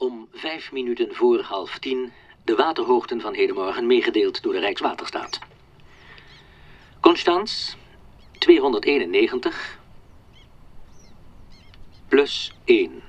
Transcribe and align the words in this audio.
Om 0.00 0.28
vijf 0.32 0.72
minuten 0.72 1.14
voor 1.14 1.40
half 1.40 1.78
tien 1.78 2.12
de 2.44 2.54
waterhoogten 2.54 3.20
van 3.20 3.34
hedenmorgen 3.34 3.86
meegedeeld 3.86 4.42
door 4.42 4.52
de 4.52 4.58
Rijkswaterstaat. 4.58 5.38
Constans 7.00 7.76
291 8.38 9.78
plus 12.08 12.54
1. 12.64 13.02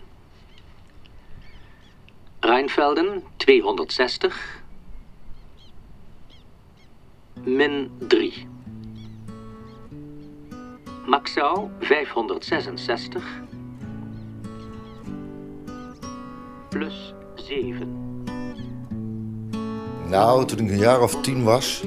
Rijnvelden 2.40 3.24
260 3.38 4.64
min 7.44 7.92
3. 8.00 8.48
Maxau 11.06 11.70
566 11.80 13.48
plus 16.80 17.14
7. 17.36 17.88
Nou, 20.10 20.46
toen 20.46 20.60
ik 20.60 20.72
een 20.72 20.78
jaar 20.78 21.02
of 21.02 21.22
tien 21.22 21.44
was 21.44 21.84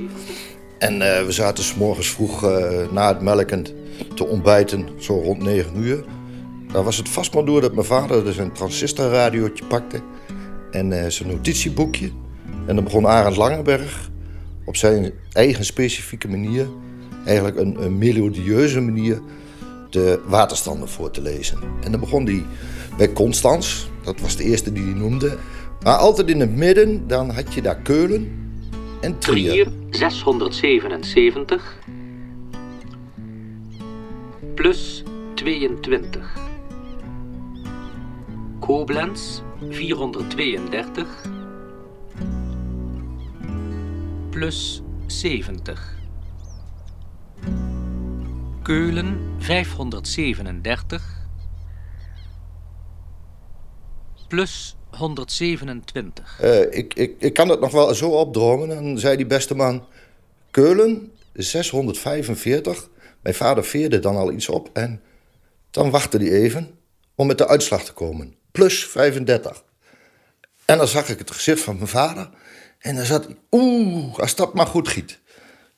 en 0.78 1.02
eh, 1.02 1.24
we 1.24 1.32
zaten 1.32 1.64
s 1.64 1.74
morgens 1.74 2.10
vroeg 2.10 2.44
eh, 2.44 2.90
na 2.90 3.08
het 3.08 3.20
melken 3.20 3.66
te 4.14 4.26
ontbijten, 4.26 4.88
zo 4.98 5.20
rond 5.20 5.42
9 5.42 5.82
uur. 5.82 6.04
Dan 6.72 6.84
was 6.84 6.96
het 6.96 7.08
vast 7.08 7.34
maar 7.34 7.44
door 7.44 7.60
dat 7.60 7.74
mijn 7.74 7.86
vader 7.86 8.24
dus 8.24 8.36
een 8.36 8.52
transistorradiootje 8.52 9.64
pakte 9.64 10.00
en 10.70 11.02
eh, 11.02 11.10
zijn 11.10 11.28
notitieboekje. 11.28 12.10
En 12.66 12.74
dan 12.74 12.84
begon 12.84 13.06
Arend 13.06 13.36
Langenberg 13.36 14.10
op 14.64 14.76
zijn 14.76 15.12
eigen 15.32 15.64
specifieke 15.64 16.28
manier, 16.28 16.68
eigenlijk 17.24 17.56
een, 17.56 17.82
een 17.82 17.98
melodieuze 17.98 18.80
manier, 18.80 19.20
de 19.90 20.20
waterstanden 20.26 20.88
voor 20.88 21.10
te 21.10 21.22
lezen. 21.22 21.58
En 21.84 21.90
dan 21.90 22.00
begon 22.00 22.24
hij 22.24 22.44
bij 22.96 23.12
Constans, 23.12 23.90
dat 24.04 24.20
was 24.20 24.36
de 24.36 24.44
eerste 24.44 24.72
die 24.72 24.84
hij 24.84 24.94
noemde. 24.94 25.38
Maar 25.82 25.96
altijd 25.96 26.28
in 26.28 26.40
het 26.40 26.56
midden, 26.56 27.06
dan 27.06 27.30
had 27.30 27.54
je 27.54 27.62
daar 27.62 27.76
Keulen 27.76 28.50
en 29.00 29.18
Trier. 29.18 29.50
Trier 29.50 29.68
677 29.90 31.78
plus 34.54 35.02
22. 35.34 36.36
Koblenz 38.60 39.40
432 39.70 41.06
plus 44.30 44.82
70. 45.06 45.96
Keulen 48.62 49.20
537 49.38 51.21
plus 54.32 54.76
127. 54.90 56.40
Eh, 56.40 56.60
ik, 56.60 56.94
ik, 56.94 57.14
ik 57.18 57.34
kan 57.34 57.48
het 57.48 57.60
nog 57.60 57.72
wel 57.72 57.94
zo 57.94 58.08
opdromen. 58.08 58.68
Dan 58.68 58.98
zei 58.98 59.16
die 59.16 59.26
beste 59.26 59.54
man: 59.54 59.86
Keulen 60.50 61.12
645. 61.32 62.88
Mijn 63.22 63.34
vader 63.34 63.64
veerde 63.64 63.98
dan 63.98 64.16
al 64.16 64.32
iets 64.32 64.48
op 64.48 64.70
en 64.72 65.02
dan 65.70 65.90
wachtte 65.90 66.18
hij 66.18 66.30
even 66.30 66.78
om 67.14 67.26
met 67.26 67.38
de 67.38 67.48
uitslag 67.48 67.84
te 67.84 67.92
komen. 67.92 68.34
Plus 68.52 68.86
35. 68.86 69.64
En 70.64 70.78
dan 70.78 70.88
zag 70.88 71.08
ik 71.08 71.18
het 71.18 71.30
gezicht 71.30 71.60
van 71.60 71.76
mijn 71.76 71.88
vader 71.88 72.30
en 72.78 72.96
dan 72.96 73.04
zat 73.04 73.24
hij: 73.24 73.36
Oeh, 73.50 74.18
als 74.18 74.34
dat 74.34 74.54
maar 74.54 74.66
goed 74.66 74.88
giet. 74.88 75.20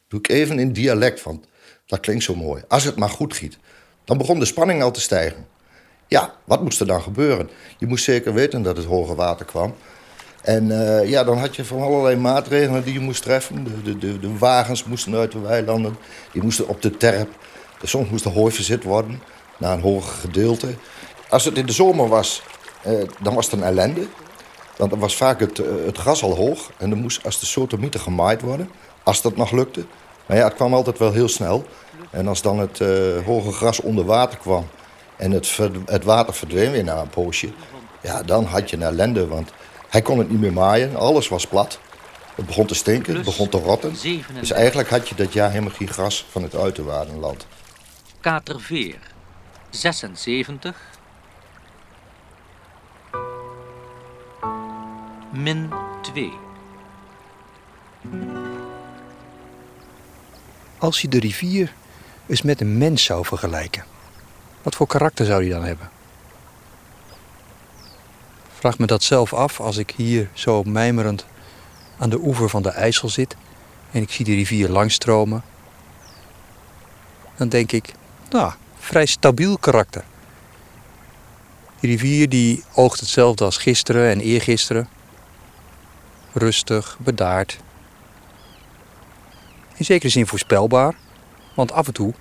Doe 0.09 0.19
ik 0.19 0.29
even 0.29 0.59
in 0.59 0.73
dialect, 0.73 1.23
want 1.23 1.47
dat 1.87 2.01
klinkt 2.01 2.25
zo 2.25 2.35
mooi. 2.35 2.63
Als 2.69 2.85
het 2.85 2.97
maar 2.97 3.11
goed 3.11 3.35
giet. 3.35 3.59
Dan 4.05 4.19
begon 4.19 4.39
de 4.39 4.45
spanning 4.45 4.83
al 4.83 4.91
te 4.91 5.01
stijgen. 5.01 5.47
Ja, 6.07 6.35
wat 6.45 6.63
moest 6.63 6.81
er 6.81 6.87
dan 6.87 7.03
gebeuren? 7.03 7.51
Je 7.79 7.87
moest 7.87 8.05
zeker 8.05 8.35
weten 8.35 8.63
dat 8.63 8.77
het 8.77 8.87
hoge 8.87 9.15
water 9.15 9.47
kwam. 9.47 9.75
En 10.43 10.71
eh, 10.71 11.09
ja, 11.09 11.25
dan 11.25 11.39
had 11.39 11.57
je 11.57 11.65
van 11.65 11.83
allerlei 11.83 12.17
maatregelen 12.17 12.85
die 12.85 12.93
je 12.93 13.01
moest 13.01 13.23
treffen. 13.23 13.65
De, 13.65 13.83
de, 13.83 13.99
de, 13.99 14.19
de 14.19 14.39
wagens 14.39 14.85
moesten 14.85 15.15
uit 15.15 15.33
de 15.33 15.39
weilanden. 15.39 15.97
Die 16.33 16.43
moesten 16.43 16.69
op 16.69 16.83
de 16.83 16.97
terp. 16.97 17.29
Soms 17.83 18.11
moest 18.11 18.25
er 18.25 18.31
hooi 18.31 18.55
verzet 18.55 18.83
worden 18.83 19.23
naar 19.59 19.73
een 19.73 19.81
hoger 19.81 20.13
gedeelte. 20.13 20.75
Als 21.29 21.45
het 21.45 21.57
in 21.57 21.67
de 21.67 21.73
zomer 21.73 22.09
was, 22.09 22.43
eh, 22.83 22.93
dan 23.21 23.35
was 23.35 23.45
het 23.45 23.55
een 23.55 23.67
ellende. 23.67 24.07
Want 24.77 24.91
dan 24.91 24.99
was 24.99 25.17
vaak 25.17 25.41
het, 25.41 25.59
eh, 25.59 25.67
het 25.87 25.99
gras 25.99 26.23
al 26.23 26.37
hoog. 26.37 26.71
En 26.79 26.91
dan 26.91 26.99
moest 26.99 27.25
als 27.25 27.41
de 27.41 27.47
sotomieten 27.47 28.01
gemaaid 28.01 28.41
worden. 28.41 28.71
Als 29.03 29.23
dat 29.23 29.37
nog 29.37 29.51
lukte. 29.51 29.85
Maar 30.27 30.37
ja, 30.37 30.45
het 30.45 30.55
kwam 30.55 30.75
altijd 30.75 30.99
wel 30.99 31.13
heel 31.13 31.29
snel. 31.29 31.65
En 32.11 32.29
als 32.29 32.43
dan 32.43 32.59
het 32.59 32.79
hoge 33.25 33.53
gras 33.53 33.81
onder 33.81 34.05
water 34.05 34.39
kwam 34.39 34.67
en 35.17 35.31
het, 35.31 35.59
het 35.87 36.05
water 36.05 36.35
verdween 36.35 36.71
weer 36.71 36.85
na 36.85 37.01
een 37.01 37.09
poosje. 37.09 37.53
Ja, 38.03 38.23
dan 38.23 38.45
had 38.45 38.71
je 38.71 38.77
een 38.77 38.83
ellende, 38.83 39.27
want 39.27 39.51
hij 39.89 40.03
kon 40.03 40.19
het 40.19 40.31
niet 40.31 40.41
meer 40.41 40.53
maaien. 40.53 40.97
Alles 40.97 41.29
was 41.29 41.47
plat. 41.47 41.79
Het 42.35 42.47
begon 42.47 42.67
te 42.67 42.75
stinken, 42.75 43.15
het 43.15 43.25
begon 43.25 43.49
te 43.49 43.59
rotten. 43.59 43.95
Dus 44.41 44.51
eigenlijk 44.51 44.89
had 44.89 45.09
je 45.09 45.15
dat 45.15 45.33
jaar 45.33 45.51
helemaal 45.51 45.75
geen 45.75 45.89
gras 45.89 46.27
van 46.31 46.43
het 46.43 46.57
uiterwaardenland. 46.57 47.47
Katerveer 48.21 48.99
76 49.71 50.77
min 55.33 55.71
2. 56.03 56.33
Als 60.79 61.01
je 61.01 61.09
de 61.09 61.19
rivier 61.19 61.73
eens 62.27 62.43
met 62.43 62.61
een 62.61 62.79
mens 62.79 63.05
zou 63.05 63.25
vergelijken, 63.25 63.85
wat 64.65 64.75
voor 64.75 64.87
karakter 64.87 65.27
zou 65.27 65.43
die 65.43 65.51
dan 65.51 65.65
hebben? 65.65 65.91
Vraag 68.55 68.79
me 68.79 68.87
dat 68.87 69.03
zelf 69.03 69.33
af 69.33 69.61
als 69.61 69.77
ik 69.77 69.93
hier 69.97 70.31
zo 70.33 70.63
mijmerend 70.63 71.27
aan 71.99 72.11
de 72.11 72.19
oever 72.19 72.49
van 72.49 72.63
de 72.63 72.71
IJssel 72.71 73.09
zit 73.09 73.37
en 73.91 74.03
ik 74.03 74.11
zie 74.11 74.25
de 74.25 74.35
rivier 74.35 74.69
langstromen. 74.69 75.43
Dan 77.37 77.49
denk 77.49 77.73
ik, 77.73 77.93
nou, 78.31 78.53
vrij 78.79 79.07
stabiel 79.07 79.59
karakter. 79.59 80.05
Die 81.81 81.91
rivier 81.91 82.29
die 82.29 82.65
oogt 82.75 83.01
hetzelfde 83.01 83.45
als 83.45 83.57
gisteren 83.57 84.11
en 84.11 84.21
eergisteren. 84.21 84.89
Rustig, 86.33 86.97
bedaard. 87.01 87.59
In 89.75 89.85
zekere 89.85 90.11
zin 90.11 90.27
voorspelbaar, 90.27 90.95
want 91.55 91.73
af 91.73 91.87
en 91.87 91.93
toe 91.93 92.15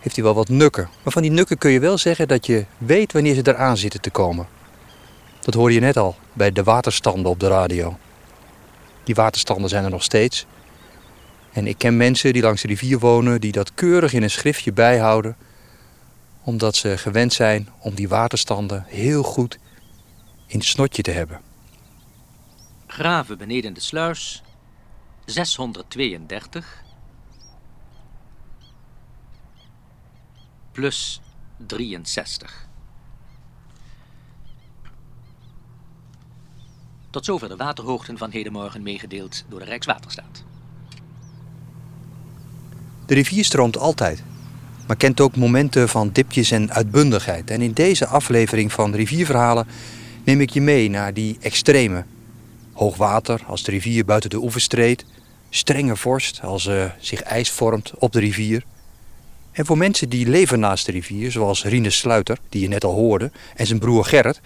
heeft 0.00 0.14
hij 0.14 0.24
wel 0.24 0.34
wat 0.34 0.48
nukken. 0.48 0.88
Maar 1.02 1.12
van 1.12 1.22
die 1.22 1.30
nukken 1.30 1.58
kun 1.58 1.70
je 1.70 1.80
wel 1.80 1.98
zeggen 1.98 2.28
dat 2.28 2.46
je 2.46 2.64
weet 2.78 3.12
wanneer 3.12 3.34
ze 3.34 3.48
eraan 3.48 3.76
zitten 3.76 4.00
te 4.00 4.10
komen. 4.10 4.46
Dat 5.40 5.54
hoorde 5.54 5.74
je 5.74 5.80
net 5.80 5.96
al 5.96 6.16
bij 6.32 6.52
de 6.52 6.62
waterstanden 6.62 7.30
op 7.30 7.40
de 7.40 7.48
radio. 7.48 7.98
Die 9.04 9.14
waterstanden 9.14 9.68
zijn 9.68 9.84
er 9.84 9.90
nog 9.90 10.02
steeds. 10.02 10.46
En 11.52 11.66
ik 11.66 11.78
ken 11.78 11.96
mensen 11.96 12.32
die 12.32 12.42
langs 12.42 12.62
de 12.62 12.68
rivier 12.68 12.98
wonen 12.98 13.40
die 13.40 13.52
dat 13.52 13.74
keurig 13.74 14.12
in 14.12 14.22
een 14.22 14.30
schriftje 14.30 14.72
bijhouden, 14.72 15.36
omdat 16.44 16.76
ze 16.76 16.98
gewend 16.98 17.32
zijn 17.32 17.68
om 17.78 17.94
die 17.94 18.08
waterstanden 18.08 18.84
heel 18.88 19.22
goed 19.22 19.58
in 20.46 20.58
het 20.58 20.66
snotje 20.66 21.02
te 21.02 21.10
hebben. 21.10 21.40
Graven 22.86 23.38
beneden 23.38 23.74
de 23.74 23.80
sluis 23.80 24.42
632 25.24 26.82
plus 30.72 31.20
63. 31.66 32.68
Tot 37.10 37.24
zover 37.24 37.48
de 37.48 37.56
waterhoogten 37.56 38.18
van 38.18 38.30
hedenmorgen 38.30 38.82
meegedeeld 38.82 39.44
door 39.48 39.58
de 39.58 39.64
Rijkswaterstaat. 39.64 40.44
De 43.06 43.14
rivier 43.14 43.44
stroomt 43.44 43.78
altijd, 43.78 44.22
maar 44.86 44.96
kent 44.96 45.20
ook 45.20 45.36
momenten 45.36 45.88
van 45.88 46.10
dipjes 46.12 46.50
en 46.50 46.72
uitbundigheid. 46.72 47.50
En 47.50 47.60
in 47.60 47.72
deze 47.72 48.06
aflevering 48.06 48.72
van 48.72 48.94
Rivierverhalen 48.94 49.66
neem 50.24 50.40
ik 50.40 50.50
je 50.50 50.60
mee 50.60 50.90
naar 50.90 51.14
die 51.14 51.36
extreme. 51.40 52.04
Hoog 52.72 52.96
water 52.96 53.42
als 53.46 53.62
de 53.62 53.70
rivier 53.70 54.04
buiten 54.04 54.30
de 54.30 54.42
oever 54.42 54.60
streedt, 54.60 55.04
strenge 55.50 55.96
vorst 55.96 56.40
als 56.42 56.66
er 56.66 56.96
zich 56.98 57.20
ijs 57.20 57.50
vormt 57.50 57.92
op 57.98 58.12
de 58.12 58.20
rivier. 58.20 58.64
En 59.52 59.66
voor 59.66 59.78
mensen 59.78 60.08
die 60.08 60.28
leven 60.28 60.60
naast 60.60 60.86
de 60.86 60.92
rivier, 60.92 61.30
zoals 61.30 61.64
Rinus 61.64 61.98
Sluiter, 61.98 62.38
die 62.48 62.62
je 62.62 62.68
net 62.68 62.84
al 62.84 62.94
hoorde, 62.94 63.30
en 63.56 63.66
zijn 63.66 63.78
broer 63.78 64.04
Gerrit, 64.04 64.40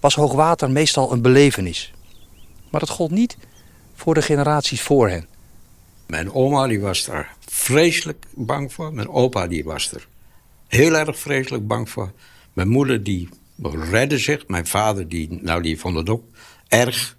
was 0.00 0.14
hoogwater 0.14 0.70
meestal 0.70 1.12
een 1.12 1.22
belevenis. 1.22 1.92
Maar 2.70 2.80
dat 2.80 2.90
gold 2.90 3.10
niet 3.10 3.36
voor 3.94 4.14
de 4.14 4.22
generaties 4.22 4.80
voor 4.82 5.08
hen. 5.08 5.26
Mijn 6.06 6.32
oma 6.32 6.66
die 6.66 6.80
was 6.80 7.04
daar 7.04 7.36
vreselijk 7.46 8.26
bang 8.34 8.72
voor. 8.72 8.94
Mijn 8.94 9.08
opa 9.08 9.46
die 9.46 9.64
was 9.64 9.92
er 9.92 10.06
heel 10.66 10.96
erg 10.96 11.18
vreselijk 11.18 11.66
bang 11.66 11.90
voor. 11.90 12.12
Mijn 12.52 12.68
moeder 12.68 13.02
die 13.02 13.28
redde 13.90 14.18
zich. 14.18 14.46
Mijn 14.46 14.66
vader 14.66 15.08
die, 15.08 15.38
nou, 15.42 15.62
die 15.62 15.78
vond 15.78 15.96
het 15.96 16.08
ook 16.08 16.24
erg. 16.68 17.16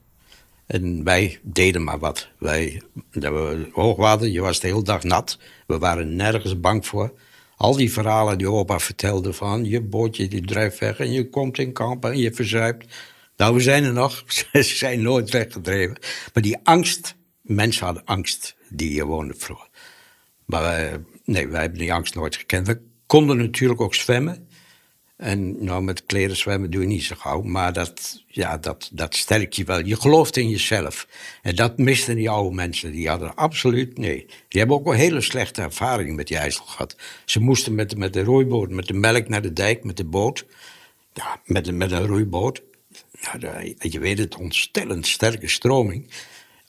En 0.67 1.03
wij 1.03 1.39
deden 1.41 1.83
maar 1.83 1.99
wat. 1.99 2.29
Wij, 2.37 2.81
hoogwater, 3.71 4.27
je 4.27 4.41
was 4.41 4.59
de 4.59 4.67
hele 4.67 4.83
dag 4.83 5.03
nat. 5.03 5.39
We 5.67 5.77
waren 5.77 6.15
nergens 6.15 6.59
bang 6.59 6.85
voor. 6.85 7.13
Al 7.57 7.75
die 7.75 7.91
verhalen 7.91 8.37
die 8.37 8.49
opa 8.49 8.79
vertelde 8.79 9.33
van... 9.33 9.65
je 9.65 9.81
bootje 9.81 10.27
die 10.27 10.45
drijft 10.45 10.79
weg 10.79 10.99
en 10.99 11.11
je 11.11 11.29
komt 11.29 11.57
in 11.57 11.73
kamp 11.73 12.05
en 12.05 12.17
je 12.17 12.33
verzuipt. 12.33 12.95
Nou, 13.37 13.53
we 13.53 13.59
zijn 13.59 13.83
er 13.83 13.93
nog. 13.93 14.23
Ze 14.51 14.63
zijn 14.63 15.01
nooit 15.01 15.29
weggedreven. 15.29 15.97
Maar 16.33 16.43
die 16.43 16.57
angst, 16.63 17.15
mensen 17.41 17.85
hadden 17.85 18.05
angst 18.05 18.55
die 18.69 18.89
hier 18.89 19.05
woonden 19.05 19.37
vroeger. 19.37 19.69
Maar 20.45 20.61
wij, 20.61 20.99
nee, 21.23 21.47
wij 21.47 21.61
hebben 21.61 21.79
die 21.79 21.93
angst 21.93 22.15
nooit 22.15 22.35
gekend. 22.35 22.67
We 22.67 22.81
konden 23.05 23.37
natuurlijk 23.37 23.81
ook 23.81 23.95
zwemmen. 23.95 24.46
En 25.17 25.63
nou, 25.63 25.83
met 25.83 26.05
kleren 26.05 26.35
zwemmen 26.35 26.71
doe 26.71 26.81
je 26.81 26.87
niet 26.87 27.03
zo 27.03 27.15
gauw. 27.19 27.41
Maar 27.41 27.73
dat, 27.73 28.23
ja, 28.27 28.57
dat, 28.57 28.89
dat 28.93 29.15
sterkt 29.15 29.55
je 29.55 29.63
wel. 29.63 29.85
Je 29.85 29.95
gelooft 29.95 30.37
in 30.37 30.49
jezelf. 30.49 31.07
En 31.41 31.55
dat 31.55 31.77
misten 31.77 32.15
die 32.15 32.29
oude 32.29 32.55
mensen. 32.55 32.91
Die 32.91 33.09
hadden 33.09 33.35
absoluut, 33.35 33.97
nee. 33.97 34.25
Die 34.47 34.59
hebben 34.59 34.77
ook 34.77 34.83
wel 34.83 34.93
hele 34.93 35.21
slechte 35.21 35.61
ervaringen 35.61 36.15
met 36.15 36.27
die 36.27 36.37
IJssel 36.37 36.65
gehad. 36.65 36.95
Ze 37.25 37.39
moesten 37.39 37.75
met, 37.75 37.97
met 37.97 38.13
de 38.13 38.23
roeiboot, 38.23 38.69
met 38.69 38.87
de 38.87 38.93
melk 38.93 39.27
naar 39.29 39.41
de 39.41 39.53
dijk, 39.53 39.83
met 39.83 39.97
de 39.97 40.05
boot. 40.05 40.45
Ja, 41.13 41.41
met, 41.45 41.71
met 41.71 41.91
een 41.91 42.05
roeiboot. 42.05 42.61
Je 43.79 43.99
weet 43.99 44.17
het, 44.17 44.35
ontstellend 44.35 45.07
sterke 45.07 45.47
stroming. 45.47 46.09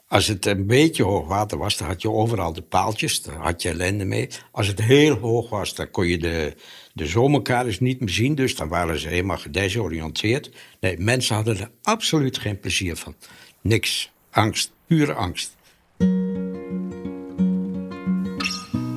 Als 0.09 0.27
het 0.27 0.47
een 0.47 0.67
beetje 0.67 1.03
hoog 1.03 1.27
water 1.27 1.59
was, 1.59 1.77
dan 1.77 1.89
had 1.89 2.03
je 2.03 2.11
overal 2.11 2.53
de 2.53 2.63
paaltjes. 2.63 3.23
Daar 3.23 3.37
had 3.37 3.63
je 3.63 3.69
ellende 3.69 4.05
mee. 4.05 4.29
Als 4.51 4.67
het 4.67 4.81
heel 4.81 5.15
hoog 5.15 5.51
was, 5.51 5.75
dan 5.75 5.91
kon 5.91 6.07
je 6.07 6.19
de, 6.19 6.55
de 6.99 7.07
zomerkaders 7.07 7.81
niet 7.81 8.01
meer 8.01 8.11
zien. 8.11 8.35
Dus 8.35 8.57
dan 8.57 8.69
waren 8.69 8.99
ze 8.99 9.09
helemaal 9.09 9.39
gedesoriënteerd. 9.39 10.51
Nee, 10.81 10.99
mensen 10.99 11.35
hadden 11.35 11.59
er 11.59 11.71
absoluut 11.83 12.39
geen 12.39 12.61
plezier 12.61 12.97
van. 12.97 13.15
Niks. 13.61 14.13
Angst. 14.31 14.73
Pure 14.87 15.13
angst. 15.13 15.57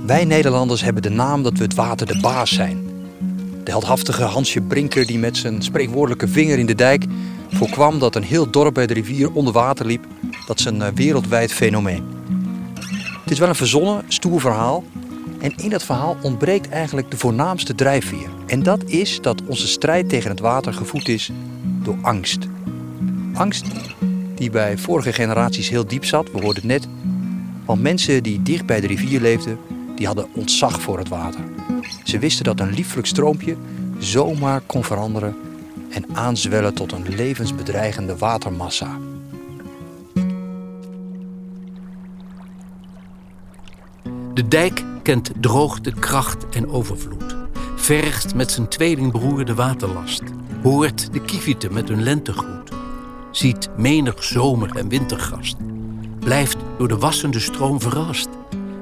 Wij 0.06 0.26
Nederlanders 0.26 0.82
hebben 0.82 1.02
de 1.02 1.10
naam 1.10 1.44
dat 1.44 1.58
we 1.58 1.64
het 1.64 1.74
water 1.74 2.08
de 2.08 2.20
baas 2.22 2.54
zijn. 2.54 2.90
De 3.64 3.72
heldhaftige 3.72 4.24
Hansje 4.24 4.62
Brinker 4.62 5.06
die 5.06 5.18
met 5.18 5.38
zijn 5.38 5.62
spreekwoordelijke 5.62 6.28
vinger 6.28 6.60
in 6.60 6.66
de 6.66 6.76
dijk 6.76 7.06
voorkwam 7.50 8.00
dat 8.00 8.16
een 8.16 8.24
heel 8.24 8.52
dorp 8.52 8.74
bij 8.74 8.88
de 8.88 8.94
rivier 8.94 9.32
onder 9.32 9.54
water 9.54 9.86
liep, 9.86 10.06
dat 10.48 10.60
is 10.60 10.66
een 10.66 10.82
eh, 10.82 10.92
wereldwijd 10.96 11.54
fenomeen. 11.54 12.04
Het 13.22 13.32
is 13.32 13.40
wel 13.40 13.50
een 13.50 13.56
verzonnen, 13.56 14.04
stoer 14.08 14.40
verhaal. 14.40 14.84
En 15.42 15.54
in 15.58 15.70
dat 15.70 15.84
verhaal 15.84 16.18
ontbreekt 16.22 16.70
eigenlijk 16.70 17.12
de 17.12 17.18
voornaamste 17.18 17.76
drijfveer. 17.76 18.30
En 18.48 18.64
dat 18.64 18.84
is 18.84 19.22
dat 19.22 19.42
onze 19.46 19.68
strijd 19.68 20.10
tegen 20.10 20.30
het 20.30 20.40
water 20.40 20.74
gevoed 20.74 21.08
is 21.08 21.32
door 21.84 21.98
angst. 22.02 22.48
Angst 23.34 23.66
die 24.36 24.50
bij 24.50 24.78
vorige 24.78 25.14
generaties 25.14 25.70
heel 25.70 25.88
diep 25.88 26.06
zat, 26.06 26.32
we 26.32 26.42
hoorden 26.42 26.56
het 26.56 26.64
net. 26.64 26.88
Want 27.66 27.82
mensen 27.82 28.24
die 28.24 28.42
dicht 28.42 28.66
bij 28.66 28.80
de 28.82 28.88
rivier 28.88 29.22
leefden, 29.22 29.58
die 29.96 30.06
hadden 30.06 30.28
ontzag 30.34 30.82
voor 30.82 30.98
het 30.98 31.08
water. 31.08 31.42
Ze 32.04 32.20
wisten 32.20 32.46
dat 32.46 32.60
een 32.60 32.74
lieflijk 32.74 33.08
stroompje 33.08 33.56
zomaar 33.98 34.62
kon 34.66 34.84
veranderen 34.84 35.36
en 35.90 36.06
aanzwellen 36.14 36.74
tot 36.74 36.92
een 36.92 37.16
levensbedreigende 37.16 38.18
watermassa. 38.18 38.98
De 44.34 44.48
dijk 44.48 44.84
kent 45.02 45.32
droogte, 45.40 45.92
kracht 45.92 46.50
en 46.50 46.70
overvloed. 46.70 47.36
Vergt 47.76 48.36
met 48.36 48.52
zijn 48.52 48.68
tweelingbroer 48.68 49.46
de 49.46 49.56
waterlast. 49.56 50.24
Hoort 50.64 51.14
de 51.14 51.22
kievieten 51.22 51.74
met 51.74 51.88
hun 51.88 52.04
lentegroet. 52.04 52.72
Ziet 53.32 53.70
menig 53.78 54.24
zomer- 54.24 54.76
en 54.76 54.90
wintergast. 54.90 55.56
Blijft 56.20 56.58
door 56.78 56.88
de 56.88 56.98
wassende 56.98 57.40
stroom 57.40 57.82
verrast. 57.82 58.30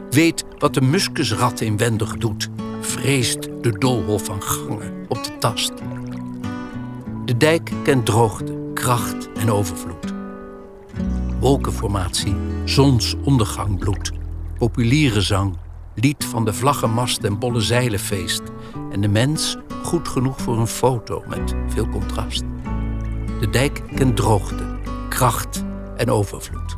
Weet 0.09 0.45
wat 0.57 0.73
de 0.73 0.81
muskusrat 0.81 1.61
inwendig 1.61 2.17
doet. 2.17 2.49
Vreest 2.81 3.41
de 3.61 3.77
doolhof 3.77 4.25
van 4.25 4.41
gangen 4.43 5.05
op 5.07 5.23
de 5.23 5.37
tast. 5.39 5.71
De 7.25 7.37
dijk 7.37 7.71
kent 7.83 8.05
droogte, 8.05 8.57
kracht 8.73 9.29
en 9.33 9.51
overvloed. 9.51 10.13
Wolkenformatie, 11.39 12.35
zonsondergang 12.65 13.79
bloed, 13.79 14.11
populiere 14.57 15.21
zang, 15.21 15.57
lied 15.99 16.25
van 16.25 16.45
de 16.45 16.53
vlaggenmast 16.53 17.23
en 17.23 17.39
bolle 17.39 17.61
zeilenfeest. 17.61 18.41
En 18.91 19.01
de 19.01 19.07
mens 19.07 19.57
goed 19.83 20.07
genoeg 20.07 20.41
voor 20.41 20.57
een 20.57 20.67
foto 20.67 21.23
met 21.27 21.53
veel 21.67 21.89
contrast. 21.89 22.43
De 23.39 23.49
dijk 23.49 23.81
kent 23.95 24.15
droogte, 24.15 24.77
kracht 25.09 25.63
en 25.97 26.09
overvloed. 26.11 26.77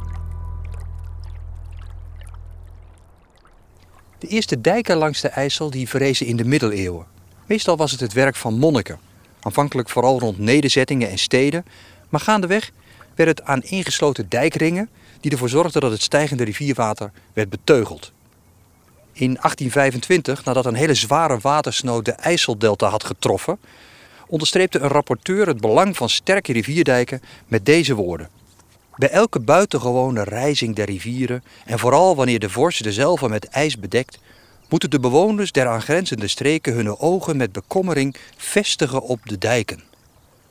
De 4.17 4.27
eerste 4.27 4.61
dijken 4.61 4.97
langs 4.97 5.21
de 5.21 5.27
IJssel 5.27 5.69
die 5.69 5.89
verrezen 5.89 6.25
in 6.25 6.35
de 6.35 6.45
middeleeuwen. 6.45 7.05
Meestal 7.45 7.77
was 7.77 7.91
het 7.91 7.99
het 7.99 8.13
werk 8.13 8.35
van 8.35 8.53
monniken. 8.53 8.99
Aanvankelijk 9.41 9.89
vooral 9.89 10.19
rond 10.19 10.39
nederzettingen 10.39 11.09
en 11.09 11.17
steden. 11.17 11.65
Maar 12.09 12.19
gaandeweg 12.19 12.71
werd 13.15 13.29
het 13.29 13.43
aan 13.43 13.61
ingesloten 13.61 14.29
dijkringen 14.29 14.89
die 15.19 15.31
ervoor 15.31 15.49
zorgden 15.49 15.81
dat 15.81 15.91
het 15.91 16.01
stijgende 16.01 16.43
rivierwater 16.43 17.11
werd 17.33 17.49
beteugeld. 17.49 18.11
In 19.13 19.33
1825, 19.33 20.45
nadat 20.45 20.65
een 20.65 20.73
hele 20.73 20.93
zware 20.93 21.37
watersnood 21.41 22.05
de 22.05 22.11
IJsseldelta 22.11 22.87
had 22.87 23.03
getroffen, 23.03 23.59
onderstreepte 24.27 24.79
een 24.79 24.87
rapporteur 24.87 25.47
het 25.47 25.61
belang 25.61 25.97
van 25.97 26.09
sterke 26.09 26.53
rivierdijken 26.53 27.21
met 27.47 27.65
deze 27.65 27.95
woorden. 27.95 28.29
Bij 28.95 29.09
elke 29.09 29.39
buitengewone 29.39 30.23
rijzing 30.23 30.75
der 30.75 30.85
rivieren 30.85 31.43
en 31.65 31.79
vooral 31.79 32.15
wanneer 32.15 32.39
de 32.39 32.49
vorst 32.49 32.83
dezelfde 32.83 33.29
met 33.29 33.45
ijs 33.45 33.79
bedekt, 33.79 34.19
moeten 34.69 34.89
de 34.89 34.99
bewoners 34.99 35.51
der 35.51 35.67
aangrenzende 35.67 36.27
streken 36.27 36.73
hun 36.73 36.97
ogen 36.97 37.37
met 37.37 37.51
bekommering 37.51 38.15
vestigen 38.37 39.01
op 39.01 39.19
de 39.23 39.37
dijken, 39.37 39.83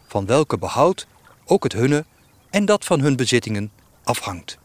van 0.07 0.27
welke 0.27 0.59
behoud 0.59 1.07
ook 1.45 1.63
het 1.63 1.73
hunne 1.73 2.05
en 2.51 2.65
dat 2.65 2.85
van 2.85 3.01
hun 3.01 3.17
bezittingen 3.17 3.71
afhangt. 4.03 4.59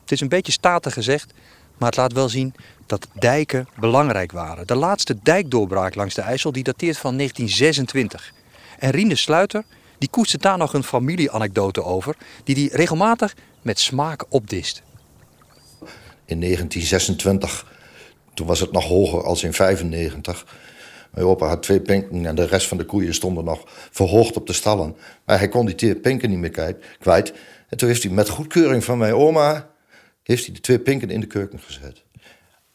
Het 0.00 0.12
is 0.12 0.20
een 0.20 0.28
beetje 0.28 0.52
statig 0.52 0.92
gezegd, 0.92 1.32
maar 1.78 1.88
het 1.88 1.98
laat 1.98 2.12
wel 2.12 2.28
zien 2.28 2.54
dat 2.86 3.08
dijken 3.18 3.68
belangrijk 3.78 4.32
waren. 4.32 4.66
De 4.66 4.74
laatste 4.74 5.16
dijkdoorbraak 5.22 5.94
langs 5.94 6.14
de 6.14 6.22
IJssel 6.22 6.52
die 6.52 6.62
dateert 6.62 6.98
van 6.98 7.16
1926. 7.16 8.32
En 8.78 8.90
Rien 8.90 9.08
de 9.08 9.16
Sluiter 9.16 9.64
die 9.98 10.08
koestert 10.08 10.42
daar 10.42 10.58
nog 10.58 10.74
een 10.74 10.84
familieanekdote 10.84 11.84
over, 11.84 12.16
die 12.44 12.54
hij 12.54 12.76
regelmatig 12.76 13.36
met 13.62 13.78
smaak 13.78 14.24
opdist. 14.28 14.82
In 16.24 16.40
1926, 16.40 17.66
toen 18.34 18.46
was 18.46 18.60
het 18.60 18.72
nog 18.72 18.84
hoger 18.84 19.24
als 19.24 19.42
in 19.42 19.52
95. 19.52 20.46
Mijn 21.10 21.26
opa 21.26 21.46
had 21.46 21.62
twee 21.62 21.80
pinken 21.80 22.26
en 22.26 22.34
de 22.34 22.46
rest 22.46 22.68
van 22.68 22.76
de 22.76 22.84
koeien 22.84 23.14
stonden 23.14 23.44
nog 23.44 23.62
verhoogd 23.90 24.36
op 24.36 24.46
de 24.46 24.52
stallen. 24.52 24.96
Maar 25.24 25.38
hij 25.38 25.48
kon 25.48 25.66
die 25.66 25.74
twee 25.74 25.96
pinken 25.96 26.30
niet 26.30 26.38
meer 26.38 26.74
kwijt. 26.98 27.32
En 27.68 27.76
toen 27.76 27.88
heeft 27.88 28.02
hij 28.02 28.12
met 28.12 28.28
goedkeuring 28.28 28.84
van 28.84 28.98
mijn 28.98 29.14
oma 29.14 29.70
heeft 30.32 30.44
hij 30.44 30.54
de 30.54 30.60
twee 30.60 30.78
pinken 30.78 31.10
in 31.10 31.20
de 31.20 31.26
keuken 31.26 31.58
gezet. 31.58 32.02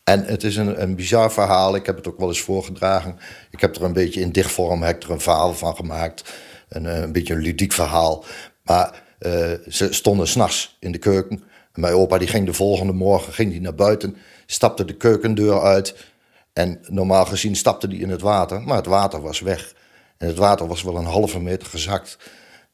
En 0.04 0.26
het 0.26 0.44
is 0.44 0.56
een, 0.56 0.82
een 0.82 0.96
bizar 0.96 1.32
verhaal. 1.32 1.76
Ik 1.76 1.86
heb 1.86 1.96
het 1.96 2.08
ook 2.08 2.20
wel 2.20 2.28
eens 2.28 2.42
voorgedragen. 2.42 3.18
Ik 3.52 3.62
heb 3.62 3.76
er 3.76 3.84
een 3.84 3.94
beetje 3.94 4.22
in 4.22 4.32
dichtvorm 4.32 4.84
heb 4.84 5.04
er 5.04 5.12
een 5.12 5.22
verhaal 5.22 5.54
van 5.54 5.76
gemaakt. 5.76 6.34
Een, 6.70 6.86
eh, 6.86 7.02
een 7.02 7.12
beetje 7.12 7.34
een 7.34 7.42
ludiek 7.42 7.72
verhaal. 7.72 8.26
Maar 8.64 9.04
uh, 9.20 9.52
ze 9.68 9.94
stonden 9.94 10.28
s'nachts 10.28 10.78
in 10.80 10.92
de 10.92 10.98
keuken. 10.98 11.44
En 11.72 11.82
mijn 11.82 11.94
opa 11.94 12.18
die 12.18 12.28
ging 12.28 12.46
de 12.46 12.54
volgende 12.54 12.94
morgen 12.94 13.34
ging 13.34 13.52
die 13.52 13.62
naar 13.62 13.76
buiten, 13.76 14.18
stapte 14.46 14.86
de 14.86 14.96
keukendeur 14.96 15.62
uit. 15.62 15.96
En 16.54 16.80
normaal 16.88 17.26
gezien 17.26 17.56
stapte 17.56 17.88
hij 17.88 17.98
in 17.98 18.10
het 18.10 18.22
water, 18.22 18.62
maar 18.62 18.76
het 18.76 18.86
water 18.86 19.22
was 19.22 19.40
weg. 19.40 19.74
En 20.18 20.28
het 20.28 20.38
water 20.38 20.68
was 20.68 20.84
wel 20.84 20.96
een 20.96 21.06
halve 21.06 21.40
meter 21.40 21.68
gezakt. 21.68 22.18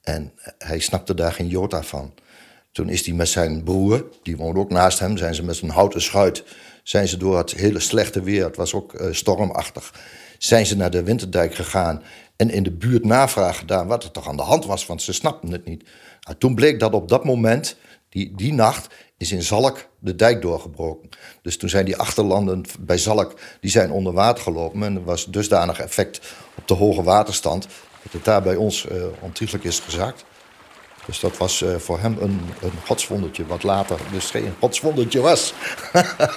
En 0.01 0.33
hij 0.57 0.79
snapte 0.79 1.13
daar 1.13 1.33
geen 1.33 1.47
jota 1.47 1.83
van. 1.83 2.13
Toen 2.75 2.89
is 2.89 3.05
hij 3.05 3.15
met 3.15 3.29
zijn 3.29 3.63
broer, 3.63 4.05
die 4.23 4.37
woonde 4.37 4.59
ook 4.59 4.69
naast 4.69 4.99
hem, 4.99 5.17
zijn 5.17 5.35
ze 5.35 5.43
met 5.43 5.61
een 5.61 5.69
houten 5.69 6.01
schuit, 6.01 6.43
zijn 6.83 7.07
ze 7.07 7.17
door 7.17 7.37
het 7.37 7.51
hele 7.51 7.79
slechte 7.79 8.21
weer, 8.21 8.43
het 8.43 8.55
was 8.55 8.73
ook 8.73 8.93
uh, 8.93 9.13
stormachtig, 9.13 9.93
zijn 10.37 10.65
ze 10.65 10.75
naar 10.75 10.89
de 10.89 11.03
Winterdijk 11.03 11.55
gegaan 11.55 12.03
en 12.35 12.49
in 12.49 12.63
de 12.63 12.71
buurt 12.71 13.05
navraag 13.05 13.57
gedaan 13.57 13.87
wat 13.87 14.03
er 14.03 14.11
toch 14.11 14.27
aan 14.27 14.37
de 14.37 14.43
hand 14.43 14.65
was, 14.65 14.85
want 14.85 15.01
ze 15.01 15.13
snapten 15.13 15.51
het 15.51 15.65
niet. 15.65 15.83
Nou, 16.21 16.37
toen 16.37 16.55
bleek 16.55 16.79
dat 16.79 16.93
op 16.93 17.09
dat 17.09 17.25
moment, 17.25 17.75
die, 18.09 18.33
die 18.35 18.53
nacht, 18.53 18.93
is 19.17 19.31
in 19.31 19.43
Zalk 19.43 19.87
de 19.99 20.15
dijk 20.15 20.41
doorgebroken. 20.41 21.09
Dus 21.41 21.57
toen 21.57 21.69
zijn 21.69 21.85
die 21.85 21.97
achterlanden 21.97 22.63
bij 22.79 22.97
Zalk 22.97 23.39
die 23.61 23.71
zijn 23.71 23.91
onder 23.91 24.13
water 24.13 24.43
gelopen. 24.43 24.83
En 24.83 24.95
er 24.95 25.03
was 25.03 25.25
dusdanig 25.25 25.79
effect 25.79 26.21
op 26.55 26.67
de 26.67 26.73
hoge 26.73 27.03
waterstand 27.03 27.67
dat 28.03 28.11
het 28.11 28.23
daar 28.25 28.41
bij 28.41 28.55
ons 28.55 28.85
uh, 28.85 29.61
is 29.61 29.79
gezakt. 29.79 30.25
Dus 31.05 31.19
dat 31.19 31.37
was 31.37 31.61
uh, 31.61 31.75
voor 31.75 31.99
hem 31.99 32.17
een, 32.19 32.41
een 32.61 32.71
godswondertje, 32.85 33.45
wat 33.45 33.63
later 33.63 33.99
dus 34.11 34.29
geen 34.29 34.55
godswondertje 34.59 35.21
was. 35.21 35.53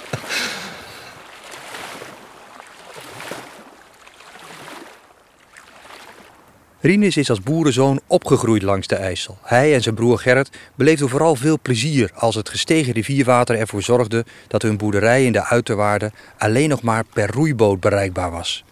Rinus 6.81 7.17
is 7.17 7.29
als 7.29 7.41
boerenzoon 7.41 7.99
opgegroeid 8.07 8.61
langs 8.61 8.87
de 8.87 8.95
IJssel. 8.95 9.37
Hij 9.41 9.73
en 9.73 9.81
zijn 9.81 9.95
broer 9.95 10.19
Gerrit 10.19 10.49
beleefden 10.75 11.09
vooral 11.09 11.35
veel 11.35 11.59
plezier 11.61 12.11
als 12.15 12.35
het 12.35 12.49
gestegen 12.49 12.93
rivierwater 12.93 13.57
ervoor 13.59 13.81
zorgde 13.81 14.25
dat 14.47 14.61
hun 14.61 14.77
boerderij 14.77 15.25
in 15.25 15.31
de 15.31 15.45
uiterwaarden 15.45 16.13
alleen 16.37 16.69
nog 16.69 16.81
maar 16.81 17.03
per 17.13 17.31
roeiboot 17.31 17.79
bereikbaar 17.79 18.31
was. 18.31 18.63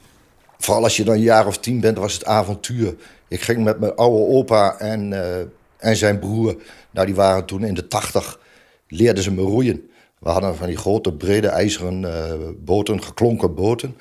Vooral 0.57 0.83
als 0.83 0.97
je 0.97 1.03
dan 1.03 1.15
een 1.15 1.21
jaar 1.21 1.47
of 1.47 1.57
tien 1.57 1.79
bent, 1.79 1.97
was 1.97 2.13
het 2.13 2.25
avontuur. 2.25 2.95
Ik 3.27 3.41
ging 3.41 3.63
met 3.63 3.79
mijn 3.79 3.95
oude 3.95 4.33
opa 4.33 4.79
en, 4.79 5.13
eh, 5.13 5.45
en 5.79 5.95
zijn 5.95 6.19
broer. 6.19 6.55
Nou, 6.91 7.05
die 7.05 7.15
waren 7.15 7.45
toen 7.45 7.63
in 7.63 7.73
de 7.73 7.87
tachtig. 7.87 8.39
Leerden 8.87 9.23
ze 9.23 9.31
me 9.31 9.41
roeien. 9.41 9.89
We 10.19 10.29
hadden 10.29 10.55
van 10.55 10.67
die 10.67 10.77
grote, 10.77 11.13
brede, 11.13 11.47
ijzeren 11.47 12.01
uh, 12.01 12.33
boten, 12.57 13.03
geklonken 13.03 13.55
boten. 13.55 13.97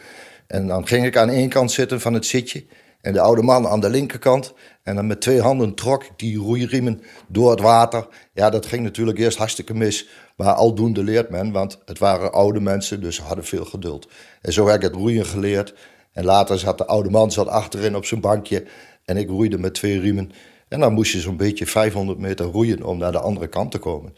En 0.46 0.66
dan 0.66 0.86
ging 0.86 1.06
ik 1.06 1.16
aan 1.16 1.28
één 1.28 1.48
kant 1.48 1.72
zitten 1.72 2.00
van 2.00 2.14
het 2.14 2.26
zitje. 2.26 2.64
En 3.00 3.12
de 3.12 3.20
oude 3.20 3.42
man 3.42 3.66
aan 3.66 3.80
de 3.80 3.90
linkerkant. 3.90 4.54
En 4.82 4.94
dan 4.94 5.06
met 5.06 5.20
twee 5.20 5.40
handen 5.40 5.74
trok 5.74 6.04
ik 6.04 6.12
die 6.16 6.38
roeiriemen 6.38 7.02
door 7.28 7.50
het 7.50 7.60
water. 7.60 8.06
Ja, 8.32 8.50
dat 8.50 8.66
ging 8.66 8.82
natuurlijk 8.82 9.18
eerst 9.18 9.38
hartstikke 9.38 9.74
mis. 9.74 10.08
Maar 10.36 10.52
aldoende 10.52 11.02
leert 11.02 11.30
men, 11.30 11.52
want 11.52 11.78
het 11.84 11.98
waren 11.98 12.32
oude 12.32 12.60
mensen, 12.60 13.00
dus 13.00 13.16
ze 13.16 13.22
hadden 13.22 13.44
veel 13.44 13.64
geduld. 13.64 14.08
En 14.40 14.52
zo 14.52 14.66
heb 14.66 14.76
ik 14.76 14.82
het 14.82 14.94
roeien 14.94 15.26
geleerd. 15.26 15.74
En 16.12 16.24
later 16.24 16.58
zat 16.58 16.78
de 16.78 16.86
oude 16.86 17.10
man 17.10 17.32
zat 17.32 17.48
achterin 17.48 17.96
op 17.96 18.04
zijn 18.04 18.20
bankje. 18.20 18.64
En 19.04 19.16
ik 19.16 19.28
roeide 19.28 19.58
met 19.58 19.74
twee 19.74 20.00
riemen. 20.00 20.32
En 20.68 20.80
dan 20.80 20.92
moest 20.92 21.12
je 21.12 21.20
zo'n 21.20 21.36
beetje 21.36 21.66
500 21.66 22.18
meter 22.18 22.46
roeien 22.46 22.82
om 22.82 22.98
naar 22.98 23.12
de 23.12 23.20
andere 23.20 23.48
kant 23.48 23.70
te 23.70 23.78
komen. 23.78 24.14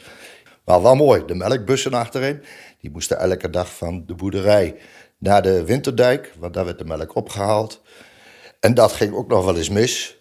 Maar 0.65 0.83
wel 0.83 0.95
mooi, 0.95 1.25
de 1.27 1.35
melkbussen 1.35 1.93
achterin. 1.93 2.43
Die 2.81 2.91
moesten 2.91 3.19
elke 3.19 3.51
dag 3.51 3.75
van 3.75 4.07
de 4.07 4.15
boerderij 4.15 4.77
naar 5.19 5.43
de 5.43 5.65
Winterdijk, 5.65 6.35
want 6.39 6.55
daar 6.55 6.65
werd 6.65 6.79
de 6.79 6.85
melk 6.85 7.15
opgehaald. 7.15 7.83
En 8.61 8.75
dat 8.75 8.93
ging 8.93 9.15
ook 9.15 9.29
nog 9.29 9.45
wel 9.45 9.57
eens 9.57 9.69
mis. 9.69 10.19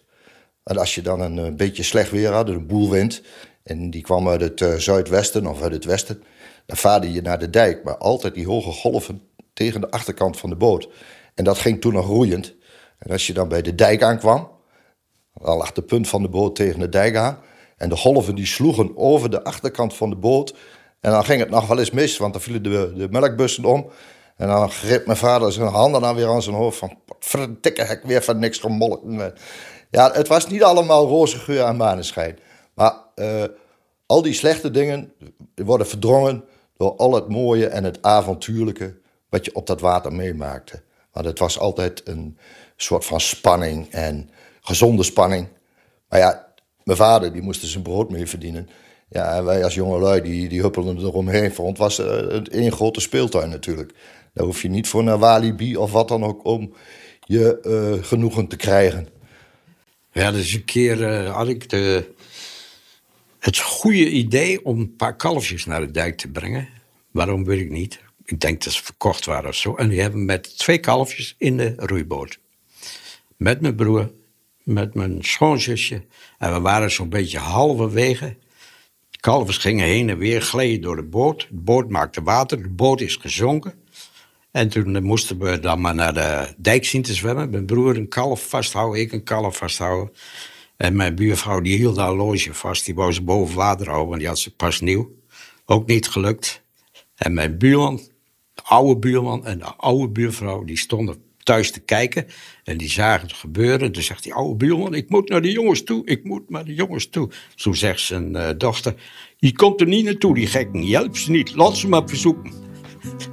En 0.64 0.76
als 0.76 0.94
je 0.94 1.02
dan 1.02 1.20
een, 1.20 1.56
beetje 1.56 1.82
slecht 1.82 2.10
weer 2.10 2.32
had, 2.32 2.48
een 2.48 2.66
boel 2.66 2.90
wind, 2.90 3.22
en 3.62 3.90
die 3.90 4.02
kwam 4.02 4.28
uit 4.28 4.40
het 4.40 4.60
uh, 4.60 4.74
zuidwesten 4.74 5.46
of 5.46 5.62
uit 5.62 5.72
het 5.72 5.84
westen, 5.84 6.22
dan 6.66 6.76
vaarde 6.76 7.12
je 7.12 7.22
naar 7.22 7.38
de 7.38 7.50
dijk. 7.50 7.84
Maar 7.84 7.96
altijd 7.96 8.34
die 8.34 8.46
hoge 8.46 8.70
golven 8.70 9.22
tegen 9.52 9.80
de 9.80 9.90
achterkant 9.90 10.38
van 10.38 10.50
de 10.50 10.56
boot. 10.56 10.88
En 11.34 11.44
dat 11.44 11.58
ging 11.58 11.80
toen 11.80 11.92
nog 11.92 12.06
roeiend. 12.06 12.54
En 12.98 13.10
als 13.10 13.26
je 13.26 13.32
dan 13.32 13.48
bij 13.48 13.62
de 13.62 13.74
dijk 13.74 14.02
aankwam, 14.02 14.57
dan 15.42 15.56
lag 15.56 15.72
de 15.72 15.82
punt 15.82 16.08
van 16.08 16.22
de 16.22 16.28
boot 16.28 16.54
tegen 16.56 16.80
de 16.80 16.88
dijk. 16.88 17.36
En 17.76 17.88
de 17.88 17.96
golven 17.96 18.34
die 18.34 18.46
sloegen 18.46 18.96
over 18.96 19.30
de 19.30 19.44
achterkant 19.44 19.94
van 19.94 20.10
de 20.10 20.16
boot. 20.16 20.54
En 21.00 21.10
dan 21.10 21.24
ging 21.24 21.40
het 21.40 21.50
nog 21.50 21.66
wel 21.66 21.78
eens 21.78 21.90
mis, 21.90 22.16
want 22.18 22.32
dan 22.32 22.42
vielen 22.42 22.62
de, 22.62 22.92
de 22.96 23.08
melkbussen 23.10 23.64
om. 23.64 23.90
En 24.36 24.48
dan 24.48 24.70
greep 24.70 25.06
mijn 25.06 25.18
vader 25.18 25.52
zijn 25.52 25.68
handen 25.68 26.00
dan 26.00 26.14
weer 26.14 26.28
aan 26.28 26.42
zijn 26.42 26.56
hoofd 26.56 26.78
van... 26.78 26.98
verdikke 27.18 27.82
hek 27.82 28.02
weer 28.04 28.22
van 28.22 28.38
niks 28.38 28.58
gemolken. 28.58 29.34
Ja, 29.90 30.12
het 30.12 30.28
was 30.28 30.48
niet 30.48 30.62
allemaal 30.62 31.06
roze 31.06 31.38
geur 31.38 31.64
en 31.64 31.76
maneschijn. 31.76 32.38
Maar 32.74 32.94
uh, 33.16 33.44
al 34.06 34.22
die 34.22 34.32
slechte 34.32 34.70
dingen 34.70 35.12
worden 35.54 35.86
verdrongen 35.86 36.44
door 36.76 36.96
al 36.96 37.14
het 37.14 37.28
mooie 37.28 37.66
en 37.66 37.84
het 37.84 38.02
avontuurlijke... 38.02 38.98
wat 39.28 39.44
je 39.44 39.54
op 39.54 39.66
dat 39.66 39.80
water 39.80 40.12
meemaakte. 40.12 40.82
Want 41.12 41.26
het 41.26 41.38
was 41.38 41.58
altijd 41.58 42.02
een 42.04 42.38
soort 42.76 43.04
van 43.04 43.20
spanning 43.20 43.90
en 43.90 44.30
gezonde 44.68 45.02
spanning. 45.02 45.48
Maar 46.08 46.18
ja, 46.18 46.54
mijn 46.84 46.98
vader 46.98 47.32
die 47.32 47.42
moest 47.42 47.62
er 47.62 47.68
zijn 47.68 47.82
brood 47.82 48.10
mee 48.10 48.26
verdienen... 48.26 48.68
Ja, 49.10 49.44
wij 49.44 49.64
als 49.64 49.74
jongelui 49.74 50.20
die, 50.20 50.48
die 50.48 50.60
huppelden 50.60 50.98
eromheen. 50.98 51.52
Voor 51.52 51.64
ons 51.64 51.78
was 51.78 51.96
het 51.96 52.48
één 52.48 52.72
grote 52.72 53.00
speeltuin 53.00 53.50
natuurlijk. 53.50 53.92
Daar 54.34 54.44
hoef 54.44 54.62
je 54.62 54.68
niet 54.68 54.88
voor 54.88 55.04
naar 55.04 55.18
Walibi 55.18 55.76
of 55.76 55.92
wat 55.92 56.08
dan 56.08 56.24
ook 56.24 56.44
om 56.44 56.74
je 57.24 57.58
uh, 57.62 58.04
genoegen 58.04 58.46
te 58.46 58.56
krijgen. 58.56 59.08
Ja, 60.12 60.30
dus 60.30 60.52
een 60.52 60.64
keer 60.64 61.00
uh, 61.00 61.34
had 61.34 61.48
ik 61.48 61.68
de, 61.70 62.14
het 63.38 63.58
goede 63.58 64.10
idee 64.10 64.64
om 64.64 64.78
een 64.78 64.96
paar 64.96 65.16
kalfjes 65.16 65.64
naar 65.64 65.80
de 65.80 65.90
dijk 65.90 66.16
te 66.16 66.28
brengen. 66.28 66.68
Waarom 67.10 67.44
weet 67.44 67.60
ik 67.60 67.70
niet. 67.70 68.00
Ik 68.24 68.40
denk 68.40 68.64
dat 68.64 68.72
ze 68.72 68.84
verkocht 68.84 69.24
waren 69.24 69.48
of 69.48 69.56
zo. 69.56 69.74
En 69.74 69.88
die 69.88 70.00
hebben 70.00 70.24
met 70.24 70.58
twee 70.58 70.78
kalfjes 70.78 71.34
in 71.38 71.56
de 71.56 71.72
roeiboot. 71.76 72.38
Met 73.36 73.60
mijn 73.60 73.74
broer, 73.74 74.10
met 74.68 74.94
mijn 74.94 75.18
schoonzusje. 75.20 76.04
En 76.38 76.52
we 76.52 76.60
waren 76.60 76.90
zo'n 76.90 77.08
beetje 77.08 77.38
halverwege. 77.38 78.36
De 79.10 79.18
kalvers 79.20 79.56
gingen 79.56 79.86
heen 79.86 80.08
en 80.08 80.18
weer, 80.18 80.42
gleden 80.42 80.80
door 80.80 80.96
de 80.96 81.02
boot. 81.02 81.40
De 81.50 81.60
boot 81.60 81.88
maakte 81.88 82.22
water, 82.22 82.62
de 82.62 82.68
boot 82.68 83.00
is 83.00 83.16
gezonken. 83.16 83.74
En 84.50 84.68
toen 84.68 85.02
moesten 85.02 85.38
we 85.38 85.60
dan 85.60 85.80
maar 85.80 85.94
naar 85.94 86.14
de 86.14 86.54
dijk 86.56 86.84
zien 86.84 87.02
te 87.02 87.14
zwemmen. 87.14 87.50
Mijn 87.50 87.66
broer 87.66 87.96
een 87.96 88.08
kalf 88.08 88.48
vasthouden, 88.48 89.00
ik 89.00 89.12
een 89.12 89.22
kalf 89.22 89.56
vasthouden. 89.56 90.14
En 90.76 90.96
mijn 90.96 91.14
buurvrouw 91.14 91.60
die 91.60 91.76
hield 91.76 91.96
haar 91.96 92.14
loge 92.14 92.54
vast. 92.54 92.84
Die 92.84 92.94
wou 92.94 93.12
ze 93.12 93.22
boven 93.22 93.56
water 93.56 93.86
houden, 93.86 94.08
want 94.08 94.18
die 94.18 94.28
had 94.28 94.38
ze 94.38 94.54
pas 94.54 94.80
nieuw. 94.80 95.14
Ook 95.64 95.86
niet 95.86 96.08
gelukt. 96.08 96.62
En 97.14 97.34
mijn 97.34 97.58
buurman, 97.58 97.96
de 98.54 98.62
oude 98.62 98.98
buurman 98.98 99.46
en 99.46 99.58
de 99.58 99.74
oude 99.76 100.08
buurvrouw... 100.08 100.64
die 100.64 100.78
stonden 100.78 101.27
thuis 101.48 101.70
te 101.70 101.80
kijken 101.80 102.26
en 102.64 102.76
die 102.76 102.90
zagen 102.90 103.26
het 103.26 103.36
gebeuren. 103.36 103.92
Toen 103.92 104.02
zegt 104.02 104.22
die 104.22 104.34
oude 104.34 104.56
buurman, 104.56 104.94
ik 104.94 105.10
moet 105.10 105.28
naar 105.28 105.42
de 105.42 105.50
jongens 105.50 105.84
toe, 105.84 106.06
ik 106.06 106.24
moet 106.24 106.50
naar 106.50 106.64
de 106.64 106.74
jongens 106.74 107.08
toe. 107.08 107.30
Toen 107.54 107.74
zegt 107.74 108.00
zijn 108.00 108.36
uh, 108.36 108.48
dochter, 108.56 108.94
je 109.36 109.52
komt 109.52 109.80
er 109.80 109.86
niet 109.86 110.04
naartoe, 110.04 110.34
die 110.34 110.46
gekken, 110.46 110.86
help 110.86 111.16
ze 111.16 111.30
niet, 111.30 111.54
laat 111.54 111.76
ze 111.76 111.88
maar 111.88 112.08
verzoeken. 112.08 112.52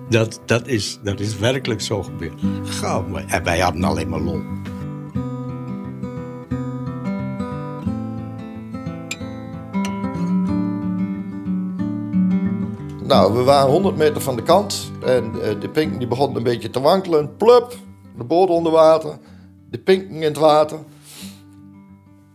Dat, 0.10 0.42
dat, 0.46 0.68
is, 0.68 1.00
dat 1.04 1.20
is 1.20 1.38
werkelijk 1.38 1.82
zo 1.82 2.04
gebeurd. 2.04 2.42
Gauw, 2.64 3.16
en 3.16 3.44
wij 3.44 3.60
hadden 3.60 3.84
alleen 3.84 4.10
maar 4.10 4.20
lol. 4.20 4.42
Nou, 13.04 13.34
we 13.34 13.44
waren 13.44 13.72
100 13.72 13.98
meter 13.98 14.22
van 14.22 14.36
de 14.36 14.44
kant 14.44 14.92
en 15.06 15.32
uh, 15.36 15.42
de 15.60 15.70
pink 15.70 15.98
die 15.98 16.08
begon 16.08 16.36
een 16.36 16.44
beetje 16.44 16.70
te 16.70 16.82
wankelen. 16.82 17.36
Plup, 17.38 17.78
de 18.18 18.24
boot 18.24 18.50
onder 18.50 18.72
water, 18.72 19.18
de 19.70 19.80
pinken 19.80 20.16
in 20.16 20.22
het 20.22 20.38
water. 20.38 20.80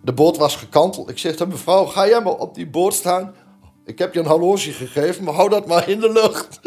De 0.03 0.13
boot 0.13 0.37
was 0.37 0.57
gekanteld. 0.57 1.11
Ik 1.11 1.19
zeg 1.19 1.33
tegen 1.33 1.49
mevrouw, 1.49 1.85
ga 1.85 2.09
jij 2.09 2.23
maar 2.23 2.37
op 2.37 2.55
die 2.55 2.69
boot 2.69 2.95
staan. 2.95 3.35
Ik 3.85 3.99
heb 3.99 4.15
je 4.15 4.21
een 4.21 4.27
horloge 4.27 4.73
gegeven, 4.73 5.25
maar 5.25 5.35
hou 5.35 5.49
dat 5.49 5.67
maar 5.67 5.89
in 5.89 6.01
de 6.01 6.13
lucht. 6.13 6.61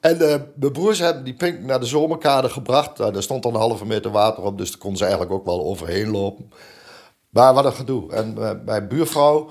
En 0.00 0.14
uh, 0.22 0.34
mijn 0.54 0.72
broers 0.72 0.98
hebben 0.98 1.24
die 1.24 1.34
pink 1.34 1.60
naar 1.60 1.80
de 1.80 1.86
zomerkade 1.86 2.48
gebracht. 2.48 3.00
Uh, 3.00 3.12
daar 3.12 3.22
stond 3.22 3.42
dan 3.42 3.54
een 3.54 3.60
halve 3.60 3.86
meter 3.86 4.10
water 4.10 4.42
op, 4.42 4.58
dus 4.58 4.70
daar 4.70 4.78
konden 4.78 4.98
ze 4.98 5.04
eigenlijk 5.04 5.34
ook 5.34 5.44
wel 5.44 5.64
overheen 5.64 6.10
lopen. 6.10 6.50
Maar 7.28 7.54
wat 7.54 7.64
een 7.64 7.72
gedoe. 7.72 8.12
En 8.12 8.34
uh, 8.38 8.50
mijn 8.64 8.88
buurvrouw, 8.88 9.50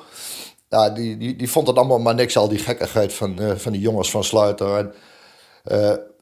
die, 0.94 1.18
die, 1.18 1.36
die 1.36 1.50
vond 1.50 1.68
het 1.68 1.78
allemaal 1.78 2.00
maar 2.00 2.16
niks, 2.16 2.38
al 2.38 2.48
die 2.48 2.60
gekkigheid 2.60 3.14
van, 3.14 3.40
van 3.56 3.72
die 3.72 3.82
jongens 3.82 4.12
van 4.12 4.24
Sluiter. 4.24 4.78
En, 4.78 4.94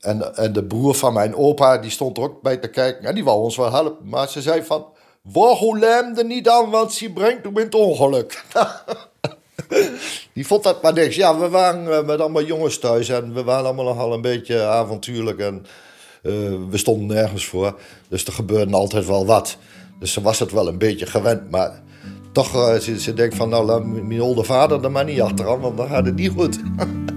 en, 0.06 0.36
en 0.36 0.54
de 0.54 0.64
broer 0.64 0.94
van 0.94 1.14
mijn 1.14 1.36
opa, 1.36 1.78
die 1.78 1.92
stond 1.92 2.18
er 2.18 2.24
ook 2.24 2.42
bij 2.42 2.58
te 2.58 2.68
kijken. 2.68 3.06
En 3.06 3.16
die 3.16 3.24
wou 3.24 3.42
ons 3.42 3.58
wel 3.58 3.72
helpen. 3.72 4.10
Maar 4.10 4.30
ze 4.30 4.42
zei 4.42 4.64
van, 4.64 4.86
waarom 5.22 5.84
er 5.84 6.26
niet 6.26 6.50
aan, 6.50 6.70
want 6.70 6.94
ze 6.94 7.12
brengt 7.12 7.44
hem 7.44 7.58
in 7.58 7.66
het 7.66 7.76
ongeluk. 7.76 8.44
Die 10.34 10.48
vond 10.48 10.64
dat 10.64 10.82
maar 10.82 10.94
niks. 10.94 11.16
Ja, 11.16 11.40
we 11.40 11.50
waren 11.50 11.98
eh, 11.98 12.06
met 12.06 12.20
allemaal 12.20 12.44
jongens 12.44 12.80
thuis 12.80 13.10
en 13.10 13.34
we 13.34 13.44
waren 13.44 13.66
allemaal 13.66 13.86
nogal 13.86 14.14
een 14.14 14.22
beetje 14.22 14.64
avontuurlijk 14.64 15.40
en 15.40 15.66
uh, 16.24 16.34
we 16.70 16.78
stonden 16.78 17.18
nergens 17.18 17.46
voor. 17.46 17.80
Dus 18.08 18.26
er 18.26 18.34
gebeurde 18.34 18.76
altijd 18.76 19.06
wel 19.06 19.26
wat. 19.26 19.58
Dus 20.00 20.14
ze 20.14 20.22
was 20.22 20.40
het 20.40 20.52
wel 20.52 20.68
een 20.68 20.78
beetje 20.78 21.06
gewend, 21.06 21.52
maar 21.52 21.82
toch, 22.32 22.82
ze, 22.82 23.00
ze 23.00 23.14
denkt 23.14 23.36
van 23.36 23.50
nou, 23.50 23.66
laat 23.66 23.86
mijn 23.86 24.22
oude 24.22 24.44
vader 24.44 24.84
er 24.84 24.92
maar 24.92 25.06
niet 25.06 25.22
achteraan, 25.22 25.60
want 25.60 25.78
dan 25.78 25.88
gaat 25.88 26.06
het 26.06 26.16
niet 26.16 26.32
goed. 26.32 26.60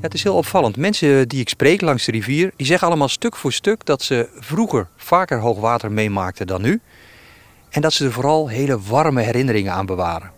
Het 0.00 0.14
is 0.14 0.22
heel 0.22 0.36
opvallend. 0.36 0.76
Mensen 0.76 1.28
die 1.28 1.40
ik 1.40 1.48
spreek 1.48 1.80
langs 1.80 2.04
de 2.04 2.12
rivier, 2.12 2.52
die 2.56 2.66
zeggen 2.66 2.88
allemaal 2.88 3.08
stuk 3.08 3.36
voor 3.36 3.52
stuk 3.52 3.84
dat 3.84 4.02
ze 4.02 4.28
vroeger 4.38 4.86
vaker 4.96 5.38
hoogwater 5.38 5.92
meemaakten 5.92 6.46
dan 6.46 6.62
nu. 6.62 6.80
En 7.70 7.80
dat 7.80 7.92
ze 7.92 8.04
er 8.04 8.12
vooral 8.12 8.48
hele 8.48 8.80
warme 8.80 9.22
herinneringen 9.22 9.72
aan 9.72 9.86
bewaren. 9.86 10.30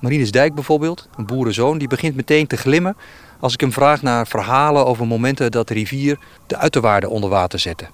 Marinus 0.00 0.30
Dijk 0.30 0.54
bijvoorbeeld, 0.54 1.08
een 1.16 1.26
boerenzoon, 1.26 1.78
die 1.78 1.88
begint 1.88 2.16
meteen 2.16 2.46
te 2.46 2.56
glimmen 2.56 2.96
als 3.40 3.52
ik 3.52 3.60
hem 3.60 3.72
vraag 3.72 4.02
naar 4.02 4.26
verhalen 4.26 4.86
over 4.86 5.06
momenten 5.06 5.50
dat 5.50 5.68
de 5.68 5.74
rivier 5.74 6.18
de 6.46 6.56
uiterwaarden 6.56 7.10
onder 7.10 7.30
water 7.30 7.58
zette. 7.58 7.86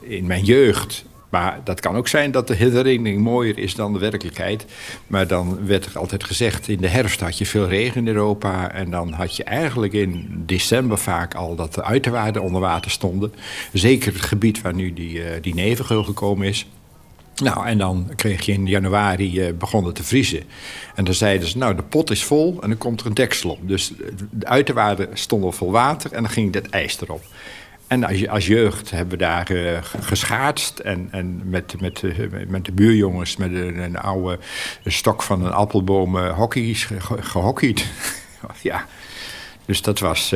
In 0.00 0.26
mijn 0.26 0.44
jeugd 0.44 1.04
maar 1.34 1.60
dat 1.64 1.80
kan 1.80 1.96
ook 1.96 2.08
zijn 2.08 2.30
dat 2.30 2.46
de 2.46 2.54
herinnering 2.54 3.22
mooier 3.22 3.58
is 3.58 3.74
dan 3.74 3.92
de 3.92 3.98
werkelijkheid. 3.98 4.66
Maar 5.06 5.26
dan 5.26 5.66
werd 5.66 5.84
er 5.84 5.98
altijd 5.98 6.24
gezegd, 6.24 6.68
in 6.68 6.80
de 6.80 6.88
herfst 6.88 7.20
had 7.20 7.38
je 7.38 7.46
veel 7.46 7.68
regen 7.68 8.00
in 8.00 8.06
Europa. 8.06 8.70
En 8.72 8.90
dan 8.90 9.12
had 9.12 9.36
je 9.36 9.44
eigenlijk 9.44 9.92
in 9.92 10.42
december 10.46 10.98
vaak 10.98 11.34
al 11.34 11.54
dat 11.54 11.74
de 11.74 11.84
uiterwaarden 11.84 12.42
onder 12.42 12.60
water 12.60 12.90
stonden. 12.90 13.34
Zeker 13.72 14.12
het 14.12 14.22
gebied 14.22 14.62
waar 14.62 14.74
nu 14.74 14.92
die, 14.92 15.18
uh, 15.18 15.24
die 15.40 15.54
nevengeul 15.54 16.04
gekomen 16.04 16.46
is. 16.46 16.66
Nou, 17.42 17.66
en 17.66 17.78
dan 17.78 18.12
kreeg 18.16 18.46
je 18.46 18.52
in 18.52 18.66
januari, 18.66 19.40
uh, 19.40 19.54
begon 19.58 19.84
het 19.84 19.94
te 19.94 20.04
vriezen. 20.04 20.42
En 20.94 21.04
dan 21.04 21.14
zeiden 21.14 21.48
ze, 21.48 21.58
nou, 21.58 21.74
de 21.76 21.82
pot 21.82 22.10
is 22.10 22.24
vol 22.24 22.58
en 22.60 22.68
dan 22.68 22.78
komt 22.78 23.00
er 23.00 23.06
een 23.06 23.14
deksel 23.14 23.50
op. 23.50 23.58
Dus 23.68 23.92
de 24.30 24.46
uiterwaarden 24.46 25.08
stonden 25.12 25.52
vol 25.52 25.70
water 25.70 26.12
en 26.12 26.22
dan 26.22 26.32
ging 26.32 26.52
dat 26.52 26.66
ijs 26.66 27.00
erop. 27.00 27.22
En 28.02 28.28
als, 28.28 28.46
jeugd 28.46 28.90
hebben 28.90 29.18
we 29.18 29.24
daar 29.24 29.52
uh, 29.52 29.78
geschaatst. 29.82 30.78
En, 30.78 31.08
en 31.10 31.40
met, 31.44 31.80
met, 31.80 32.02
uh, 32.02 32.46
met 32.48 32.64
de 32.64 32.72
buurjongens 32.72 33.36
met 33.36 33.50
een, 33.50 33.78
een 33.78 33.96
oude 33.96 34.38
stok 34.84 35.22
van 35.22 35.44
een 35.44 35.52
appelboom 35.52 36.16
uh, 36.16 36.42
gehockeyd. 37.20 37.86
ja, 38.62 38.86
Dus 39.66 39.82
dat 39.82 39.98
was, 39.98 40.34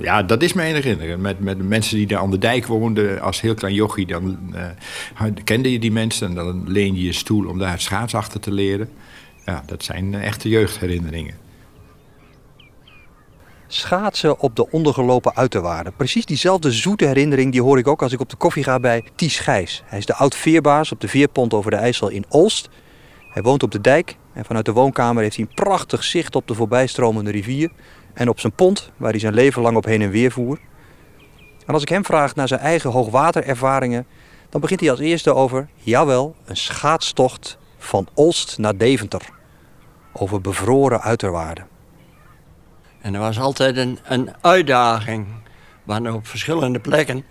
ja, 0.00 0.22
dat 0.22 0.42
is 0.42 0.52
mijn 0.52 0.74
herinnering. 0.74 1.20
Met, 1.20 1.40
met 1.40 1.68
mensen 1.68 1.96
die 1.96 2.06
daar 2.06 2.20
aan 2.20 2.30
de 2.30 2.38
dijk 2.38 2.66
woonden, 2.66 3.20
als 3.20 3.40
heel 3.40 3.54
klein 3.54 3.74
jochie, 3.74 4.06
dan 4.06 4.38
kende 5.44 5.72
je 5.72 5.78
die 5.78 5.92
mensen 5.92 6.28
en 6.28 6.34
dan 6.34 6.70
leen 6.70 6.94
je 6.94 7.02
je 7.02 7.12
stoel 7.12 7.48
om 7.48 7.58
daar 7.58 7.70
het 7.70 7.82
schaats 7.82 8.14
achter 8.14 8.40
te 8.40 8.52
leren. 8.52 8.88
Ja, 9.44 9.62
dat 9.66 9.84
zijn 9.84 10.14
echte 10.14 10.48
jeugdherinneringen. 10.48 11.43
Schaatsen 13.66 14.38
op 14.38 14.56
de 14.56 14.70
ondergelopen 14.70 15.36
uiterwaarden. 15.36 15.94
Precies 15.96 16.26
diezelfde 16.26 16.72
zoete 16.72 17.06
herinnering 17.06 17.52
die 17.52 17.62
hoor 17.62 17.78
ik 17.78 17.88
ook 17.88 18.02
als 18.02 18.12
ik 18.12 18.20
op 18.20 18.30
de 18.30 18.36
koffie 18.36 18.64
ga 18.64 18.80
bij 18.80 19.04
Ties 19.14 19.38
Gijs. 19.38 19.82
Hij 19.86 19.98
is 19.98 20.06
de 20.06 20.14
oud-veerbaas 20.14 20.92
op 20.92 21.00
de 21.00 21.08
veerpont 21.08 21.54
over 21.54 21.70
de 21.70 21.76
IJssel 21.76 22.08
in 22.08 22.24
Olst. 22.28 22.68
Hij 23.30 23.42
woont 23.42 23.62
op 23.62 23.70
de 23.70 23.80
dijk 23.80 24.16
en 24.32 24.44
vanuit 24.44 24.64
de 24.64 24.72
woonkamer 24.72 25.22
heeft 25.22 25.36
hij 25.36 25.46
een 25.48 25.54
prachtig 25.54 26.04
zicht 26.04 26.36
op 26.36 26.48
de 26.48 26.54
voorbijstromende 26.54 27.30
rivier 27.30 27.70
en 28.14 28.28
op 28.28 28.40
zijn 28.40 28.52
pont, 28.52 28.90
waar 28.96 29.10
hij 29.10 29.20
zijn 29.20 29.34
leven 29.34 29.62
lang 29.62 29.76
op 29.76 29.84
heen 29.84 30.02
en 30.02 30.10
weer 30.10 30.30
voer. 30.30 30.58
En 31.66 31.74
als 31.74 31.82
ik 31.82 31.88
hem 31.88 32.04
vraag 32.04 32.34
naar 32.34 32.48
zijn 32.48 32.60
eigen 32.60 32.90
hoogwaterervaringen, 32.90 34.06
dan 34.48 34.60
begint 34.60 34.80
hij 34.80 34.90
als 34.90 35.00
eerste 35.00 35.34
over, 35.34 35.68
jawel, 35.74 36.34
een 36.44 36.56
schaatstocht 36.56 37.58
van 37.78 38.08
Olst 38.14 38.58
naar 38.58 38.76
Deventer. 38.76 39.22
Over 40.12 40.40
bevroren 40.40 41.00
uiterwaarden. 41.00 41.73
En 43.04 43.14
er 43.14 43.20
was 43.20 43.38
altijd 43.38 43.76
een, 43.76 43.98
een 44.04 44.30
uitdaging. 44.40 45.26
Maar 45.82 46.14
op 46.14 46.26
verschillende 46.26 46.80
plekken, 46.80 47.24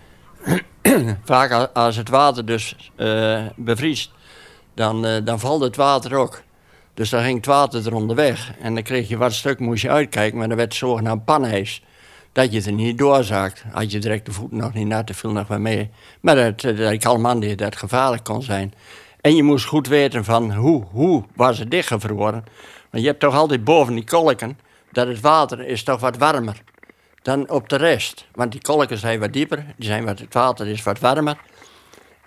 vaak 1.24 1.70
als 1.72 1.96
het 1.96 2.08
water 2.08 2.46
dus 2.46 2.90
uh, 2.96 3.42
bevriest, 3.56 4.10
dan, 4.74 5.06
uh, 5.06 5.16
dan 5.24 5.40
valt 5.40 5.62
het 5.62 5.76
water 5.76 6.14
ook. 6.14 6.42
Dus 6.94 7.10
dan 7.10 7.22
ging 7.22 7.36
het 7.36 7.46
water 7.46 7.86
er 7.86 7.94
onderweg. 7.94 8.52
En 8.60 8.74
dan 8.74 8.82
kreeg 8.82 9.08
je 9.08 9.16
wat 9.16 9.32
stuk, 9.32 9.58
moest 9.58 9.82
je 9.82 9.90
uitkijken, 9.90 10.38
maar 10.38 10.48
dan 10.48 10.56
werd 10.56 10.68
het 10.68 10.78
zogenaamd 10.78 11.24
panijs. 11.24 11.82
Dat 12.32 12.52
je 12.52 12.62
er 12.62 12.72
niet 12.72 12.98
doorzaakt. 12.98 13.64
Had 13.72 13.92
je 13.92 13.98
direct 13.98 14.26
de 14.26 14.32
voeten 14.32 14.58
nog 14.58 14.72
niet 14.72 14.86
nat, 14.86 15.10
viel 15.14 15.32
nog 15.32 15.48
wel 15.48 15.58
mee. 15.58 15.90
Maar 16.20 16.34
dat, 16.34 16.60
dat 16.60 16.92
ik 16.92 17.04
allemaal 17.04 17.40
dat 17.40 17.60
het 17.60 17.76
gevaarlijk 17.76 18.24
kon 18.24 18.42
zijn. 18.42 18.74
En 19.20 19.36
je 19.36 19.42
moest 19.42 19.64
goed 19.66 19.88
weten 19.88 20.24
van 20.24 20.54
hoe, 20.54 20.84
hoe 20.90 21.24
was 21.36 21.58
het 21.58 21.70
dichtgevroren. 21.70 22.44
Want 22.90 23.02
je 23.02 23.08
hebt 23.08 23.20
toch 23.20 23.34
altijd 23.34 23.64
boven 23.64 23.94
die 23.94 24.04
kolken, 24.04 24.58
dat 24.94 25.06
het 25.06 25.20
water 25.20 25.66
is 25.66 25.82
toch 25.82 26.00
wat 26.00 26.16
warmer 26.16 26.62
dan 27.22 27.50
op 27.50 27.68
de 27.68 27.76
rest. 27.76 28.26
Want 28.32 28.52
die 28.52 28.60
kolken 28.62 28.98
zijn 28.98 29.20
wat 29.20 29.32
dieper, 29.32 29.64
die 29.76 29.88
zijn 29.88 30.04
wat, 30.04 30.18
het 30.18 30.34
water 30.34 30.66
is 30.66 30.82
wat 30.82 30.98
warmer. 30.98 31.36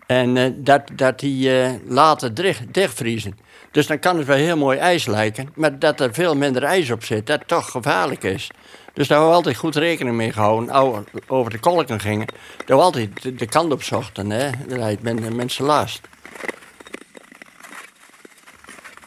En 0.07 0.35
uh, 0.35 0.51
dat, 0.55 0.81
dat 0.93 1.19
die 1.19 1.49
uh, 1.49 1.69
later 1.85 2.33
dicht, 2.33 2.73
dichtvriezen. 2.73 3.37
Dus 3.71 3.87
dan 3.87 3.99
kan 3.99 4.17
het 4.17 4.27
wel 4.27 4.37
heel 4.37 4.57
mooi 4.57 4.77
ijs 4.77 5.05
lijken, 5.05 5.49
maar 5.55 5.79
dat 5.79 5.99
er 5.99 6.13
veel 6.13 6.35
minder 6.35 6.63
ijs 6.63 6.91
op 6.91 7.03
zit, 7.03 7.27
dat 7.27 7.47
toch 7.47 7.71
gevaarlijk 7.71 8.23
is. 8.23 8.51
Dus 8.93 9.07
daar 9.07 9.17
hebben 9.17 9.27
we 9.27 9.35
altijd 9.35 9.57
goed 9.57 9.75
rekening 9.75 10.15
mee 10.15 10.31
gehouden. 10.31 11.05
over 11.27 11.51
de 11.51 11.59
kolken 11.59 11.99
gingen, 11.99 12.27
dat 12.57 12.77
we 12.77 12.83
altijd 12.83 13.39
de, 13.39 13.45
kant 13.45 13.71
op 13.71 13.83
zochten. 13.83 14.29
Hè? 14.29 14.49
Dat 14.67 14.77
leidt 14.77 15.01
mensen 15.35 15.65
last. 15.65 16.01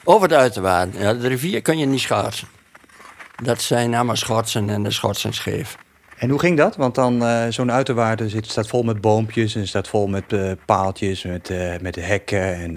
Over 0.04 0.28
de 0.28 0.36
uiterwaarden. 0.36 1.00
Ja, 1.00 1.14
de 1.14 1.28
rivier 1.28 1.62
kun 1.62 1.78
je 1.78 1.86
niet 1.86 2.00
schaatsen. 2.00 2.48
Dat 3.42 3.62
zijn 3.62 3.94
allemaal 3.94 4.16
schotsen 4.16 4.70
en 4.70 4.82
de 4.82 4.90
schotsen 4.90 5.32
scheef. 5.32 5.76
En 6.18 6.30
hoe 6.30 6.38
ging 6.38 6.56
dat? 6.56 6.76
Want 6.76 6.94
dan 6.94 7.22
uh, 7.22 7.46
zo'n 7.48 7.72
uiterwaarde 7.72 8.28
zit, 8.28 8.46
staat 8.46 8.66
vol 8.66 8.82
met 8.82 9.00
boompjes 9.00 9.54
en 9.54 9.68
staat 9.68 9.88
vol 9.88 10.06
met 10.06 10.32
uh, 10.32 10.52
paaltjes, 10.66 11.22
met, 11.22 11.50
uh, 11.50 11.78
met 11.80 11.96
hekken 11.96 12.54
en, 12.54 12.76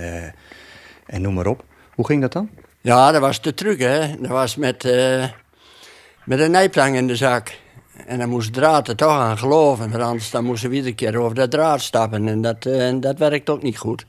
en 1.05 1.21
noem 1.21 1.33
maar 1.33 1.47
op. 1.47 1.63
Hoe 1.95 2.05
ging 2.05 2.21
dat 2.21 2.31
dan? 2.31 2.49
Ja, 2.81 3.11
dat 3.11 3.21
was 3.21 3.41
de 3.41 3.53
truc, 3.53 3.79
hè. 3.79 4.15
Dat 4.19 4.29
was 4.29 4.55
met, 4.55 4.83
met 6.23 6.39
een 6.39 6.51
nijplang 6.51 6.95
in 6.95 7.07
de 7.07 7.15
zak. 7.15 7.57
En 8.07 8.19
dan 8.19 8.29
moest 8.29 8.53
draad 8.53 8.87
er 8.87 8.95
toch 8.95 9.19
aan 9.19 9.37
geloven, 9.37 9.89
want 9.91 10.03
anders 10.03 10.29
dan 10.29 10.43
moesten 10.43 10.69
we 10.69 10.75
iedere 10.75 10.95
keer 10.95 11.17
over 11.17 11.35
dat 11.35 11.51
draad 11.51 11.81
stappen. 11.81 12.27
En 12.27 12.41
dat, 12.41 12.63
dat 13.01 13.17
werkt 13.17 13.49
ook 13.49 13.61
niet 13.61 13.77
goed. 13.77 14.05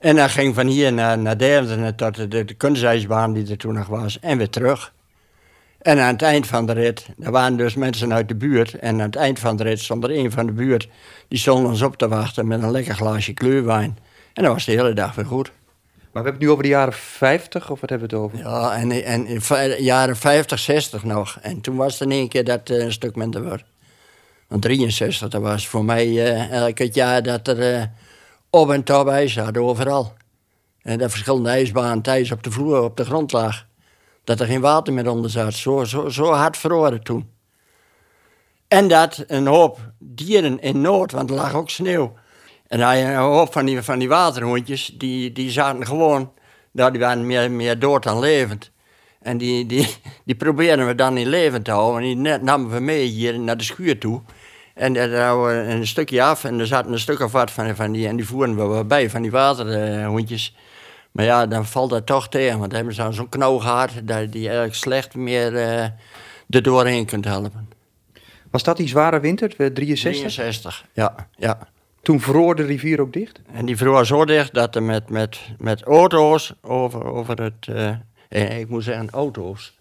En 0.00 0.16
dan 0.16 0.30
ging 0.30 0.54
van 0.54 0.66
hier 0.66 0.92
naar, 0.92 1.18
naar 1.18 1.36
Deventer, 1.36 1.94
tot 1.94 2.14
de, 2.14 2.28
de, 2.28 2.44
de 2.44 2.54
kunstijsbaan 2.54 3.32
die 3.32 3.50
er 3.50 3.56
toen 3.56 3.74
nog 3.74 3.86
was, 3.86 4.20
en 4.20 4.38
weer 4.38 4.50
terug. 4.50 4.92
En 5.84 6.00
aan 6.00 6.12
het 6.12 6.22
eind 6.22 6.46
van 6.46 6.66
de 6.66 6.72
rit, 6.72 7.06
er 7.20 7.30
waren 7.30 7.56
dus 7.56 7.74
mensen 7.74 8.12
uit 8.12 8.28
de 8.28 8.34
buurt. 8.34 8.74
En 8.74 8.94
aan 8.94 9.06
het 9.06 9.16
eind 9.16 9.38
van 9.38 9.56
de 9.56 9.62
rit 9.62 9.80
stond 9.80 10.04
er 10.04 10.10
een 10.10 10.30
van 10.30 10.46
de 10.46 10.52
buurt. 10.52 10.88
Die 11.28 11.38
stond 11.38 11.66
ons 11.66 11.82
op 11.82 11.96
te 11.96 12.08
wachten 12.08 12.46
met 12.46 12.62
een 12.62 12.70
lekker 12.70 12.94
glaasje 12.94 13.32
kleurwijn. 13.32 13.98
En 14.32 14.42
dat 14.42 14.52
was 14.52 14.64
de 14.64 14.72
hele 14.72 14.92
dag 14.92 15.14
weer 15.14 15.26
goed. 15.26 15.52
Maar 16.12 16.22
we 16.22 16.28
hebben 16.28 16.32
het 16.32 16.40
nu 16.40 16.50
over 16.50 16.62
de 16.62 16.68
jaren 16.68 16.92
50, 16.92 17.70
of 17.70 17.80
wat 17.80 17.90
hebben 17.90 18.08
we 18.08 18.16
het 18.16 18.24
over? 18.24 18.38
Ja, 18.38 18.76
en, 18.76 19.04
en 19.04 19.26
in 19.26 19.82
jaren 19.82 20.16
50, 20.16 20.58
60 20.58 21.04
nog. 21.04 21.38
En 21.42 21.60
toen 21.60 21.76
was 21.76 21.92
het 21.92 22.02
in 22.02 22.10
één 22.10 22.28
keer 22.28 22.44
dat 22.44 22.70
uh, 22.70 22.84
een 22.84 22.92
stuk 22.92 23.16
minder 23.16 23.44
werd. 23.44 23.64
Want 24.48 24.62
63, 24.62 25.28
dat 25.28 25.42
was 25.42 25.68
voor 25.68 25.84
mij 25.84 26.06
uh, 26.06 26.50
elk 26.50 26.78
het 26.78 26.94
jaar 26.94 27.22
dat 27.22 27.48
er 27.48 27.74
uh, 27.74 27.82
op 28.50 28.70
en 28.70 28.82
top 28.82 29.08
ijs 29.08 29.38
hadden, 29.38 29.62
overal. 29.62 30.12
En 30.82 30.98
dat 30.98 31.10
verschillende 31.10 31.48
ijsbanen 31.48 32.02
thuis 32.02 32.32
op 32.32 32.42
de 32.42 32.50
vloer, 32.50 32.82
op 32.82 32.96
de 32.96 33.04
grond 33.04 33.32
lag 33.32 33.66
dat 34.24 34.40
er 34.40 34.46
geen 34.46 34.60
water 34.60 34.92
meer 34.92 35.10
onder 35.10 35.30
zat. 35.30 35.54
Zo, 35.54 35.84
zo, 35.84 36.08
zo 36.08 36.32
hard 36.32 36.56
verloren 36.56 37.02
toen. 37.02 37.30
En 38.68 38.88
dat 38.88 39.24
een 39.26 39.46
hoop 39.46 39.78
dieren 39.98 40.60
in 40.60 40.80
nood, 40.80 41.12
want 41.12 41.30
er 41.30 41.36
lag 41.36 41.54
ook 41.54 41.70
sneeuw. 41.70 42.12
En 42.68 42.78
dan 42.78 42.94
een 42.94 43.16
hoop 43.16 43.52
van 43.52 43.66
die, 43.66 43.82
van 43.82 43.98
die 43.98 44.08
waterhondjes, 44.08 44.94
die, 44.98 45.32
die 45.32 45.50
zaten 45.50 45.86
gewoon, 45.86 46.32
nou, 46.70 46.90
die 46.90 47.00
waren 47.00 47.26
meer, 47.26 47.50
meer 47.50 47.78
dood 47.78 48.02
dan 48.02 48.18
levend. 48.18 48.70
En 49.20 49.38
die, 49.38 49.66
die, 49.66 49.96
die 50.24 50.34
probeerden 50.34 50.86
we 50.86 50.94
dan 50.94 51.16
in 51.16 51.28
leven 51.28 51.62
te 51.62 51.70
houden. 51.70 52.02
En 52.02 52.22
die 52.22 52.38
namen 52.38 52.70
we 52.70 52.80
mee 52.80 53.06
hier 53.06 53.38
naar 53.38 53.56
de 53.56 53.64
schuur 53.64 53.98
toe. 53.98 54.22
En 54.74 54.92
daar 54.92 55.42
we 55.42 55.52
een 55.52 55.86
stukje 55.86 56.22
af 56.22 56.44
en 56.44 56.60
er 56.60 56.66
zaten 56.66 56.92
een 56.92 56.98
stuk 56.98 57.20
of 57.20 57.32
wat 57.32 57.50
van, 57.50 57.76
van 57.76 57.92
die. 57.92 58.08
En 58.08 58.16
die 58.16 58.26
voeren 58.26 58.76
we 58.76 58.84
bij, 58.84 59.10
van 59.10 59.22
die 59.22 59.30
waterhondjes. 59.30 60.56
Maar 61.14 61.24
ja, 61.24 61.46
dan 61.46 61.66
valt 61.66 61.90
dat 61.90 62.06
toch 62.06 62.28
tegen. 62.28 62.58
Want 62.58 62.70
dan 62.70 62.84
hebben 62.84 62.94
ze 62.94 63.12
zo'n 63.12 63.60
gehad 63.60 63.90
dat 64.02 64.32
die 64.32 64.44
eigenlijk 64.44 64.74
slecht 64.74 65.14
meer 65.14 65.52
uh, 65.52 65.82
er 66.48 66.62
doorheen 66.62 67.06
kunt 67.06 67.24
helpen. 67.24 67.68
Was 68.50 68.62
dat 68.62 68.76
die 68.76 68.88
zware 68.88 69.20
winter, 69.20 69.48
63? 69.48 70.32
63, 70.32 70.84
ja. 70.92 71.28
ja. 71.36 71.58
Toen 72.02 72.20
vroor 72.20 72.56
de 72.56 72.62
rivier 72.62 73.00
ook 73.00 73.12
dicht? 73.12 73.40
En 73.52 73.66
die 73.66 73.76
vroor 73.76 74.06
zo 74.06 74.24
dicht 74.24 74.54
dat 74.54 74.74
er 74.74 74.82
met, 74.82 75.08
met, 75.08 75.40
met 75.58 75.82
auto's 75.82 76.54
over, 76.62 77.04
over 77.04 77.42
het... 77.42 77.66
Uh, 78.28 78.58
ik 78.58 78.68
moet 78.68 78.84
zeggen 78.84 79.10
auto's. 79.10 79.78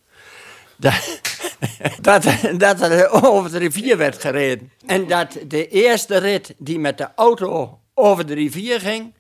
Dat, 0.75 1.21
dat, 2.01 2.23
dat 2.57 2.81
er 2.81 3.09
over 3.09 3.51
de 3.51 3.57
rivier 3.57 3.97
werd 3.97 4.21
gereden. 4.21 4.71
En 4.85 5.07
dat 5.07 5.37
de 5.47 5.67
eerste 5.67 6.17
rit 6.17 6.55
die 6.57 6.79
met 6.79 6.97
de 6.97 7.07
auto 7.15 7.79
over 7.93 8.25
de 8.25 8.33
rivier 8.33 8.79
ging 8.79 9.13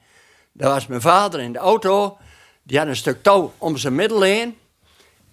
dat 0.53 0.71
was 0.71 0.87
mijn 0.87 1.01
vader 1.01 1.39
in 1.39 1.53
de 1.53 1.59
auto. 1.59 2.17
Die 2.63 2.77
had 2.77 2.87
een 2.87 2.95
stuk 2.95 3.23
touw 3.23 3.53
om 3.57 3.77
zijn 3.77 3.95
middel 3.95 4.21
heen. 4.21 4.57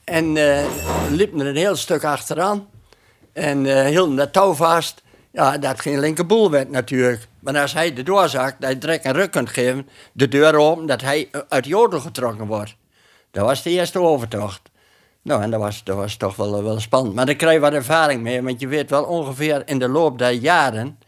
En 0.05 0.37
uh, 0.37 0.65
liep 1.11 1.41
er 1.41 1.47
een 1.47 1.57
heel 1.57 1.77
stuk 1.77 2.05
achteraan. 2.05 2.69
En 3.33 3.65
uh, 3.65 3.87
hield 3.87 4.17
dat 4.17 4.33
touw 4.33 4.53
vast. 4.53 5.03
Ja, 5.33 5.59
dat 5.59 5.81
geen 5.81 6.01
linkerboel 6.01 6.51
werd 6.51 6.71
natuurlijk. 6.71 7.29
Maar 7.41 7.59
als 7.59 7.73
hij 7.73 7.93
de 7.93 8.27
zag, 8.29 8.53
dat 8.59 8.71
je 8.71 8.79
direct 8.79 9.05
een 9.05 9.13
ruk 9.13 9.31
kunt 9.31 9.51
geven, 9.51 9.89
de 10.13 10.29
deur 10.29 10.55
open, 10.55 10.87
dat 10.87 11.01
hij 11.01 11.29
uit 11.49 11.65
de 11.65 11.75
auto 11.75 12.01
getrokken 12.01 12.47
wordt. 12.47 12.77
Dat 13.31 13.45
was 13.45 13.63
de 13.63 13.71
eerste 13.71 14.01
overtocht. 14.01 14.61
Nou, 15.23 15.43
en 15.43 15.51
dat 15.51 15.61
was, 15.61 15.85
dat 15.85 15.97
was 15.97 16.17
toch 16.17 16.37
wel, 16.37 16.63
wel 16.63 16.81
spannend. 16.81 17.15
Maar 17.15 17.27
dan 17.27 17.37
krijg 17.37 17.55
je 17.55 17.61
wat 17.61 17.73
ervaring 17.73 18.23
mee, 18.23 18.43
want 18.43 18.61
je 18.61 18.69
weet 18.69 18.91
wel 18.91 19.05
ongeveer 19.05 19.63
in 19.65 19.79
de 19.79 19.89
loop 19.89 20.19
der 20.19 20.31
jaren 20.31 20.99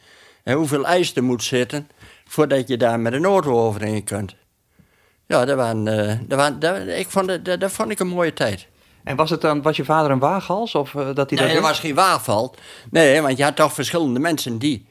hoeveel 0.45 0.87
ijs 0.87 1.15
er 1.15 1.25
moet 1.25 1.43
zitten 1.43 1.89
voordat 2.33 2.69
je 2.69 2.77
daar 2.77 3.01
met 3.01 3.13
een 3.13 3.25
auto 3.25 3.67
overheen 3.67 4.05
kunt. 4.05 4.35
Ja, 5.27 5.45
dat, 5.45 5.57
waren, 5.57 5.87
uh, 5.87 6.13
dat, 6.27 6.39
waren, 6.39 6.59
dat, 6.59 6.77
ik 6.87 7.07
vond, 7.09 7.45
dat, 7.45 7.61
dat 7.61 7.73
vond 7.73 7.91
ik 7.91 7.99
een 7.99 8.07
mooie 8.07 8.33
tijd. 8.33 8.67
En 9.05 9.17
was, 9.17 9.31
het 9.31 9.41
dan, 9.41 9.63
was 9.63 9.77
je 9.77 9.85
vader 9.85 10.11
een 10.11 10.19
waaghals? 10.19 10.75
Of, 10.75 10.93
uh, 10.93 11.15
dat 11.15 11.31
hij 11.31 11.39
nee, 11.39 11.55
dat 11.55 11.63
was 11.63 11.81
geen 11.81 11.95
waagval. 11.95 12.55
Nee, 12.91 13.21
want 13.21 13.37
je 13.37 13.43
had 13.43 13.57
toch 13.57 13.73
verschillende 13.73 14.19
mensen 14.19 14.59
die, 14.59 14.87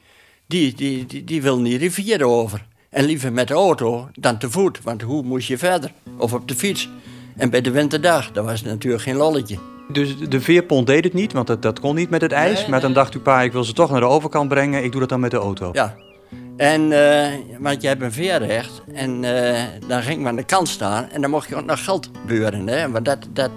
die, 0.46 0.74
die, 0.74 1.06
die, 1.06 1.24
die 1.24 1.42
wilden 1.42 1.64
die 1.64 1.78
rivier 1.78 2.24
over. 2.24 2.66
En 2.90 3.04
liever 3.04 3.32
met 3.32 3.48
de 3.48 3.54
auto 3.54 4.08
dan 4.12 4.38
te 4.38 4.50
voet, 4.50 4.82
want 4.82 5.02
hoe 5.02 5.22
moest 5.22 5.48
je 5.48 5.58
verder? 5.58 5.92
Of 6.16 6.32
op 6.32 6.48
de 6.48 6.54
fiets. 6.54 6.88
En 7.36 7.50
bij 7.50 7.60
de 7.60 7.70
winterdag, 7.70 8.32
dat 8.32 8.44
was 8.44 8.62
natuurlijk 8.62 9.02
geen 9.02 9.16
lolletje. 9.16 9.58
Dus 9.88 10.18
de 10.18 10.40
veerpont 10.40 10.86
deed 10.86 11.04
het 11.04 11.12
niet, 11.12 11.32
want 11.32 11.46
dat, 11.46 11.62
dat 11.62 11.80
kon 11.80 11.94
niet 11.94 12.10
met 12.10 12.20
het 12.20 12.32
ijs. 12.32 12.66
maar 12.66 12.80
dan 12.80 12.92
dacht 12.92 13.14
uw 13.14 13.20
pa, 13.20 13.42
ik 13.42 13.52
wil 13.52 13.64
ze 13.64 13.72
toch 13.72 13.90
naar 13.90 14.00
de 14.00 14.06
overkant 14.06 14.48
brengen. 14.48 14.84
Ik 14.84 14.90
doe 14.90 15.00
dat 15.00 15.08
dan 15.08 15.20
met 15.20 15.30
de 15.30 15.36
auto. 15.36 15.70
Ja, 15.72 15.96
en, 16.62 16.90
uh, 16.90 17.26
want 17.58 17.82
je 17.82 17.88
hebt 17.88 18.02
een 18.02 18.12
veerrecht. 18.12 18.82
En 18.94 19.22
uh, 19.22 19.60
dan 19.88 20.02
ging 20.02 20.20
ik 20.20 20.26
aan 20.26 20.36
de 20.36 20.44
kant 20.44 20.68
staan. 20.68 21.10
En 21.10 21.20
dan 21.20 21.30
mocht 21.30 21.48
je 21.48 21.56
ook 21.56 21.64
nog 21.64 21.84
geld 21.84 22.10
beuren. 22.26 22.66
Hè? 22.66 22.90
Want 22.90 23.04
dat, 23.04 23.26
dat, 23.32 23.50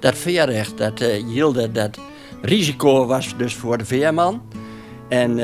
dat 0.00 0.14
veerrecht, 0.18 0.78
dat 0.78 1.00
uh, 1.00 1.24
hield, 1.26 1.74
dat 1.74 1.98
risico 2.42 3.06
was 3.06 3.34
dus 3.36 3.54
voor 3.54 3.78
de 3.78 3.84
veerman. 3.84 4.42
En 5.08 5.36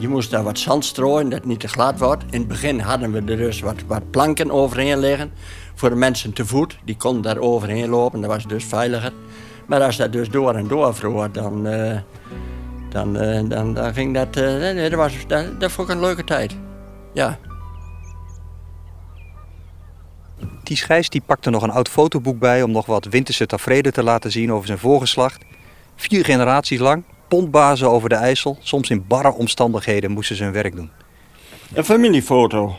je 0.00 0.08
moest 0.08 0.30
daar 0.30 0.42
wat 0.42 0.58
zand 0.58 0.84
strooien, 0.84 1.28
dat 1.28 1.38
het 1.38 1.48
niet 1.48 1.60
te 1.60 1.68
glad 1.68 1.98
wordt. 1.98 2.24
In 2.30 2.38
het 2.38 2.48
begin 2.48 2.78
hadden 2.78 3.12
we 3.12 3.18
er 3.18 3.36
dus 3.36 3.60
wat, 3.60 3.76
wat 3.86 4.10
planken 4.10 4.50
overheen 4.50 4.98
liggen. 4.98 5.32
Voor 5.74 5.90
de 5.90 5.96
mensen 5.96 6.32
te 6.32 6.46
voet, 6.46 6.78
die 6.84 6.96
konden 6.96 7.22
daar 7.22 7.38
overheen 7.38 7.88
lopen, 7.88 8.20
dat 8.20 8.30
was 8.30 8.46
dus 8.46 8.64
veiliger. 8.64 9.12
Maar 9.66 9.82
als 9.82 9.96
dat 9.96 10.12
dus 10.12 10.28
door 10.28 10.54
en 10.54 10.68
door 10.68 10.94
vroor, 10.94 11.32
dan, 11.32 11.66
eh, 11.66 11.98
dan, 12.88 13.16
eh, 13.16 13.40
dan, 13.48 13.74
dan 13.74 13.94
ging 13.94 14.14
dat... 14.14 14.36
eh, 14.36 14.90
dat, 14.90 14.92
was, 14.92 15.12
dat, 15.26 15.60
dat 15.60 15.72
vond 15.72 15.88
ik 15.88 15.94
een 15.94 16.00
leuke 16.00 16.24
tijd. 16.24 16.56
Ja. 17.14 17.38
Ties 20.62 20.82
Gijs 20.82 21.08
die 21.08 21.22
pakte 21.26 21.50
nog 21.50 21.62
een 21.62 21.70
oud 21.70 21.88
fotoboek 21.88 22.38
bij 22.38 22.62
om 22.62 22.70
nog 22.70 22.86
wat 22.86 23.04
winterse 23.04 23.46
tafereelen 23.46 23.92
te 23.92 24.02
laten 24.02 24.30
zien 24.30 24.52
over 24.52 24.66
zijn 24.66 24.78
voorgeslacht. 24.78 25.44
Vier 25.96 26.24
generaties 26.24 26.78
lang, 26.78 27.04
pontbazen 27.28 27.90
over 27.90 28.08
de 28.08 28.14
IJssel, 28.14 28.58
soms 28.60 28.90
in 28.90 29.06
barre 29.06 29.32
omstandigheden 29.32 30.10
moesten 30.10 30.36
ze 30.36 30.44
hun 30.44 30.52
werk 30.52 30.76
doen. 30.76 30.90
Een 31.74 31.84
familiefoto. 31.84 32.76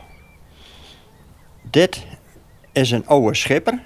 Dit 1.69 2.05
is 2.71 2.91
een 2.91 3.07
oude 3.07 3.35
schipper. 3.35 3.83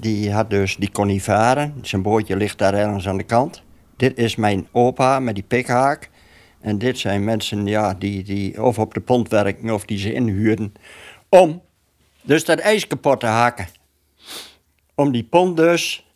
Die, 0.00 0.32
had 0.32 0.50
dus, 0.50 0.76
die 0.76 0.90
kon 0.90 1.06
niet 1.06 1.22
varen. 1.22 1.74
Zijn 1.82 2.02
bootje 2.02 2.36
ligt 2.36 2.58
daar 2.58 2.74
ergens 2.74 3.08
aan 3.08 3.16
de 3.16 3.22
kant. 3.22 3.62
Dit 3.96 4.18
is 4.18 4.36
mijn 4.36 4.68
opa 4.72 5.20
met 5.20 5.34
die 5.34 5.44
pikhaak. 5.44 6.10
En 6.60 6.78
dit 6.78 6.98
zijn 6.98 7.24
mensen 7.24 7.66
ja, 7.66 7.94
die, 7.94 8.22
die 8.22 8.62
of 8.62 8.78
op 8.78 8.94
de 8.94 9.00
pont 9.00 9.28
werken 9.28 9.70
of 9.70 9.84
die 9.84 9.98
ze 9.98 10.12
inhuurden. 10.12 10.72
Om 11.28 11.62
dus 12.22 12.44
dat 12.44 12.58
ijs 12.58 12.86
kapot 12.86 13.20
te 13.20 13.26
haken. 13.26 13.66
Om 14.94 15.12
die 15.12 15.24
pont 15.24 15.56
dus 15.56 16.06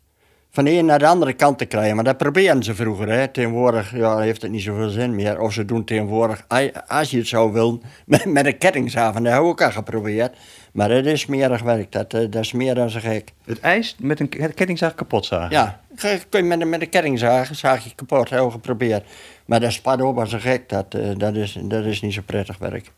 van 0.50 0.64
de 0.64 0.70
een 0.70 0.84
naar 0.84 0.98
de 0.98 1.06
andere 1.06 1.32
kant 1.32 1.58
te 1.58 1.64
krijgen. 1.64 1.94
Maar 1.94 2.04
dat 2.04 2.16
probeerden 2.16 2.62
ze 2.62 2.74
vroeger. 2.74 3.08
Hè. 3.08 3.28
Tegenwoordig 3.28 3.96
ja, 3.96 4.18
heeft 4.18 4.42
het 4.42 4.50
niet 4.50 4.62
zoveel 4.62 4.88
zin 4.88 5.14
meer. 5.14 5.40
Of 5.40 5.52
ze 5.52 5.64
doen 5.64 5.84
tegenwoordig, 5.84 6.44
als 6.86 7.10
je 7.10 7.18
het 7.18 7.26
zou 7.28 7.52
willen, 7.52 7.82
met, 8.06 8.24
met 8.24 8.46
een 8.46 8.58
kettingzaag. 8.58 9.12
Dat 9.14 9.22
hebben 9.22 9.42
we 9.42 9.48
ook 9.48 9.62
al 9.62 9.70
geprobeerd. 9.70 10.36
Maar 10.72 10.88
dat 10.88 11.04
is 11.04 11.20
smerig 11.20 11.62
werk. 11.62 11.92
Dat, 11.92 12.14
eh, 12.14 12.20
dat 12.30 12.42
is 12.44 12.52
meer 12.52 12.74
dan 12.74 12.90
zo 12.90 12.98
gek. 13.00 13.32
Het 13.44 13.60
ijs 13.60 13.96
met 14.00 14.20
een 14.20 14.28
kettingzaag 14.28 14.94
kapot 14.94 15.26
zagen. 15.26 15.50
Ja, 15.50 15.80
kun 16.28 16.40
je 16.40 16.42
met, 16.42 16.60
een- 16.60 16.68
met 16.68 16.80
een 16.80 16.88
kettingzaag 16.88 17.48
zaag 17.52 17.84
je 17.84 17.94
kapot. 17.94 18.28
Hebben 18.28 18.46
we 18.46 18.52
geprobeerd. 18.52 19.04
Maar 19.52 19.60
dat 19.60 19.72
spat 19.72 20.02
op 20.02 20.18
als 20.18 20.32
een 20.32 20.40
gek. 20.40 20.68
Dat, 20.68 20.94
eh, 20.94 21.08
dat, 21.16 21.34
is, 21.34 21.58
dat 21.62 21.84
is 21.84 22.00
niet 22.00 22.12
zo 22.12 22.20
prettig 22.26 22.58
werk. 22.58 22.92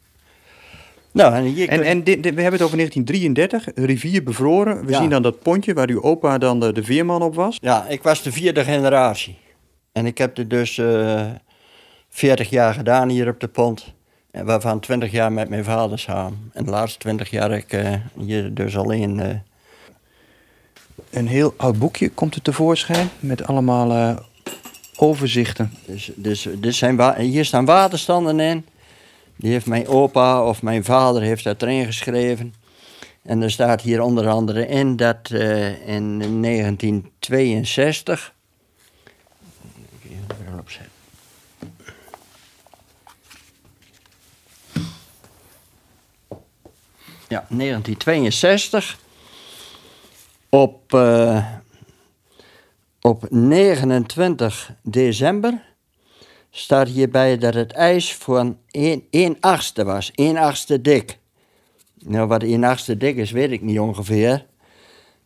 Nou, 1.13 1.35
en 1.35 1.43
hier 1.45 1.69
En, 1.69 1.79
kun- 1.79 1.87
en 1.87 2.05
dit, 2.05 2.23
dit- 2.23 2.35
we 2.35 2.41
hebben 2.41 2.61
het 2.61 2.63
over 2.63 2.77
1933, 2.77 3.75
een 3.77 3.85
rivier 3.87 4.23
bevroren. 4.23 4.85
We 4.85 4.91
Ja. 4.93 4.99
zien 4.99 5.11
dan 5.11 5.23
dat 5.23 5.43
pontje 5.43 5.75
waar 5.75 5.89
uw 5.89 6.03
opa 6.03 6.39
dan 6.39 6.61
de, 6.61 6.73
de 6.73 6.85
veerman 6.85 7.23
op 7.23 7.35
was. 7.35 7.59
Ja, 7.61 7.87
ik 7.89 8.03
was 8.03 8.23
de 8.23 8.33
vierde 8.33 8.65
generatie. 8.65 9.37
En 9.93 10.07
ik 10.07 10.19
heb 10.19 10.37
het 10.37 10.51
dus 10.51 10.79
eh 10.79 11.23
40 12.09 12.51
jaar 12.51 12.75
gedaan 12.75 13.09
hier 13.09 13.29
op 13.29 13.41
de 13.41 13.49
pont. 13.49 13.93
Waarvan 14.31 14.81
20 14.81 15.11
jaar 15.11 15.33
met 15.33 15.49
mijn 15.49 15.65
vader 15.65 15.99
samen. 15.99 16.51
En 16.53 16.65
de 16.65 16.71
laatste 16.71 16.99
20 16.99 17.31
jaar 17.31 17.51
ik 17.53 17.73
eh, 17.73 17.93
hier 18.19 18.55
dus 18.55 18.77
alleen. 18.77 19.43
Een 21.11 21.27
heel 21.29 21.55
oud 21.57 21.79
boekje 21.79 22.09
komt 22.09 22.35
er 22.35 22.43
tevoorschijn 22.43 23.09
met 23.21 23.47
allemaal 23.47 24.19
overzichten. 24.97 25.73
dus, 25.87 26.11
dus, 26.15 26.49
dit 26.59 26.75
zijn 26.75 27.21
hier 27.21 27.45
staan 27.45 27.65
waterstanden 27.65 28.41
in. 28.41 28.67
Die 29.37 29.53
heeft 29.53 29.67
mijn 29.67 29.87
opa 29.87 30.45
of 30.45 30.63
mijn 30.63 30.85
vader 30.85 31.23
heeft 31.23 31.45
dat 31.45 31.63
erin 31.63 31.87
geschreven. 31.87 32.55
En 33.23 33.43
er 33.43 33.51
staat 33.51 33.81
hier 33.81 34.01
onder 34.01 34.29
andere 34.29 34.67
in 34.67 34.97
dat 34.97 35.31
eh, 35.31 35.89
in 35.89 36.19
1962. 36.19 38.35
Even 40.05 40.25
de 40.27 40.35
bril 40.35 40.59
opzetten. 40.59 40.93
Ja, 47.29 47.47
1962. 47.49 48.99
Op, 50.49 50.95
eh, 50.95 51.47
op 53.07 53.31
29 53.31 54.73
december 54.83 55.63
staat 56.51 56.89
hierbij 56.89 57.39
dat 57.39 57.55
het 57.55 57.73
ijs 57.73 58.13
voor 58.13 58.55
1 59.11 59.37
achtste 59.41 59.85
was. 59.85 60.11
1 60.15 60.37
achtste 60.37 60.81
dik. 60.81 61.19
Nou, 61.95 62.27
wat 62.27 62.43
1 62.43 62.65
achtste 62.65 62.97
dik 62.97 63.17
is, 63.17 63.31
weet 63.31 63.51
ik 63.51 63.63
niet 63.63 63.79
ongeveer. 63.79 64.47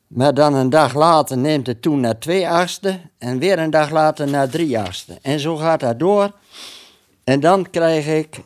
Maar 0.06 0.34
dan 0.34 0.54
een 0.54 0.70
dag 0.70 0.94
later 0.94 1.38
neemt 1.38 1.66
het 1.66 1.82
toe 1.82 1.96
naar 1.96 2.18
2 2.18 2.48
achtste. 2.48 3.00
En 3.18 3.38
weer 3.38 3.58
een 3.58 3.70
dag 3.70 3.90
later 3.90 4.28
naar 4.28 4.48
3 4.48 4.78
achtste. 4.78 5.18
En 5.22 5.40
zo 5.40 5.56
gaat 5.56 5.80
dat 5.80 5.98
door. 5.98 6.32
En 7.24 7.40
dan 7.40 7.70
krijg 7.70 8.06
ik 8.06 8.40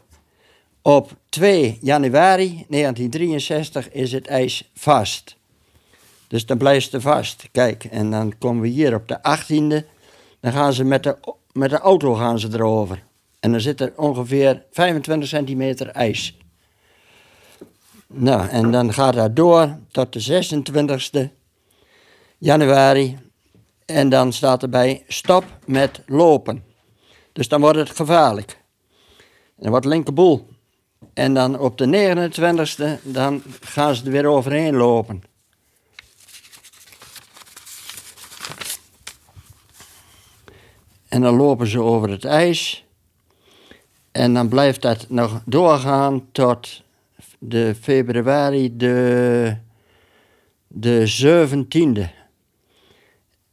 op 0.83 1.11
2 1.29 1.79
januari 1.81 2.65
1963 2.69 3.91
is 3.91 4.13
het 4.13 4.27
ijs 4.27 4.71
vast. 4.75 5.41
Dus 6.33 6.47
dan 6.47 6.59
blijft 6.59 6.93
het 6.93 7.03
vast. 7.03 7.49
Kijk, 7.51 7.85
en 7.85 8.11
dan 8.11 8.39
komen 8.39 8.63
we 8.63 8.69
hier 8.69 8.95
op 8.95 9.09
de 9.09 9.19
18e. 9.19 9.87
Dan 10.41 10.53
gaan 10.53 10.73
ze 10.73 10.85
met 10.85 11.03
de, 11.03 11.17
met 11.53 11.71
de 11.71 11.79
auto 11.79 12.15
gaan 12.15 12.39
ze 12.39 12.49
erover. 12.53 13.03
En 13.41 13.51
dan 13.51 13.61
zit 13.61 13.81
er 13.81 13.93
ongeveer 13.97 14.65
25 14.71 15.29
centimeter 15.29 15.89
ijs. 15.89 16.39
Nou, 18.07 18.49
en 18.49 18.71
dan 18.71 18.93
gaat 18.93 19.15
dat 19.15 19.37
door 19.37 19.77
tot 19.91 20.13
de 20.13 20.45
26e 21.27 21.29
januari. 22.39 23.19
En 23.87 24.09
dan 24.09 24.33
staat 24.33 24.63
erbij 24.63 25.05
stop 25.09 25.45
met 25.65 26.03
lopen. 26.07 26.65
Dus 27.33 27.49
dan 27.49 27.61
wordt 27.61 27.79
het 27.79 27.91
gevaarlijk. 27.91 28.51
En 29.57 29.63
dan 29.63 29.71
wordt 29.71 29.87
linkerboel. 29.87 30.49
En 31.15 31.35
dan 31.35 31.59
op 31.59 31.79
de 31.79 31.87
29e, 31.87 33.03
dan 33.03 33.43
gaan 33.61 33.95
ze 33.95 34.05
er 34.05 34.11
weer 34.11 34.27
overheen 34.27 34.77
lopen. 34.77 35.32
En 41.13 41.21
dan 41.21 41.37
lopen 41.37 41.67
ze 41.67 41.81
over 41.81 42.11
het 42.11 42.25
ijs. 42.25 42.85
En 44.13 44.35
dan 44.35 44.49
blijft 44.49 44.83
dat 44.83 45.07
nog 45.09 45.43
doorgaan 45.45 46.23
tot 46.33 46.83
de 47.39 47.75
februari 47.81 48.77
de, 48.77 49.57
de 50.67 51.13
17e. 51.23 52.01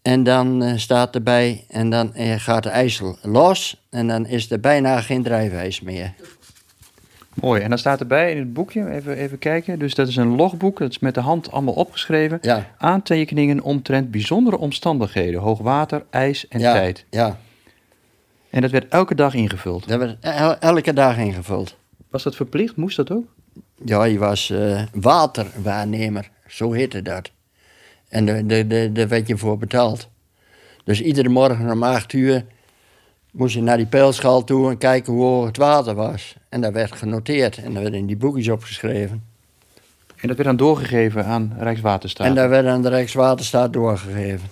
En 0.01 0.23
dan 0.23 0.63
eh, 0.63 0.77
staat 0.77 1.15
erbij, 1.15 1.65
en 1.67 1.89
dan 1.89 2.13
eh, 2.13 2.33
gaat 2.37 2.63
de 2.63 2.69
IJssel 2.69 3.17
los. 3.21 3.85
En 3.89 4.07
dan 4.07 4.25
is 4.25 4.51
er 4.51 4.59
bijna 4.59 5.01
geen 5.01 5.23
drijfijs 5.23 5.81
meer. 5.81 6.13
Mooi, 7.33 7.61
en 7.61 7.69
dan 7.69 7.77
staat 7.77 7.99
erbij 7.99 8.31
in 8.31 8.37
het 8.37 8.53
boekje, 8.53 8.89
even, 8.89 9.15
even 9.15 9.39
kijken. 9.39 9.79
Dus 9.79 9.95
dat 9.95 10.07
is 10.07 10.15
een 10.15 10.35
logboek, 10.35 10.79
dat 10.79 10.89
is 10.89 10.99
met 10.99 11.13
de 11.13 11.21
hand 11.21 11.51
allemaal 11.51 11.73
opgeschreven. 11.73 12.37
Ja. 12.41 12.75
Aantekeningen 12.77 13.61
omtrent 13.61 14.11
bijzondere 14.11 14.57
omstandigheden, 14.57 15.41
hoogwater, 15.41 16.05
ijs 16.09 16.47
en 16.47 16.59
ja, 16.59 16.73
tijd. 16.73 17.05
Ja, 17.09 17.39
En 18.49 18.61
dat 18.61 18.71
werd 18.71 18.87
elke 18.87 19.15
dag 19.15 19.33
ingevuld. 19.33 19.87
dat 19.87 19.99
werd 19.99 20.17
el- 20.19 20.57
elke 20.57 20.93
dag 20.93 21.17
ingevuld. 21.17 21.75
Was 22.09 22.23
dat 22.23 22.35
verplicht? 22.35 22.75
Moest 22.75 22.95
dat 22.95 23.11
ook? 23.11 23.25
Ja, 23.85 24.03
je 24.03 24.17
was 24.17 24.49
eh, 24.49 24.83
waterwaarnemer, 24.93 26.29
zo 26.47 26.71
heette 26.71 27.01
dat. 27.01 27.31
En 28.07 28.25
daar 28.25 28.45
de, 28.45 28.67
de, 28.67 28.91
de 28.91 29.07
werd 29.07 29.27
je 29.27 29.37
voor 29.37 29.57
betaald. 29.57 30.07
Dus 30.83 31.01
iedere 31.01 31.29
morgen 31.29 31.71
om 31.71 31.83
acht 31.83 32.13
uur 32.13 32.45
moest 33.31 33.55
je 33.55 33.61
naar 33.61 33.77
die 33.77 33.85
peilschaal 33.85 34.43
toe 34.43 34.69
en 34.69 34.77
kijken 34.77 35.13
hoe 35.13 35.23
hoog 35.23 35.45
het 35.45 35.57
water 35.57 35.95
was. 35.95 36.35
En 36.49 36.61
dat 36.61 36.73
werd 36.73 36.91
genoteerd 36.91 37.57
en 37.57 37.73
dat 37.73 37.83
werd 37.83 37.93
in 37.95 38.05
die 38.05 38.17
boekjes 38.17 38.49
opgeschreven. 38.49 39.23
En 40.15 40.27
dat 40.27 40.37
werd 40.37 40.43
dan 40.49 40.57
doorgegeven 40.57 41.25
aan 41.25 41.55
Rijkswaterstaat. 41.59 42.27
En 42.27 42.35
dat 42.35 42.49
werd 42.49 42.67
aan 42.67 42.81
de 42.81 42.89
Rijkswaterstaat 42.89 43.73
doorgegeven. 43.73 44.47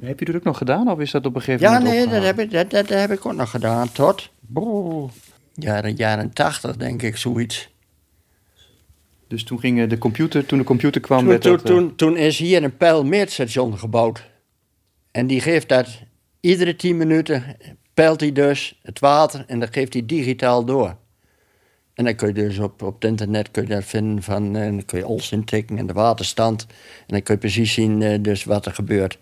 Heb 0.00 0.18
je 0.18 0.24
dat 0.24 0.34
ook 0.34 0.44
nog 0.44 0.58
gedaan 0.58 0.90
of 0.90 0.98
is 0.98 1.10
dat 1.10 1.26
op 1.26 1.34
een 1.34 1.42
gegeven 1.42 1.66
Ja, 1.66 1.78
moment 1.78 1.94
nee, 1.94 2.08
dat 2.08 2.22
heb, 2.22 2.38
ik, 2.38 2.50
dat, 2.50 2.70
dat, 2.70 2.88
heb 2.88 3.10
ik 3.10 3.26
ook 3.26 3.34
nog 3.34 3.50
gedaan, 3.50 3.92
tot 3.92 4.30
Brrr. 4.40 5.10
jaren, 5.54 5.94
jaren 5.94 6.32
tachtig, 6.32 6.76
denk 6.76 7.02
ik, 7.02 7.16
zoiets. 7.16 7.72
Dus 9.28 9.44
toen 9.44 9.58
ging 9.60 9.80
eh, 9.80 9.88
de 9.88 9.98
computer, 9.98 10.46
toen 10.46 10.58
de 10.58 10.64
computer 10.64 11.00
kwam, 11.00 11.18
Toen, 11.18 11.28
werd 11.28 11.42
toen, 11.42 11.52
dat, 11.52 11.60
eh, 11.64 11.70
toen, 11.70 11.94
toen 11.94 12.16
is 12.16 12.38
hier 12.38 12.62
een 12.62 12.76
pijlmeetstation 12.76 13.78
gebouwd. 13.78 14.30
En 15.10 15.26
die 15.26 15.40
geeft 15.40 15.68
dat 15.68 15.88
iedere 16.40 16.76
tien 16.76 16.96
minuten, 16.96 17.56
peilt 17.94 18.20
hij 18.20 18.32
dus 18.32 18.78
het 18.82 18.98
water 18.98 19.44
en 19.46 19.60
dat 19.60 19.68
geeft 19.72 19.92
hij 19.92 20.06
digitaal 20.06 20.64
door. 20.64 20.96
En 21.94 22.04
dan 22.04 22.14
kun 22.14 22.28
je 22.28 22.34
dus 22.34 22.58
op, 22.58 22.82
op 22.82 22.94
het 22.94 23.04
internet 23.10 23.50
kun 23.50 23.62
je 23.62 23.68
dat 23.68 23.84
vinden 23.84 24.22
van, 24.22 24.56
en 24.56 24.70
dan 24.70 24.84
kun 24.84 24.98
je 24.98 25.04
alles 25.04 25.32
intikken 25.32 25.78
en 25.78 25.86
de 25.86 25.92
waterstand. 25.92 26.66
En 26.70 27.06
dan 27.06 27.22
kun 27.22 27.34
je 27.34 27.40
precies 27.40 27.72
zien 27.72 28.02
eh, 28.02 28.22
dus 28.22 28.44
wat 28.44 28.66
er 28.66 28.72
gebeurt. 28.74 29.18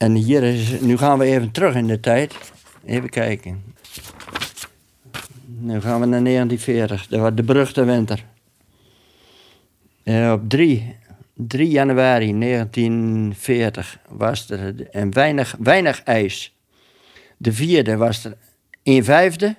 En 0.00 0.14
hier 0.14 0.42
is, 0.42 0.80
nu 0.80 0.96
gaan 0.96 1.18
we 1.18 1.24
even 1.24 1.50
terug 1.50 1.74
in 1.74 1.86
de 1.86 2.00
tijd. 2.00 2.34
Even 2.84 3.08
kijken. 3.08 3.62
Nu 5.46 5.80
gaan 5.80 6.00
we 6.00 6.06
naar 6.06 6.22
1940, 6.22 7.06
dat 7.06 7.20
was 7.20 7.34
de 7.34 7.42
beruchte 7.42 7.84
winter. 7.84 8.24
Eh, 10.02 10.32
op 10.32 10.48
3, 10.48 10.96
3 11.34 11.68
januari 11.68 12.38
1940 12.38 13.98
was 14.08 14.50
er 14.50 14.74
een 14.90 15.12
weinig, 15.12 15.56
weinig 15.58 16.02
ijs. 16.02 16.56
De 17.36 17.52
vierde 17.52 17.96
was 17.96 18.24
er 18.24 18.36
een 18.82 19.04
vijfde. 19.04 19.56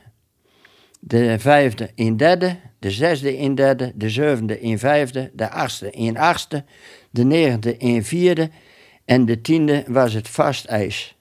De 1.00 1.40
vijfde 1.40 1.92
een 1.96 2.18
derde. 2.18 2.56
De 2.80 2.92
zesde 2.92 3.38
een 3.38 3.56
derde. 3.56 3.92
De 3.96 4.10
zevende 4.10 4.64
een 4.64 4.80
vijfde. 4.80 5.32
De 5.34 5.50
achtste 5.50 5.90
een 5.92 6.18
achtste. 6.18 6.64
De 7.10 7.24
negende 7.24 7.76
een 7.78 8.04
vierde. 8.04 8.50
En 9.12 9.26
de 9.26 9.42
tiende 9.42 9.84
was 9.88 10.14
het 10.14 10.30
vast 10.30 10.66
ijs. 10.66 11.16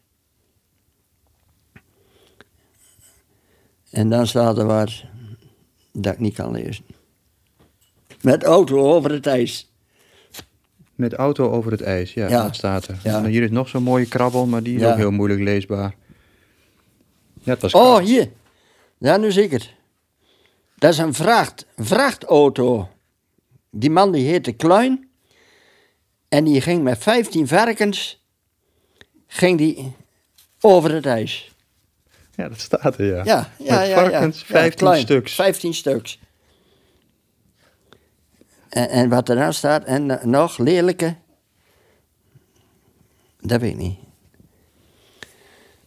En 3.90 4.08
dan 4.10 4.26
staat 4.26 4.58
er 4.58 4.66
wat 4.66 5.04
dat 5.92 6.12
ik 6.12 6.18
niet 6.18 6.34
kan 6.34 6.50
lezen. 6.50 6.84
Met 8.20 8.44
auto 8.44 8.92
over 8.92 9.10
het 9.10 9.26
ijs. 9.26 9.70
Met 10.94 11.12
auto 11.14 11.50
over 11.50 11.70
het 11.70 11.80
ijs, 11.80 12.14
ja, 12.14 12.28
Ja. 12.28 12.42
dat 12.42 12.56
staat 12.56 12.86
er. 12.88 12.98
Ja. 13.02 13.24
Hier 13.24 13.42
is 13.42 13.50
nog 13.50 13.68
zo'n 13.68 13.82
mooie 13.82 14.06
krabbel, 14.08 14.46
maar 14.46 14.62
die 14.62 14.74
is 14.74 14.80
Ja. 14.80 14.90
ook 14.90 14.96
heel 14.96 15.10
moeilijk 15.10 15.40
leesbaar. 15.40 15.94
Ja, 17.42 17.52
het 17.52 17.62
was 17.62 17.74
Oh, 17.74 17.98
hier. 17.98 18.30
Ja, 18.98 19.16
nu 19.16 19.32
zie 19.32 19.42
ik 19.42 19.50
het. 19.50 19.72
Dat 20.78 20.92
is 20.92 20.98
een 20.98 21.14
vracht, 21.14 21.66
vrachtauto. 21.76 22.88
Die 23.70 23.90
man 23.90 24.12
die 24.12 24.26
heette 24.26 24.52
Kluin. 24.52 25.09
En 26.30 26.44
die 26.44 26.60
ging 26.60 26.82
met 26.82 26.98
15 26.98 27.48
varkens 27.48 28.24
ging 29.26 29.58
die 29.58 29.92
over 30.60 30.94
het 30.94 31.06
ijs. 31.06 31.54
Ja, 32.34 32.48
dat 32.48 32.60
staat 32.60 32.98
er, 32.98 33.04
ja. 33.06 33.24
Ja, 33.24 33.50
ja, 33.58 33.78
Met 33.78 33.88
ja. 33.88 33.94
varkens, 33.94 34.38
Ja, 34.40 34.44
15 34.46 34.78
Kluin, 34.86 35.00
stuks. 35.00 35.34
15 35.34 35.74
stuks. 35.74 36.18
En, 38.68 38.88
en 38.90 39.08
wat 39.08 39.28
er 39.28 39.36
dan 39.36 39.52
staat, 39.54 39.84
en 39.84 40.18
nog 40.30 40.58
lelijke. 40.58 41.14
Dat 43.40 43.60
weet 43.60 43.70
ik 43.70 43.76
niet. 43.78 43.98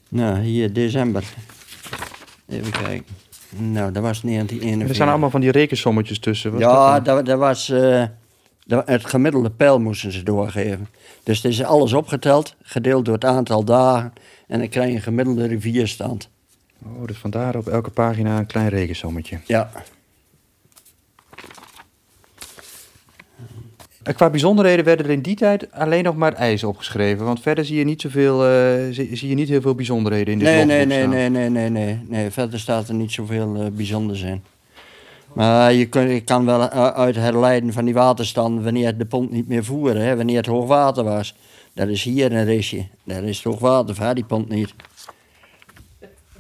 Nou, 0.10 0.40
hier 0.40 0.74
december. 0.74 1.24
Even 2.48 2.72
kijken. 2.72 3.16
Nou, 3.50 3.92
dat 3.92 4.04
was 4.04 4.22
1941. 4.22 4.88
Er 4.90 4.96
staan 4.96 5.10
allemaal 5.10 5.30
van 5.30 5.42
die 5.42 5.52
rekensommetjes 5.52 6.20
tussen. 6.20 6.52
Wat 6.52 6.60
Ja, 6.62 7.00
dat, 7.00 7.26
dat 7.26 7.40
was. 7.40 7.70
eh, 7.70 8.04
het 8.68 9.06
gemiddelde 9.06 9.50
pijl 9.50 9.80
moesten 9.80 10.12
ze 10.12 10.24
doorgeven. 10.24 10.88
Dus 11.24 11.42
het 11.42 11.52
is 11.52 11.64
alles 11.64 11.94
opgeteld, 11.94 12.56
gedeeld 12.62 13.06
door 13.06 13.14
het 13.14 13.26
aantal 13.26 13.64
dagen. 13.64 14.14
En 14.48 14.60
dan 14.60 14.70
krijg 14.70 14.90
je 14.90 14.96
een 14.96 15.02
gemiddelde 15.02 15.48
rivierstand. 15.48 16.30
Oh, 16.86 17.08
dus 17.08 17.18
vandaar 17.18 17.56
op 17.56 17.68
elke 17.68 17.90
pagina 17.90 18.38
een 18.38 18.46
klein 18.46 18.70
rekensommetje. 18.70 19.40
Ja. 19.46 19.72
En 24.04 24.16
qua 24.16 24.30
bijzonderheden 24.30 24.86
werden 24.86 25.06
er 25.06 25.12
in 25.12 25.22
die 25.22 25.36
tijd 25.36 25.72
alleen 25.72 26.04
nog 26.04 26.16
maar 26.16 26.34
ijs 26.34 26.64
opgeschreven. 26.64 27.26
Want 27.26 27.42
verder 27.42 27.66
zie 27.66 27.78
je 27.78 27.84
niet, 27.84 28.02
zoveel, 28.02 28.46
eh, 28.46 28.92
zie, 28.92 29.16
zie 29.16 29.30
je 29.30 29.36
niet 29.36 29.50
heel 29.50 29.62
veel 29.62 29.76
bijzonderheden 29.76 30.34
in 30.34 30.40
dit 30.40 30.48
Nee, 30.48 30.66
nee, 30.66 30.86
nee, 30.86 31.08
nee, 31.08 31.30
nee, 31.30 31.50
nee, 31.50 31.70
nee, 31.70 32.00
nee. 32.08 32.32
Verder 32.32 32.60
staat 32.60 32.88
er 32.88 32.94
niet 32.94 33.12
zoveel 33.12 33.56
eh, 33.56 33.66
bijzonders 33.72 34.22
in. 34.22 34.44
Maar 35.34 35.74
je, 35.74 35.86
kun, 35.86 36.24
kan 36.24 36.46
wel 36.46 36.70
eh, 36.70 36.88
uit 36.88 37.16
herleiden 37.16 37.74
van 37.74 37.86
die 37.86 37.94
waterstand 37.94 38.64
wanneer 38.64 38.98
de 38.98 39.06
pont 39.06 39.32
niet 39.32 39.48
meer 39.48 39.64
voerde, 39.64 40.00
hè, 40.00 40.16
wanneer 40.16 40.38
het 40.38 40.46
hoogwater 40.46 41.04
was. 41.04 41.36
Dat 41.74 41.88
is 41.88 42.04
hier 42.04 42.32
een 42.32 42.46
risje. 42.46 42.88
Daar 43.04 43.24
is 43.24 43.36
het 43.36 43.46
hoogwater, 43.46 43.96
vaar 43.96 44.16
die 44.16 44.24
pont 44.26 44.50
niet. 44.50 44.74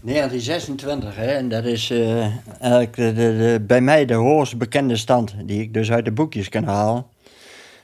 1926, 0.01 1.15
hè, 1.15 1.25
en 1.25 1.49
dat 1.49 1.65
is 1.65 1.89
eh, 1.89 2.25
eigenlijk 2.59 2.95
de, 2.95 3.63
bij 3.67 3.81
mij 3.81 4.05
de 4.05 4.13
hoogst 4.13 4.57
bekende 4.57 4.95
stand, 4.95 5.33
die 5.43 5.61
ik 5.61 5.73
dus 5.73 5.91
uit 5.91 6.05
de 6.05 6.11
boekjes 6.11 6.49
kan 6.49 6.63
halen. 6.63 7.05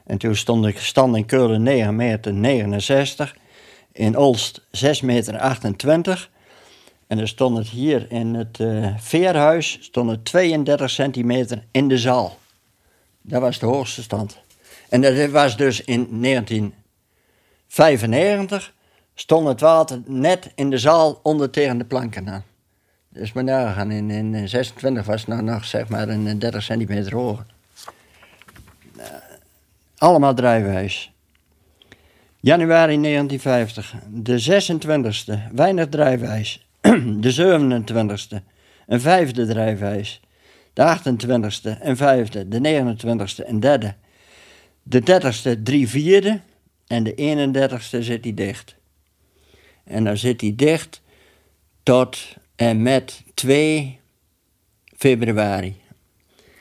En 0.05 0.17
toen 0.17 0.35
stond 0.35 0.65
ik 0.65 0.79
stand 0.79 1.15
in 1.15 1.25
Keulen 1.25 1.63
9 1.63 1.95
meter 1.95 2.33
69, 2.33 3.35
in 3.91 4.17
Olst 4.17 4.65
6 4.71 5.01
meter 5.01 5.37
28. 5.37 6.29
En 7.09 7.17
dan 7.17 7.27
stond 7.27 7.57
het 7.57 7.67
hier 7.67 8.11
in 8.11 8.33
het 8.33 8.59
eh, 8.59 8.97
veerhuis 8.97 9.77
stond 9.81 10.09
het 10.09 10.25
32 10.25 10.89
centimeter 10.89 11.63
in 11.71 11.87
de 11.87 11.97
zaal. 11.97 12.37
Dat 13.21 13.41
was 13.41 13.59
de 13.59 13.65
hoogste 13.65 14.01
stand. 14.01 14.37
En 14.89 15.01
dat 15.01 15.29
was 15.29 15.57
dus 15.57 15.83
in 15.83 16.21
1995 16.21 18.73
stond 19.13 19.47
het 19.47 19.59
water 19.59 20.01
net 20.05 20.51
in 20.55 20.69
de 20.69 20.77
zaal 20.77 21.19
onder 21.23 21.49
tegen 21.49 21.77
de 21.77 21.85
planken 21.85 22.29
aan. 22.29 22.43
Dus 23.09 23.31
maar 23.31 23.43
nagaan, 23.43 23.91
in, 23.91 24.11
in 24.11 24.49
26 24.49 25.05
was 25.05 25.19
het 25.19 25.29
nou 25.29 25.41
nog 25.41 25.65
zeg 25.65 25.87
maar 25.87 26.09
een 26.09 26.39
30 26.39 26.63
centimeter 26.63 27.15
hoger. 27.15 27.45
Eh, 28.97 29.05
allemaal 29.97 30.33
drijfijs. 30.33 31.11
Januari 32.39 33.01
1950, 33.01 33.95
de 34.09 34.41
26e, 34.41 35.53
weinig 35.53 35.89
drijfijs. 35.89 36.68
De 37.21 37.33
27e, 37.33 38.43
een 38.87 39.01
vijfde 39.01 39.47
drijfijs. 39.47 40.21
De 40.73 40.97
28e, 40.99 41.81
een 41.81 41.97
vijfde. 41.97 42.47
De 42.47 42.59
29e, 42.59 43.47
een 43.47 43.59
derde. 43.59 43.95
De 44.83 45.01
30e, 45.01 45.61
drie 45.63 45.89
vierde. 45.89 46.39
En 46.87 47.03
de 47.03 47.13
31ste 47.15 47.99
zit 47.99 48.23
hij 48.23 48.33
dicht. 48.33 48.75
En 49.83 50.03
dan 50.03 50.17
zit 50.17 50.41
hij 50.41 50.53
dicht 50.55 51.01
tot 51.83 52.35
en 52.55 52.81
met 52.81 53.23
2 53.33 53.99
februari. 54.97 55.75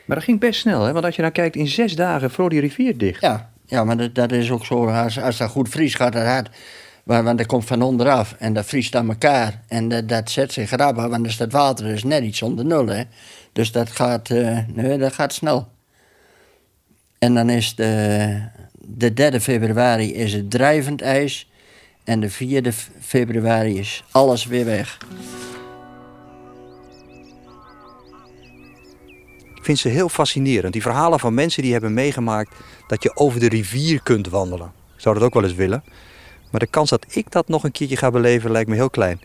Maar 0.04 0.16
dat 0.16 0.24
ging 0.24 0.40
best 0.40 0.60
snel, 0.60 0.82
hè? 0.82 0.92
Want 0.92 1.04
als 1.04 1.16
je 1.16 1.20
nou 1.20 1.32
kijkt, 1.34 1.56
in 1.56 1.66
zes 1.66 1.96
dagen 1.96 2.30
vroor 2.30 2.50
die 2.50 2.60
rivier 2.60 2.98
dicht. 2.98 3.20
Ja, 3.20 3.50
ja 3.66 3.84
maar 3.84 3.96
dat, 3.96 4.14
dat 4.14 4.32
is 4.32 4.50
ook 4.50 4.64
zo. 4.64 4.86
Als, 4.86 5.20
als 5.20 5.36
dat 5.36 5.50
goed 5.50 5.68
vries 5.68 5.94
gaat, 5.94 6.12
dat 6.12 6.24
hard. 6.24 6.56
Maar, 7.08 7.24
want 7.24 7.38
dat 7.38 7.46
komt 7.46 7.64
van 7.64 7.82
onderaf 7.82 8.34
en 8.38 8.52
dat 8.52 8.66
vriest 8.66 8.96
aan 8.96 9.08
elkaar. 9.08 9.62
En 9.66 9.88
dat, 9.88 10.08
dat 10.08 10.30
zet 10.30 10.52
zich 10.52 10.68
grappig, 10.68 11.06
want 11.06 11.26
is 11.26 11.36
dat 11.36 11.52
water 11.52 11.86
is 11.86 12.04
net 12.04 12.22
iets 12.22 12.42
onder 12.42 12.64
nul. 12.64 12.86
Hè? 12.86 13.02
Dus 13.52 13.72
dat 13.72 13.90
gaat, 13.90 14.30
eh, 14.30 14.58
nee, 14.74 14.98
dat 14.98 15.12
gaat 15.12 15.32
snel. 15.32 15.68
En 17.18 17.34
dan 17.34 17.50
is 17.50 17.74
de, 17.74 18.40
de 18.72 19.12
3 19.12 19.40
februari 19.40 20.14
is 20.14 20.32
het 20.32 20.50
drijvend 20.50 21.02
ijs. 21.02 21.50
En 22.04 22.20
de 22.20 22.30
4 22.30 22.74
februari 23.00 23.78
is 23.78 24.04
alles 24.10 24.44
weer 24.44 24.64
weg. 24.64 24.98
Ik 29.54 29.64
vind 29.64 29.78
ze 29.78 29.88
heel 29.88 30.08
fascinerend. 30.08 30.72
Die 30.72 30.82
verhalen 30.82 31.20
van 31.20 31.34
mensen 31.34 31.62
die 31.62 31.72
hebben 31.72 31.94
meegemaakt 31.94 32.54
dat 32.86 33.02
je 33.02 33.16
over 33.16 33.40
de 33.40 33.48
rivier 33.48 34.02
kunt 34.02 34.28
wandelen. 34.28 34.72
Ik 34.94 35.00
zou 35.00 35.14
dat 35.14 35.24
ook 35.24 35.34
wel 35.34 35.44
eens 35.44 35.54
willen. 35.54 35.82
Maar 36.50 36.60
de 36.60 36.66
kans 36.66 36.90
dat 36.90 37.06
ik 37.08 37.30
dat 37.30 37.48
nog 37.48 37.64
een 37.64 37.72
keertje 37.72 37.96
ga 37.96 38.10
beleven 38.10 38.50
lijkt 38.50 38.68
me 38.68 38.74
heel 38.74 38.90
klein. 38.90 39.20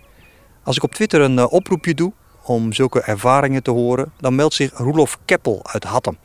Als 0.64 0.76
ik 0.76 0.84
op 0.84 0.94
Twitter 0.94 1.22
een 1.22 1.40
eh, 1.40 1.54
oproepje 1.54 1.94
doe 1.94 2.14
om 2.44 2.74
zulke 2.74 3.02
ervaringen 3.02 3.64
te 3.64 3.72
horen, 3.72 4.12
dan 4.20 4.36
meldt 4.36 4.54
zich 4.54 4.78
Roelof 4.78 5.20
Keppel 5.26 5.60
uit 5.64 5.84
Hattem. 5.84 6.18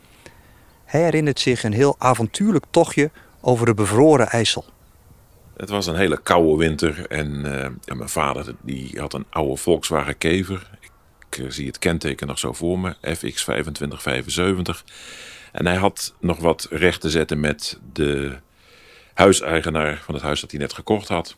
Hij 0.85 1.01
herinnert 1.01 1.39
zich 1.39 1.63
een 1.63 1.73
heel 1.73 1.95
avontuurlijk 1.97 2.65
tochtje 2.69 3.11
over 3.41 3.65
de 3.65 3.73
bevroren 3.73 4.29
IJssel. 4.29 4.65
Het 5.57 5.69
was 5.69 5.87
een 5.87 5.95
hele 5.95 6.21
koude 6.21 6.57
winter 6.57 7.07
en, 7.07 7.61
eh, 7.85 7.95
mijn 7.95 8.09
vader 8.09 8.55
die 8.61 8.99
had 8.99 9.13
een 9.13 9.25
oude 9.29 9.57
Volkswagen 9.57 10.17
Kever. 10.17 10.69
Ik 11.29 11.37
eh, 11.37 11.49
zie 11.49 11.67
het 11.67 11.79
kenteken 11.79 12.27
nog 12.27 12.39
zo 12.39 12.53
voor 12.53 12.79
me, 12.79 12.95
FX 13.01 13.43
2575. 13.43 14.85
En 15.51 15.65
hij 15.65 15.75
had 15.75 16.13
nog 16.19 16.37
wat 16.37 16.67
recht 16.69 17.01
te 17.01 17.09
zetten 17.09 17.39
met 17.39 17.79
de 17.93 18.37
huiseigenaar 19.19 20.01
van 20.03 20.13
het 20.13 20.23
huis 20.23 20.41
dat 20.41 20.51
hij 20.51 20.59
net 20.59 20.73
gekocht 20.73 21.07
had. 21.07 21.37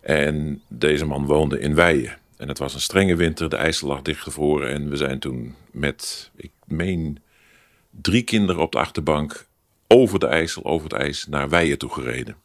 En 0.00 0.62
deze 0.68 1.04
man 1.04 1.26
woonde 1.26 1.60
in 1.60 1.74
Weijen. 1.74 2.18
En 2.36 2.48
het 2.48 2.58
was 2.58 2.74
een 2.74 2.80
strenge 2.80 3.16
winter, 3.16 3.48
de 3.48 3.56
IJssel 3.56 3.88
lag 3.88 4.02
dichtgevroren. 4.02 4.68
En 4.70 4.90
we 4.90 4.96
zijn 4.96 5.18
toen 5.18 5.54
met, 5.70 6.30
ik 6.36 6.50
meen, 6.64 7.18
drie 7.90 8.22
kinderen 8.22 8.62
op 8.62 8.72
de 8.72 8.78
achterbank 8.78 9.46
over 9.86 10.18
de 10.18 10.26
IJssel, 10.26 10.64
over 10.64 10.90
het 10.90 11.00
ijs, 11.00 11.26
naar 11.26 11.48
Weijen 11.48 11.78
toe 11.78 11.92
gereden. 11.92 12.36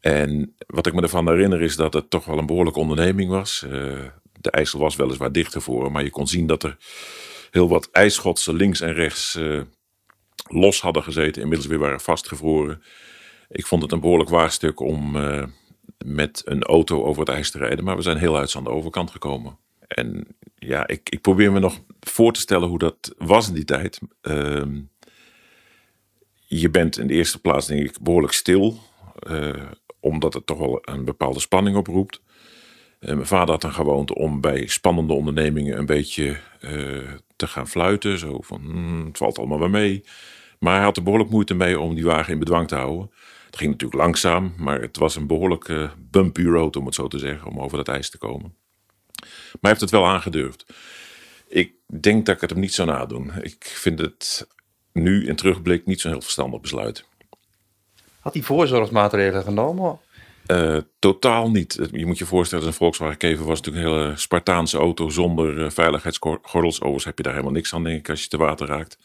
En 0.00 0.54
wat 0.66 0.86
ik 0.86 0.94
me 0.94 1.02
ervan 1.02 1.28
herinner 1.28 1.62
is 1.62 1.76
dat 1.76 1.94
het 1.94 2.10
toch 2.10 2.24
wel 2.24 2.38
een 2.38 2.46
behoorlijke 2.46 2.78
onderneming 2.78 3.30
was. 3.30 3.62
Eh, 3.62 3.70
de 4.40 4.50
IJssel 4.50 4.80
was 4.80 4.96
weliswaar 4.96 5.32
dichtgevroren, 5.32 5.92
maar 5.92 6.04
je 6.04 6.10
kon 6.10 6.26
zien 6.26 6.46
dat 6.46 6.62
er 6.62 6.76
heel 7.50 7.68
wat 7.68 7.88
ijsschotsen 7.92 8.54
links 8.54 8.80
en 8.80 8.92
rechts 8.92 9.34
eh, 9.34 9.60
los 10.48 10.80
hadden 10.80 11.02
gezeten. 11.02 11.42
Inmiddels 11.42 11.68
weer 11.70 11.78
waren 11.78 12.00
vastgevroren. 12.00 12.82
Ik 13.48 13.66
vond 13.66 13.82
het 13.82 13.92
een 13.92 14.00
behoorlijk 14.00 14.30
waarstuk 14.30 14.80
om 14.80 15.16
eh, 15.16 15.44
met 16.04 16.42
een 16.44 16.62
auto 16.62 17.04
over 17.04 17.20
het 17.20 17.28
ijs 17.28 17.50
te 17.50 17.58
rijden. 17.58 17.84
Maar 17.84 17.96
we 17.96 18.02
zijn 18.02 18.16
heel 18.16 18.36
uit 18.38 18.54
aan 18.56 18.64
de 18.64 18.70
overkant 18.70 19.10
gekomen. 19.10 19.58
En 19.86 20.26
ja, 20.54 20.86
ik, 20.86 21.08
ik 21.10 21.20
probeer 21.20 21.52
me 21.52 21.58
nog 21.58 21.78
voor 22.00 22.32
te 22.32 22.40
stellen 22.40 22.68
hoe 22.68 22.78
dat 22.78 23.14
was 23.18 23.48
in 23.48 23.54
die 23.54 23.64
tijd. 23.64 23.98
Ehm, 24.20 24.80
je 26.46 26.70
bent 26.70 26.98
in 26.98 27.06
de 27.06 27.14
eerste 27.14 27.40
plaats 27.40 27.66
denk 27.66 27.88
ik 27.88 28.00
behoorlijk 28.00 28.32
stil. 28.32 28.78
eh, 29.18 29.50
omdat 30.00 30.34
het 30.34 30.46
toch 30.46 30.58
wel 30.58 30.78
een 30.82 31.04
bepaalde 31.04 31.40
spanning 31.40 31.76
oproept. 31.76 32.22
Eh, 33.00 33.14
mijn 33.14 33.26
vader 33.26 33.54
had 33.54 33.64
een 33.64 33.72
gewoonte 33.72 34.14
om 34.14 34.40
bij 34.40 34.66
spannende 34.66 35.12
ondernemingen 35.12 35.78
een 35.78 35.86
beetje 35.86 36.36
te 37.36 37.46
gaan 37.46 37.68
fluiten. 37.68 38.18
Zo 38.18 38.40
van, 38.40 38.60
hmm, 38.60 39.06
het 39.06 39.16
valt 39.16 39.38
allemaal 39.38 39.58
wel 39.58 39.68
mee. 39.68 40.04
Maar 40.58 40.74
hij 40.74 40.84
had 40.84 40.96
er 40.96 41.02
behoorlijk 41.02 41.30
moeite 41.30 41.54
mee 41.54 41.80
om 41.80 41.94
die 41.94 42.04
wagen 42.04 42.32
in 42.32 42.38
bedwang 42.38 42.68
te 42.68 42.74
houden. 42.74 43.10
Het 43.46 43.56
ging 43.56 43.70
natuurlijk 43.70 44.00
langzaam, 44.00 44.54
maar 44.56 44.80
het 44.80 44.96
was 44.96 45.16
een 45.16 45.26
behoorlijk 45.26 45.68
eh, 45.68 45.90
bumpy 46.10 46.44
road, 46.44 46.76
om 46.76 46.86
het 46.86 46.94
zo 46.94 47.08
te 47.08 47.18
zeggen, 47.18 47.50
om 47.50 47.60
over 47.60 47.76
dat 47.76 47.88
ijs 47.88 48.10
te 48.10 48.18
komen. 48.18 48.54
Maar 49.20 49.58
hij 49.60 49.70
heeft 49.70 49.80
het 49.80 49.90
wel 49.90 50.06
aangedurfd. 50.06 50.66
Ik 51.48 51.72
denk 52.00 52.26
dat 52.26 52.34
ik 52.34 52.40
het 52.40 52.50
hem 52.50 52.60
niet 52.60 52.74
zou 52.74 52.88
nadoen. 52.88 53.32
Ik 53.40 53.64
vind 53.64 53.98
het 53.98 54.48
nu 54.92 55.26
in 55.26 55.36
terugblik 55.36 55.86
niet 55.86 56.00
zo'n 56.00 56.10
heel 56.10 56.20
verstandig 56.20 56.60
besluit. 56.60 57.04
Had 58.20 58.34
hij 58.34 58.42
voorzorgsmaatregelen 58.42 59.42
genomen? 59.42 59.98
Uh, 60.46 60.76
totaal 60.98 61.50
niet. 61.50 61.88
Je 61.92 62.06
moet 62.06 62.18
je 62.18 62.26
voorstellen, 62.26 62.66
een 62.66 62.72
Volkswagen 62.72 63.16
Kever 63.16 63.46
was 63.46 63.60
natuurlijk 63.60 63.86
een 63.86 63.92
hele 63.92 64.16
Spartaanse 64.16 64.78
auto 64.78 65.08
zonder 65.08 65.58
uh, 65.58 65.70
veiligheidsgordels. 65.70 66.76
Overigens 66.76 67.04
heb 67.04 67.16
je 67.16 67.22
daar 67.22 67.32
helemaal 67.32 67.54
niks 67.54 67.74
aan, 67.74 67.84
denk 67.84 67.98
ik, 67.98 68.10
als 68.10 68.22
je 68.22 68.28
te 68.28 68.36
water 68.36 68.66
raakt. 68.66 68.98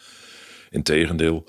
Integendeel. 0.73 1.45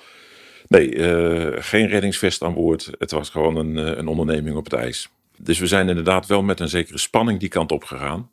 Nee, 0.68 0.94
uh, 0.94 1.52
geen 1.58 1.86
reddingsvest 1.86 2.42
aan 2.42 2.54
boord. 2.54 2.90
Het 2.98 3.10
was 3.10 3.28
gewoon 3.28 3.56
een, 3.56 3.76
een 3.98 4.06
onderneming 4.06 4.56
op 4.56 4.64
het 4.64 4.72
ijs. 4.72 5.08
Dus 5.38 5.58
we 5.58 5.66
zijn 5.66 5.88
inderdaad 5.88 6.26
wel 6.26 6.42
met 6.42 6.60
een 6.60 6.68
zekere 6.68 6.98
spanning 6.98 7.40
die 7.40 7.48
kant 7.48 7.72
op 7.72 7.84
gegaan. 7.84 8.30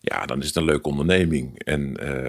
Ja, 0.00 0.26
dan 0.26 0.40
is 0.40 0.46
het 0.46 0.56
een 0.56 0.64
leuke 0.64 0.88
onderneming. 0.88 1.58
En 1.58 1.80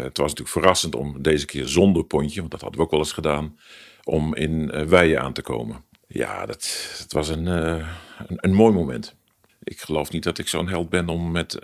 het 0.03 0.17
was 0.17 0.29
natuurlijk 0.29 0.49
verrassend 0.49 0.95
om 0.95 1.21
deze 1.21 1.45
keer 1.45 1.67
zonder 1.67 2.03
pontje, 2.03 2.39
want 2.39 2.51
dat 2.51 2.61
hadden 2.61 2.79
we 2.79 2.85
ook 2.85 2.91
wel 2.91 2.99
eens 2.99 3.11
gedaan, 3.11 3.57
om 4.03 4.35
in 4.35 4.87
Weijen 4.87 5.21
aan 5.21 5.33
te 5.33 5.41
komen. 5.41 5.83
Ja, 6.07 6.45
dat, 6.45 7.05
was 7.09 7.29
een, 7.29 7.45
een, 7.45 7.85
een, 8.27 8.53
mooi 8.53 8.73
moment. 8.73 9.15
Ik 9.63 9.79
geloof 9.79 10.11
niet 10.11 10.23
dat 10.23 10.37
ik 10.37 10.47
zo'n 10.47 10.69
held 10.69 10.89
ben 10.89 11.09
om 11.09 11.31
met 11.31 11.59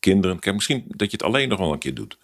kinderen. 0.00 0.38
Kijk, 0.38 0.54
misschien 0.54 0.84
dat 0.88 1.10
je 1.10 1.16
het 1.16 1.26
alleen 1.26 1.48
nog 1.48 1.58
wel 1.58 1.72
een 1.72 1.78
keer 1.78 1.94
doet. 1.94 2.18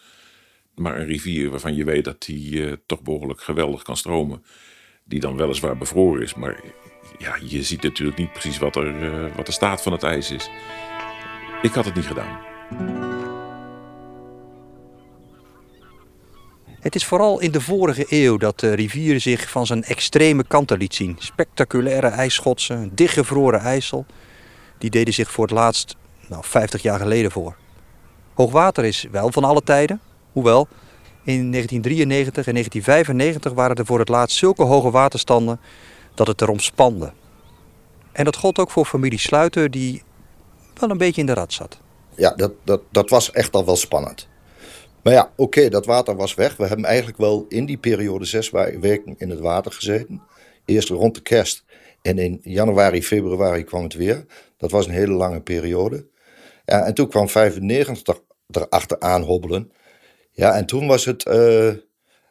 Maar 0.75 0.99
een 0.99 1.07
rivier 1.07 1.51
waarvan 1.51 1.75
je 1.75 1.85
weet 1.85 2.05
dat 2.05 2.23
die 2.23 2.53
uh, 2.53 2.73
toch 2.87 3.03
behoorlijk 3.03 3.41
geweldig 3.41 3.83
kan 3.83 3.97
stromen. 3.97 4.45
Die 5.05 5.21
dan 5.21 5.37
weliswaar 5.37 5.77
bevroren 5.77 6.23
is. 6.23 6.35
Maar 6.35 6.61
ja, 7.19 7.37
je 7.45 7.63
ziet 7.63 7.83
natuurlijk 7.83 8.19
niet 8.19 8.33
precies 8.33 8.59
wat, 8.59 8.77
er, 8.77 9.35
wat 9.37 9.47
de 9.47 9.53
staat 9.53 9.83
van 9.83 9.93
het 9.93 10.03
ijs 10.03 10.31
is. 10.31 10.51
Ik 11.63 11.73
had 11.73 11.85
het 11.85 11.95
niet 11.95 12.07
gedaan. 12.07 12.41
Het 16.83 16.95
is 16.95 17.05
vooral 17.05 17.41
in 17.41 17.51
de 17.51 17.61
vorige 17.61 18.07
eeuw 18.09 18.37
dat 18.37 18.61
de 18.61 18.75
rivier 18.75 19.21
zich 19.21 19.51
van 19.51 19.67
zijn 19.67 19.85
extreme 19.85 20.45
kanten 20.45 20.79
liet 20.79 20.95
zien. 20.95 21.17
Spectaculaire 21.19 22.07
ijsschotsen, 22.07 22.91
dichtgevroren 22.95 23.61
IJssel. 23.61 24.07
Die 24.79 24.91
deden 24.91 25.15
zich 25.15 25.31
voor 25.31 25.45
het 25.45 25.53
laatst 25.53 25.97
nou, 26.29 26.45
50 26.45 26.83
jaar 26.83 26.99
geleden 26.99 27.31
voor. 27.31 27.57
Hoogwater 28.35 28.85
is 28.85 29.07
wel 29.11 29.33
van 29.33 29.45
alle 29.45 29.63
tijden, 29.63 30.01
hoewel 30.33 30.69
in 31.25 31.51
1993 31.51 32.47
en 32.47 32.53
1995 32.53 33.53
waren 33.53 33.77
er 33.77 33.87
voor 33.87 33.99
het 33.99 34.09
laatst 34.09 34.37
zulke 34.37 34.63
hoge 34.63 34.91
waterstanden 34.91 35.61
dat 36.15 36.27
het 36.27 36.41
erom 36.41 36.59
spande. 36.59 37.13
En 38.13 38.25
dat 38.25 38.37
gold 38.37 38.59
ook 38.59 38.71
voor 38.71 38.85
familie 38.85 39.19
Sluiter 39.19 39.71
die 39.71 40.03
wel 40.75 40.91
een 40.91 40.99
beetje 40.99 41.21
in 41.21 41.27
de 41.27 41.35
rat 41.35 41.53
zat. 41.53 41.81
Ja, 42.17 42.31
dat, 42.31 42.53
dat, 42.65 42.81
dat 42.91 43.11
was 43.11 43.31
echt 43.31 43.53
al 43.53 43.65
wel 43.65 43.77
spannend. 43.77 44.29
Maar 45.03 45.13
ja, 45.13 45.33
oké, 45.37 45.69
dat 45.69 45.87
water 45.87 46.17
was 46.17 46.35
weg. 46.35 46.57
We 46.57 46.67
hebben 46.67 46.85
eigenlijk 46.85 47.19
wel 47.19 47.47
in 47.49 47.67
die 47.67 47.77
periode 47.77 48.25
zes 48.25 48.51
weken 48.81 49.15
in 49.19 49.31
het 49.31 49.41
water 49.41 49.73
gezeten. 49.73 50.23
Eerst 50.65 50.89
rond 50.89 51.15
de 51.15 51.21
kerst 51.21 51.65
en 52.03 52.19
in 52.19 52.41
januari, 52.43 53.03
februari 53.03 53.65
kwam 53.65 53.83
het 53.83 53.95
weer. 53.95 54.27
Dat 54.57 54.71
was 54.71 54.87
een 54.87 54.93
hele 54.93 55.13
lange 55.13 55.41
periode. 55.41 56.07
En 56.65 56.95
toen 56.95 57.09
kwam 57.09 57.29
95 57.29 58.21
erachteraan 58.51 59.23
hobbelen. 59.23 59.73
Ja, 60.35 60.55
en 60.55 60.67
toen 60.67 60.87
was 60.87 61.05
het 61.05 61.27
uh, 61.27 61.73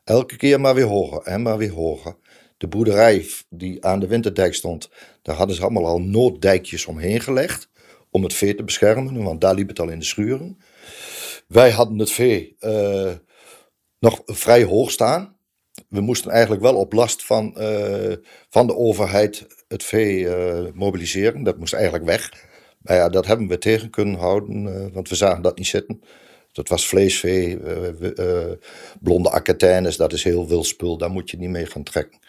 elke 0.04 0.36
keer 0.36 0.62
maar 0.62 0.76
weer 0.76 0.86
hoger 0.86 1.22
en 1.22 1.42
maar 1.42 1.58
weer 1.58 1.72
hoger. 1.72 2.16
De 2.58 2.68
boerderij 2.68 3.26
die 3.50 3.86
aan 3.86 4.00
de 4.00 4.08
winterdijk 4.08 4.54
stond, 4.54 4.90
daar 5.22 5.36
hadden 5.36 5.56
ze 5.56 5.62
allemaal 5.62 5.86
al 5.86 6.00
nooddijkjes 6.02 6.86
omheen 6.86 7.22
gelegd. 7.22 7.70
Om 8.12 8.24
het 8.24 8.34
vee 8.34 8.56
te 8.56 8.64
beschermen, 8.64 9.24
want 9.24 9.42
daar 9.42 9.54
liep 9.54 9.68
het 9.68 9.80
al 9.80 9.90
in 9.90 10.00
de 10.00 10.06
schuren. 10.06 10.58
Wij 11.48 11.72
hadden 11.72 12.00
het 12.00 12.12
vee 12.12 12.56
uh, 12.60 13.12
nog 14.00 14.22
vrij 14.26 14.64
hoog 14.64 14.92
staan. 14.92 15.36
We 15.90 16.02
moesten 16.02 16.32
eigenlijk 16.32 16.62
wel 16.62 16.76
op 16.76 16.94
last 16.94 17.26
van, 17.26 17.56
uh, 17.58 18.14
van 18.50 18.68
de 18.68 18.76
overheid 18.76 19.48
het 19.68 19.84
vee 19.84 20.28
mobiliseren. 20.74 21.44
Dat 21.44 21.58
moest 21.58 21.74
eigenlijk 21.74 22.06
weg. 22.06 22.48
Maar 22.82 22.96
ja, 22.96 23.10
dat 23.10 23.26
hebben 23.26 23.48
we 23.48 23.58
tegen 23.58 23.90
kunnen 23.90 24.16
houden, 24.16 24.94
want 24.94 25.10
we 25.10 25.16
zagen 25.16 25.42
dat 25.42 25.58
niet 25.58 25.68
zitten. 25.68 26.02
Dat 26.52 26.68
was 26.68 26.88
vleesvee, 26.88 27.60
blonde 29.02 29.32
akatijnes, 29.32 29.98
dat 29.98 30.14
is 30.14 30.24
heel 30.24 30.48
veel 30.48 30.64
spul, 30.64 30.98
daar 30.98 31.12
moet 31.12 31.30
je 31.30 31.38
niet 31.38 31.50
mee 31.50 31.66
gaan 31.66 31.84
trekken. 31.84 32.20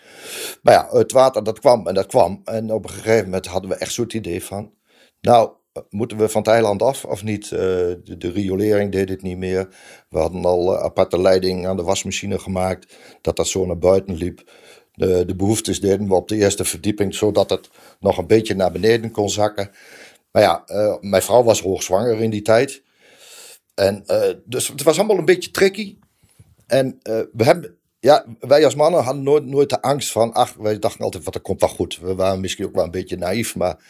Maar 0.63 0.75
ja, 0.75 0.99
het 0.99 1.13
water 1.13 1.45
dat 1.45 1.59
kwam 1.59 1.87
en 1.87 1.95
dat 1.95 2.07
kwam. 2.07 2.41
En 2.45 2.73
op 2.73 2.85
een 2.85 2.91
gegeven 2.91 3.25
moment 3.25 3.47
hadden 3.47 3.71
we 3.71 3.77
echt 3.77 3.93
zo'n 3.93 4.17
idee 4.17 4.45
van, 4.45 4.73
nou, 5.21 5.51
moeten 5.91 6.17
we 6.17 6.29
van 6.29 6.43
het 6.43 6.51
eiland 6.51 6.83
af 6.83 7.05
of 7.05 7.23
niet? 7.23 7.45
Uh, 7.45 7.59
de, 7.59 8.31
riolering 8.35 8.93
deed 8.93 9.09
het 9.09 9.23
niet 9.23 9.37
meer. 9.37 9.69
We 10.09 10.19
hadden 10.19 10.45
al 10.45 10.79
aparte 10.79 11.21
leiding 11.21 11.67
aan 11.67 11.77
de 11.77 11.83
wasmachine 11.83 12.39
gemaakt, 12.39 12.97
dat 13.21 13.37
dat 13.37 13.49
zo 13.49 13.67
naar 13.67 13.79
buiten 13.79 14.15
liep. 14.15 14.51
De, 14.95 15.25
de 15.25 15.37
behoeftes 15.37 15.81
deden 15.81 16.09
we 16.09 16.15
op 16.15 16.29
de 16.29 16.37
eerste 16.37 16.65
verdieping, 16.65 17.15
zodat 17.15 17.51
het 17.51 17.71
nog 18.01 18.19
een 18.19 18.27
beetje 18.27 18.55
naar 18.55 18.73
beneden 18.73 19.11
kon 19.11 19.31
zakken. 19.31 19.71
Maar 20.31 20.43
ja, 20.43 20.65
mijn 21.01 21.23
vrouw 21.23 21.43
was 21.43 21.63
hoogzwanger 21.63 22.21
in 22.21 22.31
die 22.31 22.43
tijd. 22.43 22.83
En 23.75 24.05
dus 24.45 24.69
het 24.69 24.83
was 24.83 24.99
allemaal 24.99 25.19
een 25.19 25.25
beetje 25.25 25.51
tricky. 25.51 25.97
En 26.67 26.99
we 27.33 27.45
hebben, 27.45 27.77
ja, 28.01 28.27
wij 28.41 28.65
als 28.65 28.75
mannen 28.75 29.03
hadden 29.03 29.23
nooit, 29.23 29.47
nooit 29.47 29.69
de 29.71 29.83
angst 29.83 30.13
van, 30.13 30.33
ach, 30.33 30.55
wij 30.55 30.79
dachten 30.79 31.05
altijd, 31.05 31.25
wat 31.25 31.35
er 31.35 31.41
komt 31.41 31.61
wel 31.61 31.69
goed. 31.69 31.99
We 31.99 32.15
waren 32.15 32.41
misschien 32.41 32.65
ook 32.65 32.75
wel 32.75 32.85
een 32.85 32.91
beetje 32.91 33.17
naïef, 33.17 33.57
maar 33.57 33.85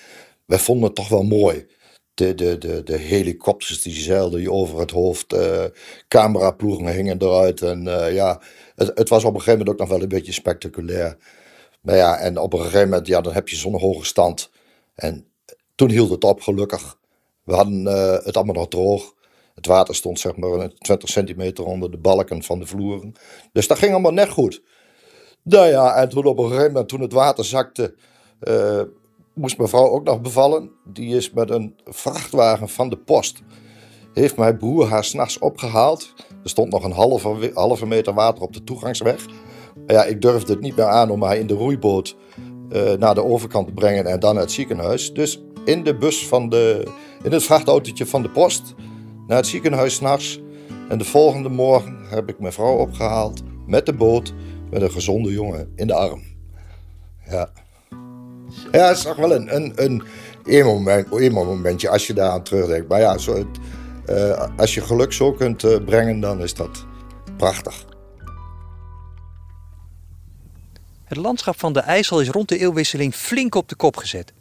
wij 0.46 0.58
vonden 0.58 0.84
het 0.84 0.94
toch 0.94 1.08
wel 1.08 1.22
mooi. 1.22 1.66
De, 2.14 2.34
de, 2.34 2.58
de, 2.58 2.82
de 2.82 2.96
helikopters 2.96 3.82
die 3.82 3.94
zeilden 3.94 4.40
je 4.40 4.50
over 4.50 4.80
het 4.80 4.90
hoofd, 4.90 5.34
uh, 5.34 5.64
cameraploegen 6.08 6.94
hingen 6.94 7.22
eruit. 7.22 7.62
En 7.62 7.82
ja, 8.12 8.40
het, 8.74 8.90
het, 8.94 9.08
was 9.08 9.24
op 9.24 9.34
een 9.34 9.40
gegeven 9.40 9.58
moment 9.58 9.68
ook 9.68 9.78
nog 9.78 9.88
wel 9.88 10.02
een 10.02 10.08
beetje 10.08 10.32
spectaculair. 10.32 11.16
Maar 11.80 11.96
ja, 11.96 12.18
en 12.18 12.38
op 12.38 12.52
een 12.52 12.60
gegeven 12.60 12.88
moment, 12.88 13.06
ja, 13.06 13.20
dan 13.20 13.32
heb 13.32 13.48
je 13.48 13.56
zo'n 13.56 13.80
hoge 13.80 14.04
stand. 14.04 14.50
En 14.94 15.26
toen 15.74 15.90
hield 15.90 16.10
het 16.10 16.24
op, 16.24 16.40
gelukkig. 16.40 16.98
We 17.44 17.54
hadden 17.54 17.84
het 18.24 18.36
allemaal 18.36 18.54
nog 18.54 18.68
droog. 18.68 19.14
Het 19.62 19.70
water 19.70 19.94
stond 19.94 20.20
zeg 20.20 20.36
maar 20.36 20.68
20 20.78 21.08
centimeter 21.08 21.64
onder 21.64 21.90
de 21.90 21.98
balken 21.98 22.42
van 22.42 22.58
de 22.58 22.66
vloeren. 22.66 23.12
Dus 23.52 23.66
dat 23.66 23.78
ging 23.78 23.92
allemaal 23.92 24.12
net 24.12 24.28
goed. 24.28 24.62
Nou 25.42 25.66
ja, 25.66 25.94
en 25.94 26.08
toen 26.08 26.24
op 26.24 26.38
een 26.38 26.48
gegeven 26.48 26.66
moment, 26.66 26.88
toen 26.88 27.00
het 27.00 27.12
water 27.12 27.44
zakte, 27.44 27.94
moest 29.34 29.58
mevrouw 29.58 29.88
ook 29.88 30.04
nog 30.04 30.20
bevallen. 30.20 30.70
Die 30.84 31.16
is 31.16 31.30
met 31.30 31.50
een 31.50 31.76
vrachtwagen 31.84 32.68
van 32.68 32.88
de 32.88 32.96
post. 32.96 33.42
Heeft 34.12 34.36
mijn 34.36 34.56
broer 34.56 34.88
haar 34.88 35.04
s'nachts 35.04 35.38
opgehaald. 35.38 36.12
Er 36.42 36.50
stond 36.50 36.72
nog 36.72 36.84
een 36.84 36.92
halve, 36.92 37.50
halve 37.54 37.86
meter 37.86 38.14
water 38.14 38.42
op 38.42 38.52
de 38.52 38.64
toegangsweg. 38.64 39.26
Ja, 39.86 40.04
ik 40.04 40.22
durfde 40.22 40.52
het 40.52 40.62
niet 40.62 40.76
meer 40.76 40.86
aan 40.86 41.10
om 41.10 41.22
haar 41.22 41.36
in 41.36 41.46
de 41.46 41.54
roeiboot 41.54 42.16
uh, 42.72 42.92
naar 42.92 43.14
de 43.14 43.24
overkant 43.24 43.66
te 43.66 43.72
brengen 43.72 44.06
en 44.06 44.20
dan 44.20 44.34
naar 44.34 44.42
het 44.42 44.52
ziekenhuis. 44.52 45.12
Dus 45.12 45.42
in 45.64 45.82
de 45.84 45.96
bus 45.96 46.28
van 46.28 46.48
de, 46.48 46.86
in 47.22 47.32
het 47.32 47.42
vrachtautootje 47.42 48.06
van 48.06 48.22
de 48.22 48.30
post 48.30 48.74
naar 49.32 49.40
het 49.40 49.50
ziekenhuis 49.50 49.94
s'nachts. 49.94 50.40
En 50.88 50.98
de 50.98 51.04
volgende 51.04 51.48
morgen 51.48 51.98
heb 52.08 52.28
ik 52.28 52.38
mijn 52.38 52.52
vrouw 52.52 52.76
opgehaald 52.76 53.42
met 53.66 53.86
de 53.86 53.92
boot 53.92 54.32
met 54.70 54.82
een 54.82 54.90
gezonde 54.90 55.32
jongen 55.32 55.72
in 55.76 55.86
de 55.86 55.94
arm. 55.94 56.22
Ja. 57.30 57.50
Ja, 58.72 58.86
het 58.86 58.96
is 58.96 59.02
toch 59.02 59.16
wel 59.16 59.34
een, 59.34 59.54
een, 59.54 59.72
een 59.74 60.02
emo, 60.44 61.44
momentje 61.44 61.88
als 61.88 62.06
je 62.06 62.12
daar 62.12 62.30
aan 62.30 62.42
terugdenkt. 62.42 62.88
Maar 62.88 63.00
ja, 63.00 63.18
zo 63.18 63.36
het, 63.36 63.58
uh, 64.10 64.48
als 64.56 64.74
je 64.74 64.80
geluk 64.80 65.12
zo 65.12 65.32
kunt 65.32 65.62
uh, 65.62 65.84
brengen, 65.84 66.20
dan 66.20 66.42
is 66.42 66.54
dat 66.54 66.86
prachtig. 67.36 67.84
Het 71.04 71.16
landschap 71.18 71.58
van 71.58 71.72
de 71.72 71.80
IJssel 71.80 72.20
is 72.20 72.28
rond 72.28 72.48
de 72.48 72.58
eeuwwisseling 72.58 73.14
flink 73.14 73.54
op 73.54 73.68
de 73.68 73.74
kop 73.74 73.96
gezet. 73.96 74.32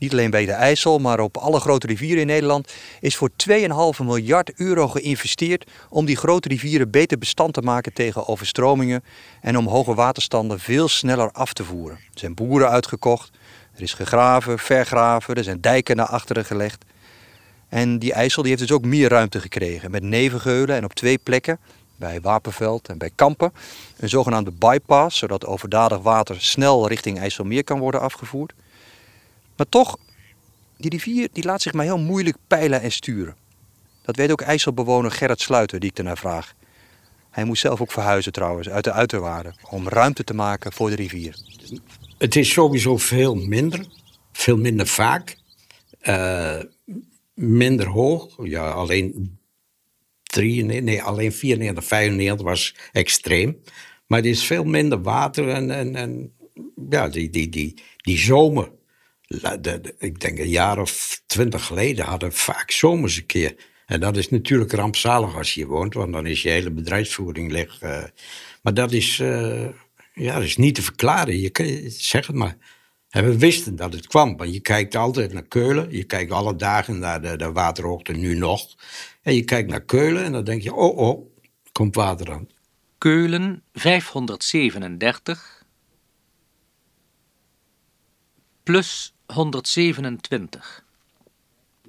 Niet 0.00 0.12
alleen 0.12 0.30
bij 0.30 0.46
de 0.46 0.52
IJssel, 0.52 0.98
maar 0.98 1.20
op 1.20 1.36
alle 1.36 1.60
grote 1.60 1.86
rivieren 1.86 2.20
in 2.20 2.26
Nederland 2.26 2.72
is 3.00 3.16
voor 3.16 3.30
2,5 3.48 3.56
miljard 4.04 4.52
euro 4.56 4.88
geïnvesteerd 4.88 5.70
om 5.88 6.04
die 6.04 6.16
grote 6.16 6.48
rivieren 6.48 6.90
beter 6.90 7.18
bestand 7.18 7.54
te 7.54 7.60
maken 7.60 7.92
tegen 7.92 8.28
overstromingen 8.28 9.04
en 9.40 9.56
om 9.56 9.66
hoge 9.66 9.94
waterstanden 9.94 10.60
veel 10.60 10.88
sneller 10.88 11.30
af 11.30 11.52
te 11.52 11.64
voeren. 11.64 11.96
Er 11.96 12.18
zijn 12.18 12.34
boeren 12.34 12.70
uitgekocht, 12.70 13.30
er 13.74 13.82
is 13.82 13.92
gegraven, 13.92 14.58
vergraven, 14.58 15.34
er 15.34 15.44
zijn 15.44 15.60
dijken 15.60 15.96
naar 15.96 16.06
achteren 16.06 16.44
gelegd. 16.44 16.84
En 17.68 17.98
die 17.98 18.12
IJssel 18.12 18.42
die 18.42 18.50
heeft 18.50 18.68
dus 18.68 18.76
ook 18.76 18.84
meer 18.84 19.08
ruimte 19.08 19.40
gekregen. 19.40 19.90
Met 19.90 20.02
nevengeulen 20.02 20.76
en 20.76 20.84
op 20.84 20.94
twee 20.94 21.18
plekken, 21.18 21.58
bij 21.96 22.20
Wapenveld 22.20 22.88
en 22.88 22.98
bij 22.98 23.10
Kampen, 23.14 23.52
een 23.96 24.08
zogenaamde 24.08 24.50
bypass, 24.50 25.18
zodat 25.18 25.46
overdadig 25.46 25.98
water 25.98 26.40
snel 26.40 26.88
richting 26.88 27.18
IJsselmeer 27.18 27.64
kan 27.64 27.78
worden 27.78 28.00
afgevoerd. 28.00 28.52
Maar 29.60 29.68
toch, 29.68 29.98
die 30.76 30.90
rivier 30.90 31.28
die 31.32 31.44
laat 31.44 31.62
zich 31.62 31.72
maar 31.72 31.84
heel 31.84 31.98
moeilijk 31.98 32.36
peilen 32.46 32.80
en 32.80 32.92
sturen. 32.92 33.36
Dat 34.02 34.16
weet 34.16 34.30
ook 34.30 34.40
IJsselbewoner 34.40 35.10
Gerrit 35.10 35.40
Sluiter, 35.40 35.80
die 35.80 35.90
ik 35.90 35.98
ernaar 35.98 36.18
vraag. 36.18 36.54
Hij 37.30 37.44
moest 37.44 37.60
zelf 37.60 37.80
ook 37.80 37.92
verhuizen 37.92 38.32
trouwens, 38.32 38.68
uit 38.68 38.84
de 38.84 38.92
uiterwaarden, 38.92 39.54
om 39.70 39.88
ruimte 39.88 40.24
te 40.24 40.34
maken 40.34 40.72
voor 40.72 40.90
de 40.90 40.96
rivier. 40.96 41.36
Het 42.18 42.36
is 42.36 42.52
sowieso 42.52 42.96
veel 42.96 43.34
minder, 43.34 43.86
veel 44.32 44.56
minder 44.56 44.86
vaak, 44.86 45.36
uh, 46.02 46.60
minder 47.34 47.86
hoog. 47.86 48.36
Ja, 48.42 48.70
alleen 48.70 49.38
93, 50.22 50.84
nee, 50.84 51.02
alleen 51.02 51.32
94, 51.32 51.84
95 51.84 52.46
was 52.46 52.74
extreem. 52.92 53.62
Maar 54.06 54.18
er 54.18 54.26
is 54.26 54.44
veel 54.44 54.64
minder 54.64 55.02
water 55.02 55.48
en, 55.48 55.70
en, 55.70 55.96
en 55.96 56.32
ja, 56.90 57.08
die, 57.08 57.30
die, 57.30 57.48
die, 57.48 57.82
die 57.96 58.18
zomer. 58.18 58.78
Ik 59.98 60.20
denk 60.20 60.38
een 60.38 60.48
jaar 60.48 60.78
of 60.78 61.22
twintig 61.26 61.64
geleden 61.64 62.04
hadden 62.04 62.32
vaak 62.32 62.70
zomers 62.70 63.16
een 63.16 63.26
keer. 63.26 63.54
En 63.86 64.00
dat 64.00 64.16
is 64.16 64.28
natuurlijk 64.28 64.72
rampzalig 64.72 65.36
als 65.36 65.54
je 65.54 65.60
hier 65.60 65.68
woont, 65.68 65.94
want 65.94 66.12
dan 66.12 66.26
is 66.26 66.42
je 66.42 66.48
hele 66.48 66.70
bedrijfsvoering 66.70 67.50
leg. 67.50 67.80
eh. 67.80 68.04
maar 68.62 68.74
dat 68.74 68.92
is, 68.92 69.20
eh, 69.20 69.68
ja, 70.14 70.36
is 70.36 70.56
niet 70.56 70.74
te 70.74 70.82
verklaren. 70.82 71.40
Je 71.40 71.50
kan, 71.50 71.66
zeg 71.86 72.26
het 72.26 72.36
maar. 72.36 72.56
We 73.08 73.38
wisten 73.38 73.76
dat 73.76 73.92
het 73.92 74.06
kwam, 74.06 74.36
want 74.36 74.54
je 74.54 74.60
kijkt 74.60 74.94
altijd 74.94 75.32
naar 75.32 75.46
Keulen. 75.46 75.90
Je 75.90 76.04
kijkt 76.04 76.32
alle 76.32 76.56
dagen 76.56 76.98
naar 76.98 77.22
de, 77.22 77.36
de 77.36 77.52
waterhoogte, 77.52 78.12
nu 78.12 78.34
nog. 78.34 78.74
En 79.22 79.34
je 79.34 79.44
kijkt 79.44 79.70
naar 79.70 79.84
Keulen 79.84 80.24
en 80.24 80.32
dan 80.32 80.44
denk 80.44 80.62
je, 80.62 80.74
oh 80.74 80.96
oh, 80.98 81.32
komt 81.72 81.94
water 81.94 82.32
aan. 82.32 82.48
Keulen 82.98 83.62
537 83.72 85.64
plus 88.62 89.14
127. 89.32 90.84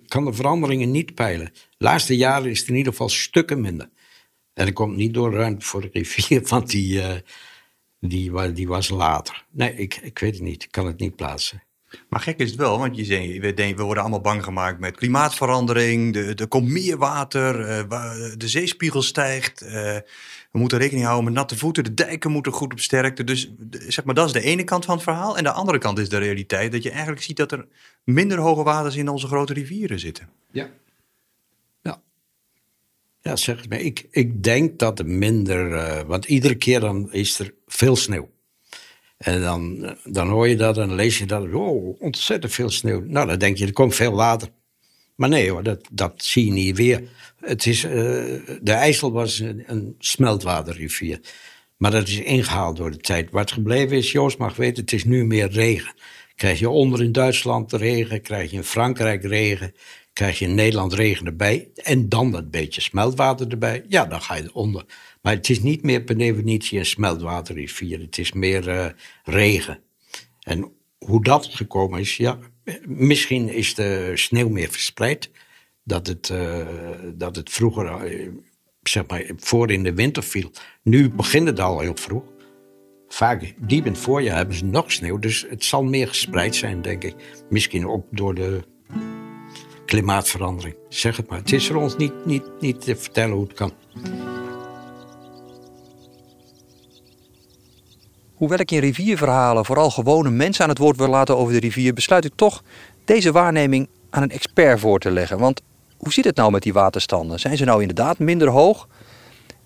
Ik 0.02 0.10
kan 0.10 0.26
de 0.26 0.34
veranderingen 0.34 0.92
niet 0.92 1.16
peilen. 1.16 1.46
De 1.54 1.86
laatste 1.86 2.18
jaren 2.18 2.50
is 2.50 2.60
het 2.60 2.68
in 2.68 2.76
ieder 2.76 2.92
geval 2.92 3.10
stukken 3.10 3.62
minder. 3.62 3.89
En 4.54 4.66
dat 4.66 4.74
komt 4.74 4.96
niet 4.96 5.14
door 5.14 5.34
ruimte 5.34 5.66
voor 5.66 5.82
de 5.82 5.89
rivier, 5.94 6.42
want 6.48 6.70
die, 6.70 7.02
eh, 7.02 7.20
die, 8.00 8.52
die 8.52 8.68
was 8.68 8.89
later. 8.89 9.46
Nee, 9.50 9.74
ik, 9.76 9.96
ik 9.96 10.20
weet 10.20 10.34
het 10.34 10.44
niet. 10.44 10.64
Ik 10.64 10.72
kan 10.72 10.86
het 10.86 11.00
niet 11.00 11.16
plaatsen. 11.16 11.64
Maar 12.10 12.20
gek 12.20 12.39
is 12.39 12.50
het 12.50 12.60
wel, 12.60 12.78
want 12.80 12.96
je 12.96 13.06
zei, 13.06 13.39
we, 13.39 13.54
denken, 13.54 13.78
we 13.78 13.84
worden 13.84 14.04
allemaal 14.04 14.22
bang 14.22 14.44
gemaakt 14.44 14.80
met 14.80 14.96
klimaatverandering. 14.98 16.16
Er, 16.16 16.48
komt 16.48 16.68
meer 16.68 16.98
water, 16.98 17.60
eh, 17.70 18.02
de 18.38 18.48
zeespiegel 18.48 19.02
stijgt. 19.02 19.62
eh, 19.62 19.98
we 20.52 20.60
moeten 20.60 20.78
rekening 20.78 21.06
houden 21.06 21.26
met 21.26 21.34
natte 21.34 21.58
voeten. 21.58 21.84
De 21.84 21.94
dijken 21.94 22.32
moeten 22.32 22.52
goed 22.52 22.72
op 22.72 22.80
sterkte. 22.80 23.24
Dus 23.24 23.52
zeg 23.88 24.06
maar, 24.06 24.16
dat 24.16 24.26
is 24.26 24.34
de 24.34 24.42
ene 24.42 24.64
kant 24.64 24.86
van 24.86 24.96
het 24.96 25.04
verhaal. 25.04 25.38
En 25.38 25.44
de 25.44 25.52
andere 25.52 25.78
kant 25.78 26.00
is 26.00 26.10
de 26.10 26.18
realiteit 26.18 26.72
dat 26.72 26.84
je 26.84 26.89
eigenlijk 26.89 27.22
ziet 27.22 27.38
dat 27.38 27.52
er 27.52 27.68
minder 28.04 28.38
hoge 28.38 28.64
waters 28.64 28.96
in 28.96 29.10
onze 29.10 29.28
grote 29.28 29.54
rivieren 29.54 30.00
zitten. 30.00 30.30
Ja. 30.52 30.70
Ja. 31.82 32.02
Ja, 33.22 33.36
zeg 33.36 33.58
het 33.58 33.70
maar. 33.70 33.80
Ik, 33.80 34.08
ik 34.12 34.44
denk 34.44 34.80
dat 34.80 35.00
er 35.00 35.06
minder... 35.06 35.74
eh, 35.74 36.04
want 36.08 36.26
iedere 36.26 36.56
keer 36.56 36.80
dan 36.80 37.12
is 37.14 37.39
er 37.39 37.54
veel 37.68 37.96
sneeuw. 37.96 38.30
En 39.22 39.42
dan, 39.42 39.96
dan 40.04 40.30
hoor 40.30 40.48
je 40.48 40.56
dat 40.56 40.78
en 40.78 40.96
lees 40.96 41.18
je 41.18 41.26
dat. 41.26 41.54
Oh, 41.54 42.02
ontzettend 42.02 42.54
veel 42.54 42.70
sneeuw. 42.70 43.04
Nou, 43.06 43.28
dan 43.28 43.38
denk 43.38 43.58
je, 43.58 43.66
er 43.66 43.74
komt 43.74 43.96
veel 43.96 44.16
water. 44.16 44.48
Maar 45.16 45.30
nee 45.30 45.50
hoor, 45.50 45.64
dat, 45.64 45.88
dat 45.92 46.14
zie 46.24 46.46
je 46.46 46.52
niet 46.52 46.78
weer. 46.78 47.10
Het 47.40 47.66
is, 47.66 47.84
eh, 47.84 47.92
de 48.62 48.72
IJssel 48.72 49.12
was 49.12 49.40
een, 49.40 49.64
een 49.66 49.96
smeltwaterrivier. 50.00 51.20
Maar 51.78 51.92
dat 51.92 52.08
is 52.08 52.20
ingehaald 52.20 52.78
door 52.78 52.92
de 52.92 52.98
tijd. 52.98 53.32
Wat 53.32 53.52
gebleven 53.52 53.98
is, 53.98 54.12
Joost 54.12 54.38
mag 54.38 54.56
weten, 54.56 54.84
het 54.84 54.94
is 54.94 55.04
nu 55.04 55.26
meer 55.26 55.50
regen. 55.50 55.94
Krijg 56.36 56.60
je 56.60 56.70
onder 56.70 57.04
in 57.04 57.12
Duitsland 57.12 57.74
regen, 57.74 58.22
krijg 58.22 58.52
je 58.52 58.58
in 58.58 58.64
Frankrijk 58.64 59.24
regen, 59.24 59.74
krijg 60.14 60.40
je 60.40 60.46
in 60.46 60.56
Nederland 60.56 60.94
regen 60.94 61.26
erbij. 61.26 61.70
En 61.76 62.10
dan 62.10 62.32
dat 62.32 62.52
beetje 62.52 62.82
smeltwater 62.82 63.48
erbij. 63.48 63.86
Ja, 63.88 64.06
dan 64.06 64.22
ga 64.22 64.36
je 64.36 64.54
onder. 64.54 64.86
Maar 65.22 65.34
het 65.34 65.50
is 65.50 65.62
niet 65.62 65.84
meer 65.84 66.04
per 66.04 66.18
definitie 66.18 66.80
een 66.80 66.86
smeltwaterrivier. 66.86 68.00
Het 68.00 68.18
is 68.18 68.32
meer 68.32 68.70
eh, 68.70 68.86
regen. 69.24 69.80
En 70.40 70.72
hoe 70.98 71.24
dat 71.24 71.46
gekomen 71.46 72.00
is, 72.00 72.18
ja, 72.18 72.40
misschien 72.86 73.50
is 73.50 73.76
de 73.76 74.12
sneeuw 74.14 74.50
meer 74.50 74.70
verspreid. 74.70 75.32
Dat 75.84 76.08
het, 76.08 76.30
eh, 76.30 76.68
dat 77.14 77.36
het 77.36 77.50
vroeger, 77.50 77.86
eh, 77.86 78.28
zeg 78.82 79.08
maar, 79.08 79.32
voor 79.38 79.72
in 79.72 79.84
de 79.84 79.94
winter 79.94 80.24
viel. 80.24 80.52
Nu 80.84 81.10
begint 81.10 81.48
het 81.48 81.60
al 81.60 81.80
heel 81.80 81.96
vroeg. 81.96 82.24
Vaak 83.08 83.54
diep 83.58 83.86
in 83.86 83.92
het 83.92 84.02
voorjaar 84.02 84.36
hebben 84.36 84.56
ze 84.56 84.66
nog 84.66 84.92
sneeuw, 84.92 85.20
dus 85.20 85.46
het 85.50 85.64
zal 85.64 85.84
meer 85.84 86.08
gespreid 86.08 86.56
zijn, 86.56 86.82
denk 86.82 87.04
ik. 87.04 87.16
Misschien 87.50 87.88
ook 87.88 88.06
door 88.12 88.36
de 88.36 88.62
klimaatverandering. 89.86 90.76
Zeg 90.90 91.18
het 91.18 91.30
maar. 91.30 91.38
Het 91.38 91.52
is 91.52 91.68
voor 91.68 91.76
ons 91.76 91.98
niet, 91.98 92.26
niet, 92.26 92.44
niet 92.60 92.82
te 92.82 92.96
vertellen 92.96 93.36
hoe 93.36 93.44
het 93.44 93.54
kan. 93.54 93.74
Hoewel 98.42 98.60
ik 98.60 98.72
in 98.72 98.80
rivierverhalen 98.80 99.66
vooral 99.66 99.92
gewone 99.92 100.30
mensen 100.30 100.64
aan 100.64 100.70
het 100.70 100.78
woord 100.78 100.98
wil 100.98 101.08
laten 101.08 101.38
over 101.38 101.54
de 101.54 101.60
rivier, 101.60 101.94
besluit 101.94 102.26
ik 102.26 102.32
toch 102.36 102.64
deze 103.06 103.32
waarneming 103.32 103.88
aan 104.10 104.24
een 104.24 104.32
expert 104.32 104.80
voor 104.80 105.00
te 105.00 105.12
leggen. 105.12 105.38
Want 105.38 105.62
hoe 105.98 106.14
zit 106.14 106.26
het 106.26 106.36
nou 106.36 106.52
met 106.52 106.64
die 106.64 106.74
waterstanden? 106.74 107.39
Zijn 107.39 107.58
ze 107.58 107.66
nou 107.66 107.82
inderdaad 107.82 108.20
minder 108.20 108.50
hoog? 108.50 108.88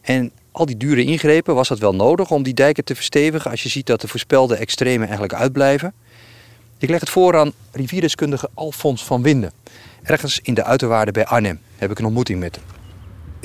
En 0.01 0.31
al 0.51 0.65
die 0.65 0.77
dure 0.77 1.03
ingrepen, 1.03 1.55
was 1.55 1.67
dat 1.67 1.79
wel 1.79 1.95
nodig 1.95 2.31
om 2.31 2.43
die 2.43 2.53
dijken 2.53 2.83
te 2.83 2.95
verstevigen 2.95 3.51
als 3.51 3.63
je 3.63 3.69
ziet 3.69 3.85
dat 3.85 4.01
de 4.01 4.07
voorspelde 4.07 4.55
extremen 4.55 5.07
eigenlijk 5.07 5.33
uitblijven? 5.33 5.93
Ik 6.77 6.89
leg 6.89 6.99
het 6.99 7.09
voor 7.09 7.37
aan 7.37 7.51
rivierdeskundige 7.71 8.49
Alfons 8.53 9.05
van 9.05 9.21
Winden. 9.21 9.51
Ergens 10.03 10.39
in 10.43 10.53
de 10.53 10.63
uiterwaarden 10.63 11.13
bij 11.13 11.25
Arnhem 11.25 11.59
heb 11.75 11.91
ik 11.91 11.99
een 11.99 12.05
ontmoeting 12.05 12.39
met 12.39 12.55
hem. 12.55 12.84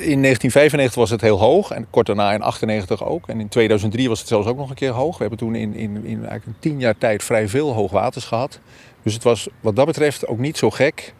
In 0.00 0.22
1995 0.22 0.94
was 0.94 1.10
het 1.10 1.20
heel 1.20 1.38
hoog 1.38 1.70
en 1.70 1.86
kort 1.90 2.06
daarna 2.06 2.32
in 2.32 2.42
98 2.42 3.04
ook. 3.04 3.28
En 3.28 3.40
in 3.40 3.48
2003 3.48 4.08
was 4.08 4.18
het 4.18 4.28
zelfs 4.28 4.46
ook 4.46 4.56
nog 4.56 4.68
een 4.68 4.74
keer 4.74 4.90
hoog. 4.90 5.12
We 5.12 5.20
hebben 5.20 5.38
toen 5.38 5.54
in, 5.54 5.74
in, 5.74 5.96
in 6.04 6.16
eigenlijk 6.18 6.46
een 6.46 6.54
tien 6.58 6.80
jaar 6.80 6.98
tijd 6.98 7.24
vrij 7.24 7.48
veel 7.48 7.72
hoogwaters 7.72 8.24
gehad. 8.24 8.60
Dus 9.02 9.14
het 9.14 9.22
was 9.22 9.48
wat 9.60 9.76
dat 9.76 9.86
betreft 9.86 10.26
ook 10.26 10.38
niet 10.38 10.58
zo 10.58 10.70
gek 10.70 11.14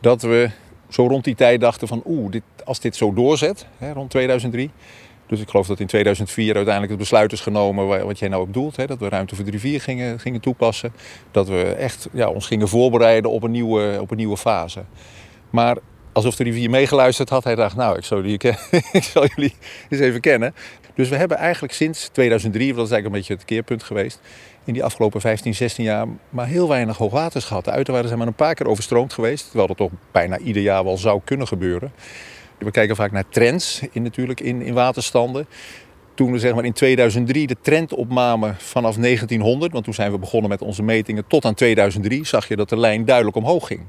dat 0.00 0.22
we 0.22 0.50
zo 0.88 1.06
rond 1.06 1.24
die 1.24 1.34
tijd 1.34 1.60
dachten 1.60 1.88
van 1.88 2.02
oeh, 2.06 2.30
dit, 2.30 2.42
als 2.64 2.80
dit 2.80 2.96
zo 2.96 3.12
doorzet, 3.12 3.66
hè, 3.78 3.92
rond 3.92 4.10
2003. 4.10 4.70
Dus 5.26 5.40
ik 5.40 5.48
geloof 5.48 5.66
dat 5.66 5.80
in 5.80 5.86
2004 5.86 6.54
uiteindelijk 6.54 6.90
het 6.92 7.00
besluit 7.00 7.32
is 7.32 7.40
genomen 7.40 7.86
wa- 7.86 8.04
wat 8.04 8.18
jij 8.18 8.28
nou 8.28 8.46
bedoelt. 8.46 8.76
Hè, 8.76 8.86
dat 8.86 8.98
we 8.98 9.08
ruimte 9.08 9.34
voor 9.34 9.44
de 9.44 9.50
rivier 9.50 9.80
gingen, 9.80 10.20
gingen 10.20 10.40
toepassen. 10.40 10.92
Dat 11.30 11.48
we 11.48 11.62
echt 11.62 12.08
ja, 12.12 12.28
ons 12.28 12.46
gingen 12.46 12.68
voorbereiden 12.68 13.30
op 13.30 13.42
een 13.42 13.50
nieuwe, 13.50 13.98
op 14.00 14.10
een 14.10 14.16
nieuwe 14.16 14.36
fase. 14.36 14.82
Maar 15.50 15.76
alsof 16.12 16.36
de 16.36 16.44
rivier 16.44 16.70
meegeluisterd 16.70 17.28
had. 17.28 17.44
Hij 17.44 17.54
dacht, 17.54 17.76
nou, 17.76 17.96
ik 17.96 18.04
zal, 18.04 18.22
jullie, 18.22 18.38
ik 18.92 19.02
zal 19.02 19.26
jullie 19.26 19.54
eens 19.88 20.00
even 20.00 20.20
kennen. 20.20 20.54
Dus 20.94 21.08
we 21.08 21.16
hebben 21.16 21.36
eigenlijk 21.36 21.72
sinds 21.72 22.08
2003, 22.08 22.66
dat 22.74 22.86
is 22.86 22.92
eigenlijk 22.92 23.06
een 23.06 23.20
beetje 23.20 23.34
het 23.34 23.44
keerpunt 23.44 23.82
geweest... 23.82 24.20
in 24.64 24.72
die 24.72 24.84
afgelopen 24.84 25.20
15, 25.20 25.54
16 25.54 25.84
jaar 25.84 26.06
maar 26.28 26.46
heel 26.46 26.68
weinig 26.68 26.96
hoogwaters 26.96 27.44
gehad. 27.44 27.64
De 27.64 27.70
uiterwaarden 27.70 28.08
zijn 28.08 28.18
maar 28.18 28.28
een 28.28 28.46
paar 28.46 28.54
keer 28.54 28.66
overstroomd 28.66 29.12
geweest... 29.12 29.44
terwijl 29.44 29.66
dat 29.66 29.76
toch 29.76 29.90
bijna 30.12 30.38
ieder 30.38 30.62
jaar 30.62 30.84
wel 30.84 30.98
zou 30.98 31.20
kunnen 31.24 31.46
gebeuren. 31.46 31.92
We 32.58 32.70
kijken 32.70 32.96
vaak 32.96 33.12
naar 33.12 33.28
trends 33.28 33.80
in, 33.92 34.02
natuurlijk, 34.02 34.40
in, 34.40 34.62
in 34.62 34.74
waterstanden. 34.74 35.46
Toen 36.14 36.32
we 36.32 36.38
zeg 36.38 36.54
maar, 36.54 36.64
in 36.64 36.72
2003 36.72 37.46
de 37.46 37.56
trend 37.60 37.94
opnamen 37.94 38.56
vanaf 38.58 38.96
1900... 38.96 39.72
want 39.72 39.84
toen 39.84 39.94
zijn 39.94 40.12
we 40.12 40.18
begonnen 40.18 40.50
met 40.50 40.62
onze 40.62 40.82
metingen 40.82 41.26
tot 41.26 41.44
aan 41.44 41.54
2003... 41.54 42.26
zag 42.26 42.48
je 42.48 42.56
dat 42.56 42.68
de 42.68 42.78
lijn 42.78 43.04
duidelijk 43.04 43.36
omhoog 43.36 43.66
ging. 43.66 43.80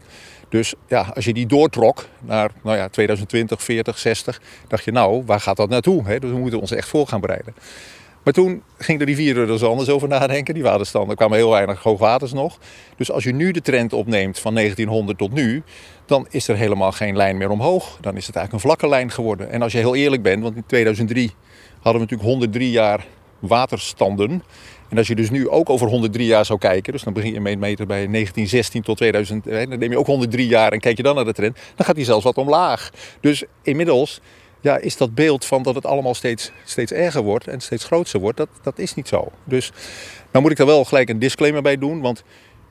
Dus 0.51 0.73
ja, 0.87 1.11
als 1.15 1.25
je 1.25 1.33
die 1.33 1.45
doortrok 1.45 2.05
naar 2.19 2.51
nou 2.63 2.77
ja, 2.77 2.87
2020, 2.87 3.63
40, 3.63 3.97
60, 3.97 4.41
dacht 4.67 4.83
je 4.83 4.91
nou, 4.91 5.23
waar 5.25 5.39
gaat 5.39 5.57
dat 5.57 5.69
naartoe? 5.69 6.07
Hè? 6.07 6.19
Dus 6.19 6.31
we 6.31 6.37
moeten 6.37 6.59
ons 6.59 6.71
echt 6.71 6.87
voor 6.87 7.07
gaan 7.07 7.21
bereiden. 7.21 7.53
Maar 8.23 8.33
toen 8.33 8.63
ging 8.77 8.99
de 8.99 9.05
rivier 9.05 9.37
er 9.37 9.47
dus 9.47 9.63
anders 9.63 9.89
over 9.89 10.07
nadenken. 10.07 10.53
Die 10.53 10.63
waterstanden 10.63 11.15
kwamen 11.15 11.37
heel 11.37 11.49
weinig 11.49 11.83
hoogwaters 11.83 12.33
nog. 12.33 12.57
Dus 12.97 13.11
als 13.11 13.23
je 13.23 13.33
nu 13.33 13.51
de 13.51 13.61
trend 13.61 13.93
opneemt 13.93 14.39
van 14.39 14.53
1900 14.53 15.17
tot 15.17 15.33
nu, 15.33 15.63
dan 16.05 16.27
is 16.29 16.47
er 16.47 16.55
helemaal 16.55 16.91
geen 16.91 17.15
lijn 17.15 17.37
meer 17.37 17.49
omhoog. 17.49 17.97
Dan 18.01 18.17
is 18.17 18.27
het 18.27 18.35
eigenlijk 18.35 18.53
een 18.53 18.69
vlakke 18.69 18.87
lijn 18.87 19.11
geworden. 19.11 19.49
En 19.49 19.61
als 19.61 19.71
je 19.71 19.77
heel 19.77 19.95
eerlijk 19.95 20.21
bent, 20.21 20.43
want 20.43 20.55
in 20.55 20.63
2003 20.65 21.31
hadden 21.73 21.93
we 21.93 21.99
natuurlijk 21.99 22.29
103 22.29 22.71
jaar 22.71 23.05
waterstanden. 23.39 24.43
En 24.91 24.97
als 24.97 25.07
je 25.07 25.15
dus 25.15 25.29
nu 25.29 25.49
ook 25.49 25.69
over 25.69 25.87
103 25.87 26.25
jaar 26.25 26.45
zou 26.45 26.59
kijken, 26.59 26.93
dus 26.93 27.03
dan 27.03 27.13
begin 27.13 27.33
je 27.33 27.41
mee 27.41 27.57
meten 27.57 27.87
bij 27.87 27.97
1916 27.97 28.81
tot 28.81 28.97
2000, 28.97 29.45
hè, 29.45 29.67
dan 29.67 29.79
neem 29.79 29.91
je 29.91 29.97
ook 29.97 30.05
103 30.05 30.47
jaar 30.47 30.71
en 30.71 30.79
kijk 30.79 30.97
je 30.97 31.03
dan 31.03 31.15
naar 31.15 31.25
de 31.25 31.33
trend, 31.33 31.57
dan 31.75 31.85
gaat 31.85 31.95
die 31.95 32.05
zelfs 32.05 32.23
wat 32.23 32.37
omlaag. 32.37 32.91
Dus 33.19 33.43
inmiddels 33.61 34.21
ja, 34.61 34.77
is 34.77 34.97
dat 34.97 35.15
beeld 35.15 35.45
van 35.45 35.63
dat 35.63 35.75
het 35.75 35.85
allemaal 35.85 36.13
steeds, 36.13 36.51
steeds 36.65 36.91
erger 36.91 37.21
wordt 37.21 37.47
en 37.47 37.61
steeds 37.61 37.83
groter 37.83 38.19
wordt, 38.19 38.37
dat, 38.37 38.49
dat 38.63 38.79
is 38.79 38.93
niet 38.93 39.07
zo. 39.07 39.31
Dus 39.43 39.71
nou 40.31 40.43
moet 40.43 40.51
ik 40.51 40.57
daar 40.57 40.67
wel 40.67 40.83
gelijk 40.83 41.09
een 41.09 41.19
disclaimer 41.19 41.61
bij 41.61 41.77
doen, 41.77 42.01
want 42.01 42.23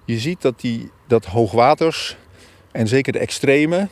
je 0.05 0.19
ziet 0.19 0.43
dat, 0.43 0.61
die, 0.61 0.91
dat 1.07 1.25
hoogwaters 1.25 2.17
en 2.73 2.89
zeker 2.89 3.13
de 3.13 3.19
extreme, 3.19 3.89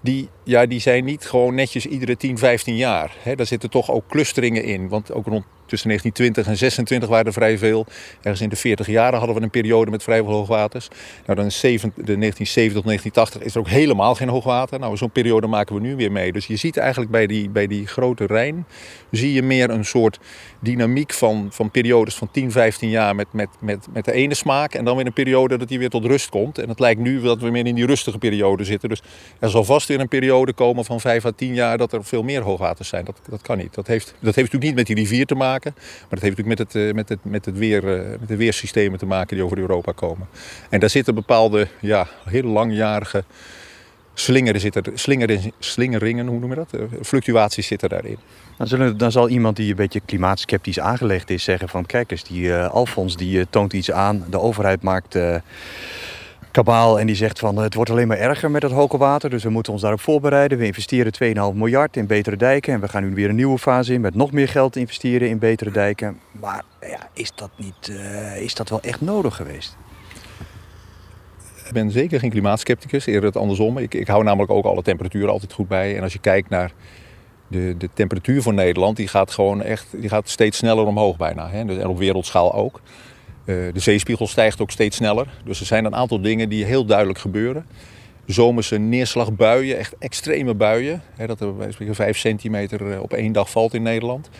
die, 0.00 0.28
ja, 0.44 0.66
die 0.66 0.80
zijn 0.80 1.04
niet 1.04 1.24
gewoon 1.24 1.54
netjes 1.54 1.86
iedere 1.86 2.16
10, 2.16 2.38
15 2.38 2.76
jaar. 2.76 3.16
Daar 3.36 3.46
zitten 3.46 3.70
toch 3.70 3.90
ook 3.90 4.06
clusteringen 4.08 4.64
in. 4.64 4.88
Want 4.88 5.12
ook 5.12 5.26
rond 5.26 5.44
tussen 5.70 5.88
1920 5.88 6.46
en 6.46 6.56
26 6.56 7.08
waren 7.08 7.26
er 7.26 7.32
vrij 7.32 7.58
veel. 7.58 7.86
Ergens 8.22 8.40
in 8.40 8.48
de 8.48 8.56
40 8.56 8.86
jaren 8.86 9.18
hadden 9.18 9.36
we 9.36 9.42
een 9.42 9.50
periode 9.50 9.90
met 9.90 10.02
vrij 10.02 10.18
veel 10.22 10.32
hoogwaters. 10.32 10.88
Nou, 11.26 11.38
dan 11.38 11.46
is 11.46 11.58
7 11.58 11.92
de 11.96 12.18
1970 12.18 12.74
tot 12.74 12.84
1980 12.84 13.42
is 13.42 13.54
er 13.54 13.60
ook 13.60 13.68
helemaal 13.68 14.14
geen 14.14 14.28
hoogwater. 14.28 14.78
Nou, 14.78 14.96
zo'n 14.96 15.10
periode 15.10 15.46
maken 15.46 15.74
we 15.74 15.80
nu 15.80 15.96
weer 15.96 16.12
mee. 16.12 16.32
Dus 16.32 16.46
je 16.46 16.56
ziet 16.56 16.76
eigenlijk 16.76 17.10
bij 17.10 17.26
die, 17.26 17.48
bij 17.48 17.66
die 17.66 17.86
grote 17.86 18.26
Rijn... 18.26 18.66
zie 19.10 19.32
je 19.32 19.42
meer 19.42 19.70
een 19.70 19.84
soort 19.84 20.18
dynamiek 20.60 21.12
van, 21.12 21.48
van 21.50 21.70
periodes 21.70 22.14
van 22.14 22.30
10, 22.30 22.52
15 22.52 22.88
jaar 22.88 23.14
met, 23.14 23.26
met, 23.30 23.48
met, 23.58 23.86
met 23.92 24.04
de 24.04 24.12
ene 24.12 24.34
smaak. 24.34 24.74
En 24.74 24.84
dan 24.84 24.96
weer 24.96 25.06
een 25.06 25.12
periode 25.12 25.58
dat 25.58 25.68
die 25.68 25.78
weer 25.78 25.90
tot 25.90 26.04
rust 26.04 26.28
komt. 26.28 26.58
En 26.58 26.68
het 26.68 26.78
lijkt 26.78 27.00
nu 27.00 27.20
dat 27.20 27.40
we 27.40 27.50
meer 27.50 27.66
in 27.66 27.74
die 27.74 27.86
rustige 27.86 28.18
periode 28.18 28.64
zitten. 28.64 28.88
Dus 28.88 29.02
er 29.38 29.50
zal 29.50 29.64
vast 29.64 29.88
weer 29.88 30.00
een 30.00 30.08
periode 30.08 30.52
komen 30.52 30.84
van 30.84 31.00
5 31.00 31.24
à 31.24 31.30
10 31.36 31.54
jaar 31.54 31.78
dat 31.78 31.92
er 31.92 32.04
veel 32.04 32.22
meer 32.22 32.40
hoogwaters 32.40 32.88
zijn. 32.88 33.04
Dat, 33.04 33.20
dat 33.28 33.42
kan 33.42 33.58
niet. 33.58 33.74
Dat 33.74 33.86
heeft, 33.86 34.06
dat 34.06 34.34
heeft 34.34 34.52
natuurlijk 34.52 34.64
niet 34.64 34.74
met 34.74 34.86
die 34.86 34.96
rivier 34.96 35.26
te 35.26 35.34
maken. 35.34 35.72
Maar 35.74 36.08
dat 36.08 36.20
heeft 36.20 36.36
natuurlijk 36.36 36.58
met, 36.58 36.72
het, 36.72 36.94
met, 36.94 37.08
het, 37.08 37.18
met, 37.22 37.44
het 37.44 37.58
weer, 37.58 37.82
met 38.20 38.28
de 38.28 38.36
weersystemen 38.36 38.98
te 38.98 39.06
maken 39.06 39.36
die 39.36 39.44
over 39.44 39.58
Europa 39.58 39.92
komen. 39.92 40.28
En 40.70 40.80
daar 40.80 40.90
zitten 40.90 41.14
bepaalde 41.14 41.68
ja, 41.80 42.06
heel 42.24 42.42
langjarige 42.42 43.24
slingeren 44.14 44.60
zitten, 44.60 44.82
slingeren, 44.94 45.52
slingeringen, 45.58 46.26
hoe 46.26 46.38
noem 46.38 46.50
je 46.50 46.56
dat? 46.56 46.74
Fluctuaties 47.02 47.66
zitten 47.66 47.88
daarin. 47.88 48.18
Dan, 48.56 48.66
zullen, 48.66 48.96
dan 48.96 49.12
zal 49.12 49.28
iemand 49.28 49.56
die 49.56 49.70
een 49.70 49.76
beetje 49.76 50.00
klimaatsceptisch 50.04 50.80
aangelegd 50.80 51.30
is 51.30 51.44
zeggen 51.44 51.68
van... 51.68 51.86
kijk 51.86 52.10
eens, 52.10 52.24
die 52.24 52.42
uh, 52.42 52.70
Alfons 52.70 53.16
die 53.16 53.38
uh, 53.38 53.44
toont 53.50 53.72
iets 53.72 53.90
aan. 53.90 54.24
De 54.30 54.40
overheid 54.40 54.82
maakt 54.82 55.18
kabaal 56.50 57.00
en 57.00 57.06
die 57.06 57.16
zegt 57.16 57.38
van... 57.38 57.56
het 57.56 57.74
wordt 57.74 57.90
alleen 57.90 58.08
maar 58.08 58.18
erger 58.18 58.50
met 58.50 58.62
het 58.62 58.72
hoge 58.72 58.96
water, 58.96 59.30
dus 59.30 59.42
we 59.42 59.50
moeten 59.50 59.72
ons 59.72 59.82
daarop 59.82 60.00
voorbereiden. 60.00 60.58
We 60.58 60.66
investeren 60.66 61.52
2,5 61.52 61.58
miljard 61.58 61.96
in 61.96 62.06
betere 62.06 62.36
dijken... 62.36 62.72
en 62.72 62.80
we 62.80 62.88
gaan 62.88 63.02
nu 63.02 63.14
weer 63.14 63.28
een 63.28 63.34
nieuwe 63.34 63.58
fase 63.58 63.92
in 63.92 64.00
met 64.00 64.14
nog 64.14 64.32
meer 64.32 64.48
geld 64.48 64.76
investeren 64.76 65.28
in 65.28 65.38
betere 65.38 65.70
dijken. 65.70 66.20
Maar 66.40 66.62
ja, 66.80 67.08
is 67.12 67.32
dat, 67.34 67.50
niet, 67.56 67.92
is 68.40 68.54
dat 68.54 68.68
wel 68.68 68.80
echt 68.80 69.00
nodig 69.00 69.36
geweest? 69.36 69.76
Ik 71.70 71.76
ben 71.76 71.90
zeker 71.90 72.18
geen 72.18 72.30
klimaatskepticus, 72.30 73.06
eerder 73.06 73.24
het 73.24 73.36
andersom. 73.36 73.78
Ik, 73.78 73.94
ik 73.94 74.06
hou 74.06 74.24
namelijk 74.24 74.52
ook 74.52 74.64
alle 74.64 74.82
temperaturen 74.82 75.30
altijd 75.30 75.52
goed 75.52 75.68
bij. 75.68 75.96
En 75.96 76.02
als 76.02 76.12
je 76.12 76.18
kijkt 76.18 76.48
naar 76.48 76.72
de, 77.48 77.74
de 77.78 77.88
temperatuur 77.94 78.42
van 78.42 78.54
Nederland, 78.54 78.96
die 78.96 79.08
gaat 79.08 79.30
gewoon 79.30 79.62
echt 79.62 79.86
die 79.90 80.08
gaat 80.08 80.28
steeds 80.28 80.58
sneller 80.58 80.86
omhoog 80.86 81.16
bijna. 81.16 81.50
Hè? 81.50 81.64
Dus, 81.64 81.78
en 81.78 81.86
op 81.86 81.98
wereldschaal 81.98 82.54
ook. 82.54 82.80
Uh, 83.44 83.72
de 83.72 83.80
zeespiegel 83.80 84.26
stijgt 84.26 84.60
ook 84.60 84.70
steeds 84.70 84.96
sneller. 84.96 85.26
Dus 85.44 85.60
er 85.60 85.66
zijn 85.66 85.84
een 85.84 85.94
aantal 85.94 86.20
dingen 86.20 86.48
die 86.48 86.64
heel 86.64 86.84
duidelijk 86.84 87.18
gebeuren. 87.18 87.66
Zomerse 88.26 88.78
neerslagbuien, 88.78 89.78
echt 89.78 89.94
extreme 89.98 90.54
buien. 90.54 91.02
Hè, 91.16 91.26
dat 91.26 91.40
er 91.40 91.54
bij 91.56 91.94
5 91.94 92.18
centimeter 92.18 92.92
eh, 92.92 93.02
op 93.02 93.12
één 93.12 93.32
dag 93.32 93.50
valt 93.50 93.74
in 93.74 93.82
Nederland. 93.82 94.30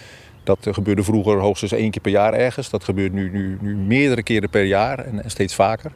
Dat 0.42 0.66
gebeurde 0.70 1.02
vroeger 1.02 1.38
hoogstens 1.38 1.72
één 1.72 1.90
keer 1.90 2.02
per 2.02 2.10
jaar 2.10 2.34
ergens. 2.34 2.70
Dat 2.70 2.84
gebeurt 2.84 3.12
nu, 3.12 3.30
nu, 3.30 3.58
nu 3.60 3.74
meerdere 3.76 4.22
keren 4.22 4.50
per 4.50 4.64
jaar 4.64 4.98
en, 4.98 5.22
en, 5.22 5.30
steeds 5.30 5.54
vaker. 5.54 5.92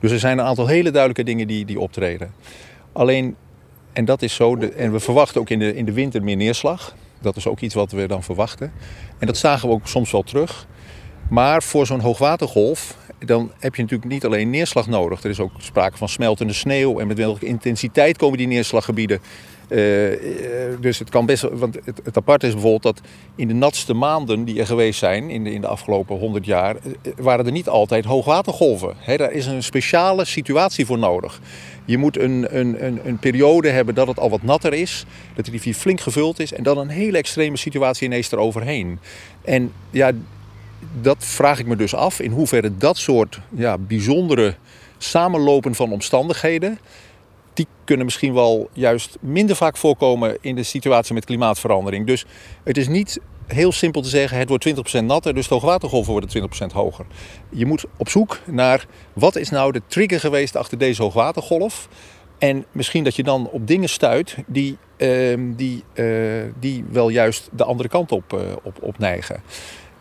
Dus 0.00 0.10
er 0.10 0.18
zijn 0.18 0.38
een 0.38 0.44
aantal 0.44 0.66
hele 0.66 0.90
duidelijke 0.90 1.24
dingen 1.24 1.46
die, 1.46 1.64
die 1.64 1.80
optreden. 1.80 2.34
Alleen, 2.92 3.36
en 3.92 4.04
dat 4.04 4.22
is 4.22 4.34
zo, 4.34 4.56
en 4.56 4.92
we 4.92 5.00
verwachten 5.00 5.40
ook 5.40 5.50
in 5.50 5.58
de, 5.58 5.74
in 5.74 5.84
de 5.84 5.92
winter 5.92 6.22
meer 6.22 6.36
neerslag. 6.36 6.94
Dat 7.20 7.36
is 7.36 7.46
ook 7.46 7.60
iets 7.60 7.74
wat 7.74 7.92
we 7.92 8.06
dan 8.06 8.22
verwachten. 8.22 8.72
En 9.18 9.26
dat 9.26 9.36
zagen 9.36 9.68
we 9.68 9.74
ook 9.74 9.86
soms 9.86 10.10
wel 10.10 10.22
terug. 10.22 10.66
Maar 11.30 11.62
voor 11.62 11.86
zo'n 11.86 12.00
hoogwatergolf, 12.00 12.96
dan 13.18 13.52
heb 13.58 13.74
je 13.74 13.82
natuurlijk 13.82 14.10
niet 14.10 14.24
alleen 14.24 14.50
neerslag 14.50 14.86
nodig. 14.86 15.22
Er 15.22 15.30
is 15.30 15.40
ook 15.40 15.52
sprake 15.58 15.96
van 15.96 16.08
smeltende 16.08 16.52
sneeuw. 16.52 16.98
En 16.98 17.06
met 17.06 17.18
welke 17.18 17.46
intensiteit 17.46 18.16
komen 18.16 18.38
die 18.38 18.46
neerslaggebieden 18.46 19.20
uh, 19.74 20.80
dus 20.80 20.98
het 20.98 21.10
kan 21.10 21.26
best. 21.26 21.42
Want 21.42 21.78
het, 21.84 22.00
het 22.04 22.16
aparte 22.16 22.46
is 22.46 22.52
bijvoorbeeld 22.52 22.82
dat 22.82 23.00
in 23.36 23.48
de 23.48 23.54
natste 23.54 23.94
maanden 23.94 24.44
die 24.44 24.58
er 24.60 24.66
geweest 24.66 24.98
zijn 24.98 25.30
in 25.30 25.44
de, 25.44 25.52
in 25.52 25.60
de 25.60 25.66
afgelopen 25.66 26.18
100 26.18 26.44
jaar, 26.44 26.76
eh, 26.76 27.12
waren 27.16 27.46
er 27.46 27.52
niet 27.52 27.68
altijd 27.68 28.04
hoogwatergolven. 28.04 28.94
Daar 29.06 29.32
is 29.32 29.46
een 29.46 29.62
speciale 29.62 30.24
situatie 30.24 30.86
voor 30.86 30.98
nodig. 30.98 31.40
Je 31.84 31.98
moet 31.98 32.18
een, 32.18 32.58
een, 32.58 32.84
een, 32.84 33.00
een, 33.04 33.18
periode 33.18 33.68
hebben 33.68 33.94
dat 33.94 34.06
het 34.06 34.18
al 34.18 34.30
wat 34.30 34.42
natter 34.42 34.72
is, 34.72 35.04
dat 35.34 35.44
de 35.44 35.50
rivier 35.50 35.74
flink 35.74 36.00
gevuld 36.00 36.40
is 36.40 36.52
en 36.52 36.62
dan 36.62 36.78
een 36.78 36.88
hele 36.88 37.18
extreme 37.18 37.56
situatie 37.56 38.06
ineens 38.06 38.32
eroverheen. 38.32 38.98
En 39.44 39.72
ja, 39.90 40.10
dat 41.00 41.16
vraag 41.18 41.58
ik 41.58 41.66
me 41.66 41.76
dus 41.76 41.94
af 41.94 42.20
in 42.20 42.30
hoeverre 42.30 42.76
dat 42.76 42.96
soort 42.96 43.40
ja, 43.48 43.78
bijzondere 43.78 44.54
samenlopen 44.98 45.74
van 45.74 45.92
omstandigheden 45.92 46.78
die 47.54 47.66
kunnen 47.84 48.04
misschien 48.04 48.34
wel 48.34 48.68
juist 48.72 49.16
minder 49.20 49.56
vaak 49.56 49.76
voorkomen 49.76 50.38
in 50.40 50.54
de 50.54 50.62
situatie 50.62 51.14
met 51.14 51.24
klimaatverandering. 51.24 52.06
Dus 52.06 52.24
het 52.64 52.76
is 52.76 52.88
niet 52.88 53.20
heel 53.46 53.72
simpel 53.72 54.02
te 54.02 54.08
zeggen, 54.08 54.38
het 54.38 54.48
wordt 54.48 55.00
20% 55.00 55.04
natter, 55.04 55.34
dus 55.34 55.48
de 55.48 55.54
hoogwatergolven 55.54 56.12
worden 56.12 56.50
20% 56.70 56.72
hoger. 56.72 57.06
Je 57.48 57.66
moet 57.66 57.84
op 57.96 58.08
zoek 58.08 58.40
naar 58.46 58.86
wat 59.12 59.36
is 59.36 59.50
nou 59.50 59.72
de 59.72 59.82
trigger 59.86 60.20
geweest 60.20 60.56
achter 60.56 60.78
deze 60.78 61.02
hoogwatergolf. 61.02 61.88
En 62.38 62.64
misschien 62.72 63.04
dat 63.04 63.16
je 63.16 63.22
dan 63.22 63.48
op 63.50 63.66
dingen 63.66 63.88
stuit 63.88 64.36
die, 64.46 64.76
uh, 64.96 65.38
die, 65.56 65.84
uh, 65.94 66.42
die 66.60 66.84
wel 66.90 67.08
juist 67.08 67.48
de 67.52 67.64
andere 67.64 67.88
kant 67.88 68.12
op, 68.12 68.32
uh, 68.32 68.40
op, 68.62 68.82
op 68.82 68.98
neigen. 68.98 69.42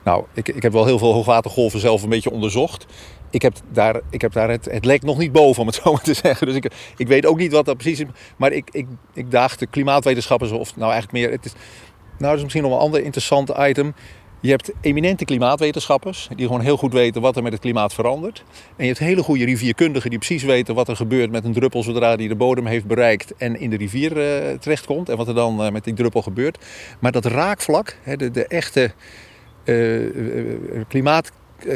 Nou, 0.04 0.24
ik, 0.34 0.48
ik 0.48 0.62
heb 0.62 0.72
wel 0.72 0.86
heel 0.86 0.98
veel 0.98 1.14
hoogwatergolven 1.14 1.80
zelf 1.80 2.04
een 2.04 2.10
beetje 2.10 2.32
onderzocht 2.32 2.86
ik 3.34 3.42
heb 3.42 3.54
daar, 3.72 4.02
ik 4.10 4.22
heb 4.22 4.34
daar 4.34 4.50
het, 4.50 4.66
het 4.66 4.86
lek 4.86 5.04
nog 5.04 5.18
niet 5.18 5.32
boven, 5.32 5.62
om 5.62 5.68
het 5.68 5.76
zo 5.76 5.92
maar 5.92 6.02
te 6.02 6.14
zeggen. 6.14 6.48
Dus 6.48 6.56
ik, 6.56 6.72
ik 6.98 7.08
weet 7.08 7.26
ook 7.26 7.38
niet 7.38 7.52
wat 7.52 7.66
dat 7.66 7.78
precies 7.78 8.00
is. 8.00 8.08
Maar 8.38 8.52
ik, 8.52 8.70
ik, 8.72 8.88
ik 9.14 9.32
daag 9.32 9.58
de 9.58 9.68
klimaatwetenschappers, 9.68 10.52
of 10.52 10.76
nou 10.76 10.92
eigenlijk 10.92 11.24
meer... 11.24 11.32
Het 11.32 11.46
is, 11.46 11.54
nou, 12.18 12.30
dat 12.30 12.36
is 12.36 12.42
misschien 12.42 12.64
nog 12.64 12.72
een 12.72 12.80
ander 12.80 13.04
interessant 13.04 13.52
item. 13.58 13.94
Je 14.40 14.50
hebt 14.50 14.72
eminente 14.82 15.26
klimaatwetenschappers, 15.26 16.28
die 16.36 16.46
gewoon 16.46 16.62
heel 16.62 16.78
goed 16.78 16.94
weten 16.94 17.22
wat 17.22 17.36
er 17.36 17.44
met 17.44 17.52
het 17.52 17.62
klimaat 17.62 17.94
verandert. 17.94 18.44
En 18.76 18.86
je 18.86 18.88
hebt 18.88 19.00
hele 19.00 19.24
goede 19.24 19.46
rivierkundigen 19.46 20.10
die 20.10 20.20
precies 20.20 20.44
weten 20.44 20.76
wat 20.76 20.88
er 20.88 20.96
gebeurt 20.96 21.32
met 21.32 21.46
een 21.46 21.54
druppel 21.54 21.84
zodra 21.84 22.16
die 22.16 22.28
de 22.28 22.36
bodem 22.36 22.66
heeft 22.66 22.86
bereikt 22.86 23.34
en 23.38 23.60
in 23.60 23.70
de 23.70 23.78
rivier 23.78 24.18
uh, 24.18 24.58
terechtkomt. 24.58 25.10
En 25.10 25.18
wat 25.18 25.28
er 25.28 25.36
dan 25.36 25.66
uh, 25.66 25.72
met 25.72 25.84
die 25.84 25.94
druppel 25.94 26.22
gebeurt. 26.22 26.66
Maar 27.00 27.12
dat 27.12 27.26
raakvlak, 27.26 27.98
hè, 28.02 28.16
de, 28.16 28.32
de 28.32 28.48
echte 28.48 28.92
uh, 29.64 30.10
klimaat 30.88 31.32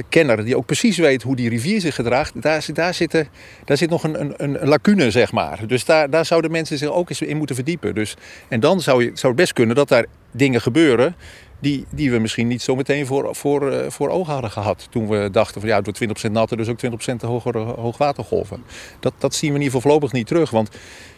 kenner 0.09 0.45
die 0.45 0.57
ook 0.57 0.65
precies 0.65 0.97
weet 0.97 1.23
hoe 1.23 1.35
die 1.35 1.49
rivier 1.49 1.81
zich 1.81 1.95
gedraagt, 1.95 2.41
daar, 2.41 2.65
daar, 2.73 2.93
zit, 2.93 3.25
daar 3.65 3.77
zit 3.77 3.89
nog 3.89 4.03
een, 4.03 4.21
een, 4.21 4.33
een 4.43 4.67
lacune, 4.67 5.11
zeg 5.11 5.31
maar. 5.31 5.67
Dus 5.67 5.85
daar, 5.85 6.09
daar 6.09 6.25
zouden 6.25 6.51
mensen 6.51 6.77
zich 6.77 6.89
ook 6.89 7.09
eens 7.09 7.21
in 7.21 7.37
moeten 7.37 7.55
verdiepen. 7.55 7.95
Dus, 7.95 8.15
en 8.47 8.59
dan 8.59 8.81
zou, 8.81 9.03
je, 9.03 9.11
zou 9.13 9.27
het 9.27 9.41
best 9.41 9.53
kunnen 9.53 9.75
dat 9.75 9.89
daar 9.89 10.05
dingen 10.31 10.61
gebeuren 10.61 11.15
die, 11.59 11.85
die 11.89 12.11
we 12.11 12.19
misschien 12.19 12.47
niet 12.47 12.61
zo 12.61 12.75
meteen 12.75 13.05
voor, 13.05 13.35
voor, 13.35 13.91
voor 13.91 14.09
ogen 14.09 14.33
hadden 14.33 14.51
gehad. 14.51 14.87
Toen 14.89 15.07
we 15.07 15.29
dachten 15.31 15.61
van 15.61 15.69
ja, 15.69 15.81
wordt 15.81 16.27
20% 16.27 16.31
natter, 16.31 16.57
dus 16.57 16.67
ook 16.67 16.79
20% 17.13 17.15
hogere 17.19 17.59
hoogwatergolven. 17.59 18.63
Dat, 18.99 19.13
dat 19.17 19.33
zien 19.33 19.49
we 19.49 19.55
in 19.55 19.61
ieder 19.61 19.75
geval 19.75 19.81
voorlopig 19.81 20.11
niet 20.11 20.27
terug. 20.27 20.49
Want 20.49 20.69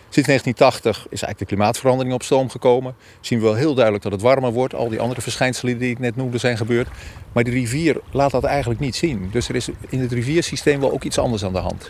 Sinds 0.09 0.27
1980 0.27 0.97
is 0.97 1.21
eigenlijk 1.21 1.39
de 1.39 1.45
klimaatverandering 1.45 2.13
op 2.13 2.23
stoom 2.23 2.49
gekomen. 2.49 2.95
Zien 3.21 3.39
we 3.39 3.45
wel 3.45 3.55
heel 3.55 3.73
duidelijk 3.73 4.03
dat 4.03 4.11
het 4.11 4.21
warmer 4.21 4.51
wordt. 4.51 4.73
Al 4.73 4.89
die 4.89 4.99
andere 4.99 5.21
verschijnselen 5.21 5.77
die 5.77 5.89
ik 5.89 5.99
net 5.99 6.15
noemde 6.15 6.37
zijn 6.37 6.57
gebeurd. 6.57 6.87
Maar 7.31 7.43
die 7.43 7.53
rivier 7.53 8.01
laat 8.11 8.31
dat 8.31 8.43
eigenlijk 8.43 8.79
niet 8.79 8.95
zien. 8.95 9.29
Dus 9.31 9.49
er 9.49 9.55
is 9.55 9.69
in 9.89 9.99
het 9.99 10.11
riviersysteem 10.11 10.79
wel 10.79 10.91
ook 10.91 11.03
iets 11.03 11.17
anders 11.17 11.43
aan 11.43 11.53
de 11.53 11.59
hand. 11.59 11.89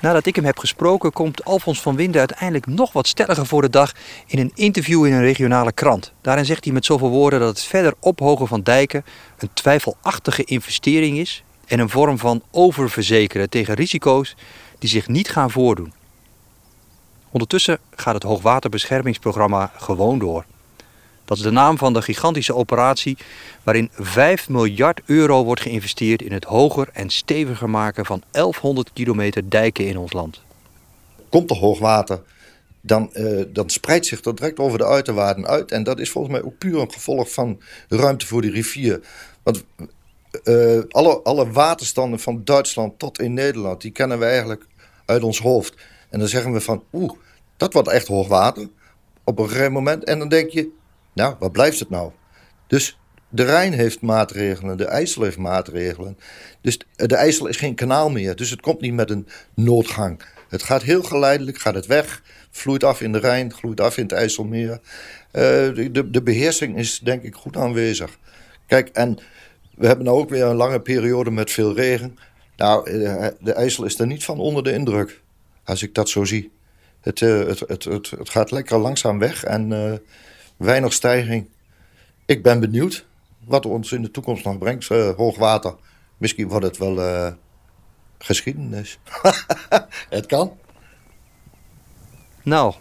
Nadat 0.00 0.26
ik 0.26 0.36
hem 0.36 0.44
heb 0.44 0.58
gesproken, 0.58 1.12
komt 1.12 1.44
Alfons 1.44 1.80
van 1.80 1.96
Winden 1.96 2.18
uiteindelijk 2.18 2.66
nog 2.66 2.92
wat 2.92 3.06
stelliger 3.06 3.46
voor 3.46 3.62
de 3.62 3.70
dag 3.70 3.92
in 4.26 4.38
een 4.38 4.52
interview 4.54 5.06
in 5.06 5.12
een 5.12 5.20
regionale 5.20 5.72
krant. 5.72 6.12
Daarin 6.20 6.44
zegt 6.44 6.64
hij 6.64 6.72
met 6.72 6.84
zoveel 6.84 7.08
woorden 7.08 7.40
dat 7.40 7.48
het 7.48 7.62
verder 7.62 7.94
ophogen 8.00 8.46
van 8.46 8.62
dijken 8.62 9.04
een 9.38 9.50
twijfelachtige 9.52 10.44
investering 10.44 11.18
is 11.18 11.44
en 11.66 11.78
een 11.78 11.88
vorm 11.88 12.18
van 12.18 12.42
oververzekeren 12.50 13.50
tegen 13.50 13.74
risico's 13.74 14.36
die 14.78 14.88
zich 14.88 15.08
niet 15.08 15.28
gaan 15.28 15.50
voordoen. 15.50 15.92
Ondertussen 17.36 17.78
gaat 17.96 18.14
het 18.14 18.22
hoogwaterbeschermingsprogramma 18.22 19.72
gewoon 19.76 20.18
door. 20.18 20.44
Dat 21.24 21.36
is 21.36 21.42
de 21.42 21.50
naam 21.50 21.78
van 21.78 21.92
de 21.92 22.02
gigantische 22.02 22.54
operatie 22.54 23.16
waarin 23.62 23.90
5 23.92 24.48
miljard 24.48 25.00
euro 25.04 25.44
wordt 25.44 25.60
geïnvesteerd 25.60 26.22
in 26.22 26.32
het 26.32 26.44
hoger 26.44 26.88
en 26.92 27.10
steviger 27.10 27.70
maken 27.70 28.06
van 28.06 28.22
1100 28.30 28.90
kilometer 28.92 29.50
dijken 29.50 29.86
in 29.86 29.98
ons 29.98 30.12
land. 30.12 30.40
Komt 31.28 31.50
er 31.50 31.56
hoogwater, 31.56 32.22
dan, 32.80 33.10
uh, 33.12 33.44
dan 33.48 33.70
spreidt 33.70 34.06
zich 34.06 34.20
dat 34.20 34.36
direct 34.36 34.58
over 34.58 34.78
de 34.78 34.86
uiterwaarden 34.86 35.46
uit. 35.46 35.70
En 35.70 35.82
dat 35.82 35.98
is 35.98 36.10
volgens 36.10 36.34
mij 36.34 36.42
ook 36.42 36.58
puur 36.58 36.80
een 36.80 36.92
gevolg 36.92 37.32
van 37.32 37.60
ruimte 37.88 38.26
voor 38.26 38.42
die 38.42 38.50
rivier. 38.50 39.00
Want 39.42 39.64
uh, 40.44 40.80
alle, 40.88 41.20
alle 41.22 41.50
waterstanden 41.50 42.20
van 42.20 42.40
Duitsland 42.44 42.98
tot 42.98 43.20
in 43.20 43.34
Nederland, 43.34 43.80
die 43.80 43.92
kennen 43.92 44.18
we 44.18 44.24
eigenlijk 44.24 44.66
uit 45.04 45.22
ons 45.22 45.38
hoofd. 45.38 45.74
En 46.08 46.18
dan 46.18 46.28
zeggen 46.28 46.52
we 46.52 46.60
van, 46.60 46.82
oeh, 46.92 47.12
dat 47.56 47.72
wordt 47.72 47.88
echt 47.88 48.06
hoogwater 48.06 48.68
op 49.24 49.38
een 49.38 49.48
gegeven 49.48 49.72
moment. 49.72 50.04
En 50.04 50.18
dan 50.18 50.28
denk 50.28 50.50
je, 50.50 50.68
nou, 51.12 51.34
wat 51.38 51.52
blijft 51.52 51.78
het 51.78 51.90
nou? 51.90 52.10
Dus 52.66 52.98
de 53.28 53.44
Rijn 53.44 53.72
heeft 53.72 54.00
maatregelen, 54.00 54.76
de 54.76 54.84
IJssel 54.84 55.22
heeft 55.22 55.38
maatregelen. 55.38 56.18
Dus 56.60 56.78
de 56.96 57.16
IJssel 57.16 57.46
is 57.46 57.56
geen 57.56 57.74
kanaal 57.74 58.10
meer, 58.10 58.36
dus 58.36 58.50
het 58.50 58.60
komt 58.60 58.80
niet 58.80 58.92
met 58.92 59.10
een 59.10 59.28
noodgang. 59.54 60.20
Het 60.48 60.62
gaat 60.62 60.82
heel 60.82 61.02
geleidelijk, 61.02 61.58
gaat 61.58 61.74
het 61.74 61.86
weg, 61.86 62.22
vloeit 62.50 62.84
af 62.84 63.00
in 63.00 63.12
de 63.12 63.18
Rijn, 63.18 63.52
vloeit 63.52 63.80
af 63.80 63.96
in 63.96 64.02
het 64.02 64.12
IJsselmeer. 64.12 64.70
Uh, 64.70 64.80
de, 65.32 66.10
de 66.10 66.22
beheersing 66.22 66.78
is 66.78 66.98
denk 66.98 67.22
ik 67.22 67.34
goed 67.34 67.56
aanwezig. 67.56 68.18
Kijk, 68.66 68.88
en 68.88 69.18
we 69.76 69.86
hebben 69.86 70.04
nou 70.04 70.18
ook 70.18 70.30
weer 70.30 70.44
een 70.44 70.56
lange 70.56 70.80
periode 70.80 71.30
met 71.30 71.50
veel 71.50 71.74
regen. 71.74 72.18
Nou, 72.56 72.90
eh, 72.90 73.26
de 73.40 73.52
IJssel 73.52 73.84
is 73.84 73.98
er 73.98 74.06
niet 74.06 74.24
van 74.24 74.38
onder 74.38 74.62
de 74.62 74.72
indruk, 74.72 75.22
als 75.64 75.82
ik 75.82 75.94
dat 75.94 76.08
zo 76.08 76.24
zie. 76.24 76.50
Het, 77.06 77.20
uh, 77.20 77.46
het, 77.46 77.60
het, 77.60 77.84
het, 77.84 78.10
het, 78.10 78.30
gaat 78.30 78.50
lekker 78.50 78.78
langzaam 78.78 79.18
weg 79.18 79.44
en 79.44 79.70
uh, 79.70 79.92
weinig 80.56 80.92
stijging. 80.92 81.48
Ik 82.24 82.42
ben 82.42 82.60
benieuwd 82.60 83.06
wat 83.44 83.66
ons 83.66 83.92
in 83.92 84.02
de 84.02 84.10
toekomst 84.10 84.44
nog 84.44 84.58
brengt. 84.58 84.90
Uh, 84.90 85.10
hoogwater, 85.16 85.74
misschien 86.16 86.48
wordt 86.48 86.66
het 86.66 86.76
wel 86.76 87.34
geschiedenis. 88.18 88.98
het 90.16 90.26
kan. 90.26 90.52
Nou, 92.42 92.74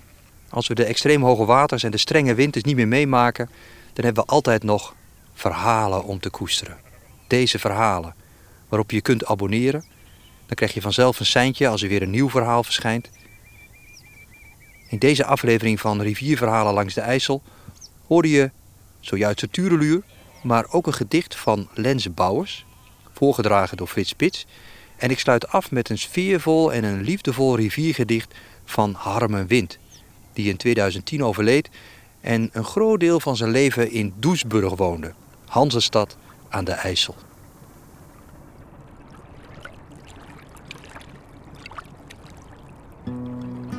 als 0.49 0.67
we 0.67 0.75
de 0.75 0.85
extreem 0.85 1.23
hoge 1.23 1.45
waters 1.45 1.83
en 1.83 1.91
de 1.91 1.97
strenge 1.97 2.33
winters 2.33 2.63
niet 2.63 2.75
meer 2.75 2.87
meemaken, 2.87 3.49
dan 3.93 4.05
hebben 4.05 4.23
we 4.23 4.31
altijd 4.31 4.63
nog 4.63 4.95
verhalen 5.33 6.03
om 6.03 6.19
te 6.19 6.29
koesteren. 6.29 6.77
Deze 7.27 7.59
verhalen, 7.59 8.15
waarop 8.69 8.89
je 8.89 8.95
je 8.95 9.01
kunt 9.01 9.25
abonneren. 9.25 9.85
Dan 10.45 10.55
krijg 10.55 10.73
je 10.73 10.81
vanzelf 10.81 11.19
een 11.19 11.25
seintje 11.25 11.67
als 11.67 11.81
er 11.81 11.89
weer 11.89 12.01
een 12.01 12.09
nieuw 12.09 12.29
verhaal 12.29 12.63
verschijnt. 12.63 13.09
In 14.95 15.01
deze 15.01 15.25
aflevering 15.25 15.79
van 15.79 16.01
Rivierverhalen 16.01 16.73
langs 16.73 16.93
de 16.93 17.01
IJssel 17.01 17.41
hoorde 18.07 18.29
je 18.29 18.51
zojuist 18.99 19.39
de 19.39 19.49
Tureluur, 19.49 20.01
maar 20.43 20.65
ook 20.69 20.87
een 20.87 20.93
gedicht 20.93 21.35
van 21.35 21.67
Lenze 21.73 22.09
Bouwers, 22.09 22.65
voorgedragen 23.13 23.77
door 23.77 23.87
Frits 23.87 24.09
Spits. 24.09 24.45
En 24.97 25.09
ik 25.09 25.19
sluit 25.19 25.47
af 25.47 25.71
met 25.71 25.89
een 25.89 25.97
sfeervol 25.97 26.73
en 26.73 26.83
een 26.83 27.01
liefdevol 27.01 27.55
riviergedicht 27.55 28.33
van 28.65 28.93
Harmen 28.93 29.47
Wind, 29.47 29.77
die 30.33 30.49
in 30.49 30.57
2010 30.57 31.23
overleed 31.23 31.69
en 32.21 32.49
een 32.53 32.65
groot 32.65 32.99
deel 32.99 33.19
van 33.19 33.35
zijn 33.35 33.51
leven 33.51 33.91
in 33.91 34.13
Doesburg 34.19 34.75
woonde, 34.75 35.13
Hansestad 35.45 36.17
aan 36.49 36.63
de 36.65 36.71
IJssel. 36.71 37.15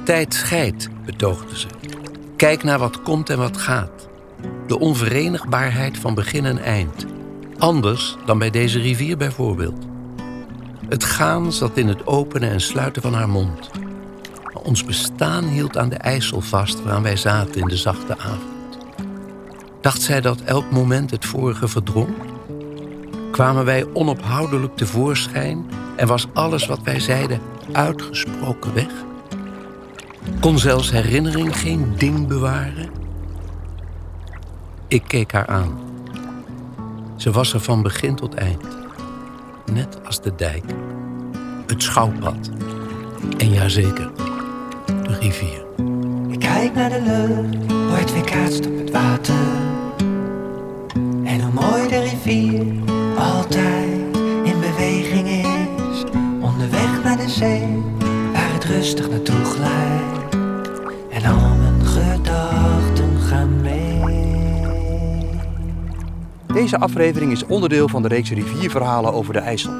Tijd 0.06 0.34
scheidt, 0.34 0.88
betoogde 1.04 1.58
ze. 1.58 1.66
Kijk 2.36 2.62
naar 2.62 2.78
wat 2.78 3.02
komt 3.02 3.30
en 3.30 3.38
wat 3.38 3.56
gaat. 3.56 4.08
De 4.66 4.78
onverenigbaarheid 4.78 5.98
van 5.98 6.14
begin 6.14 6.44
en 6.44 6.58
eind. 6.58 7.06
Anders 7.58 8.16
dan 8.26 8.38
bij 8.38 8.50
deze 8.50 8.78
rivier 8.78 9.16
bijvoorbeeld. 9.16 9.86
Het 10.88 11.04
gaan 11.04 11.52
zat 11.52 11.76
in 11.76 11.88
het 11.88 12.06
openen 12.06 12.50
en 12.50 12.60
sluiten 12.60 13.02
van 13.02 13.14
haar 13.14 13.28
mond. 13.28 13.70
Maar 14.52 14.62
ons 14.62 14.84
bestaan 14.84 15.44
hield 15.44 15.76
aan 15.76 15.88
de 15.88 15.96
IJssel 15.96 16.40
vast 16.40 16.82
waaraan 16.82 17.02
wij 17.02 17.16
zaten 17.16 17.60
in 17.60 17.68
de 17.68 17.76
zachte 17.76 18.18
avond. 18.18 18.78
Dacht 19.80 20.02
zij 20.02 20.20
dat 20.20 20.40
elk 20.40 20.70
moment 20.70 21.10
het 21.10 21.24
vorige 21.24 21.68
verdrong? 21.68 22.14
Kwamen 23.30 23.64
wij 23.64 23.86
onophoudelijk 23.92 24.76
tevoorschijn 24.76 25.66
en 25.96 26.06
was 26.06 26.26
alles 26.32 26.66
wat 26.66 26.82
wij 26.82 27.00
zeiden 27.00 27.40
uitgesproken 27.72 28.74
weg? 28.74 29.04
Kon 30.40 30.58
zelfs 30.58 30.90
herinnering 30.90 31.56
geen 31.56 31.92
ding 31.96 32.26
bewaren? 32.26 32.88
Ik 34.88 35.02
keek 35.06 35.32
haar 35.32 35.46
aan. 35.46 35.78
Ze 37.16 37.30
was 37.30 37.52
er 37.52 37.60
van 37.60 37.82
begin 37.82 38.14
tot 38.14 38.34
eind. 38.34 38.64
Net 39.72 39.98
als 40.04 40.22
de 40.22 40.34
dijk. 40.36 40.64
Het 41.66 41.82
schouwpad. 41.82 42.50
En 43.38 43.50
jazeker, 43.50 44.10
de 44.86 45.18
rivier. 45.20 45.64
Ik 46.28 46.38
kijk 46.38 46.74
naar 46.74 46.90
de 46.90 47.02
lucht, 47.02 47.72
wordt 47.88 48.12
weerkaatst 48.12 48.66
op 48.66 48.78
het 48.78 48.90
water. 48.90 49.34
En 51.24 51.40
hoe 51.40 51.52
mooi 51.52 51.88
de 51.88 52.00
rivier 52.00 52.64
altijd 53.18 54.16
in 54.44 54.60
beweging 54.60 55.28
is. 55.28 56.04
Onderweg 56.40 57.02
naar 57.04 57.16
de 57.16 57.28
zee, 57.28 57.82
rustig 58.66 59.10
naartoe 59.10 59.44
glijdt. 59.44 60.34
En 61.10 61.24
al 61.24 61.56
mijn 61.56 61.86
gedachten 61.86 63.18
gaan 63.28 63.60
mee. 63.60 64.00
Deze 66.46 66.78
aflevering 66.78 67.32
is 67.32 67.46
onderdeel 67.46 67.88
van 67.88 68.02
de 68.02 68.08
reeks 68.08 68.30
Rivierverhalen 68.30 69.12
over 69.12 69.32
de 69.32 69.38
IJssel. 69.38 69.72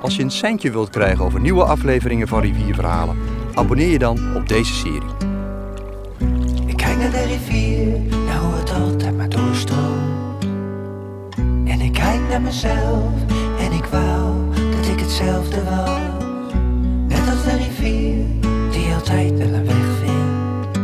Als 0.00 0.16
je 0.16 0.22
een 0.22 0.30
centje 0.30 0.70
wilt 0.70 0.90
krijgen 0.90 1.24
over 1.24 1.40
nieuwe 1.40 1.64
afleveringen 1.64 2.28
van 2.28 2.40
Rivierverhalen, 2.40 3.16
abonneer 3.54 3.90
je 3.90 3.98
dan 3.98 4.36
op 4.36 4.48
deze 4.48 4.74
serie. 4.74 5.10
Ik 6.66 6.76
kijk 6.76 6.98
naar 6.98 7.10
de 7.10 7.24
rivier, 7.24 8.00
naar 8.26 8.38
hoe 8.38 8.54
het 8.54 8.72
altijd 8.72 9.16
maar 9.16 9.28
doorstroomt. 9.28 10.44
En 11.64 11.80
ik 11.80 11.92
kijk 11.92 12.20
naar 12.28 12.42
mezelf 12.42 13.12
en 13.58 13.72
ik 13.72 13.84
wou 13.84 14.34
dat 14.54 14.86
ik 14.86 15.00
hetzelfde 15.00 15.64
was. 15.64 16.03
Die 17.84 18.94
altijd 18.94 19.38
wel 19.38 19.46
een 19.46 19.64
weg 19.64 19.86
vindt. 20.00 20.78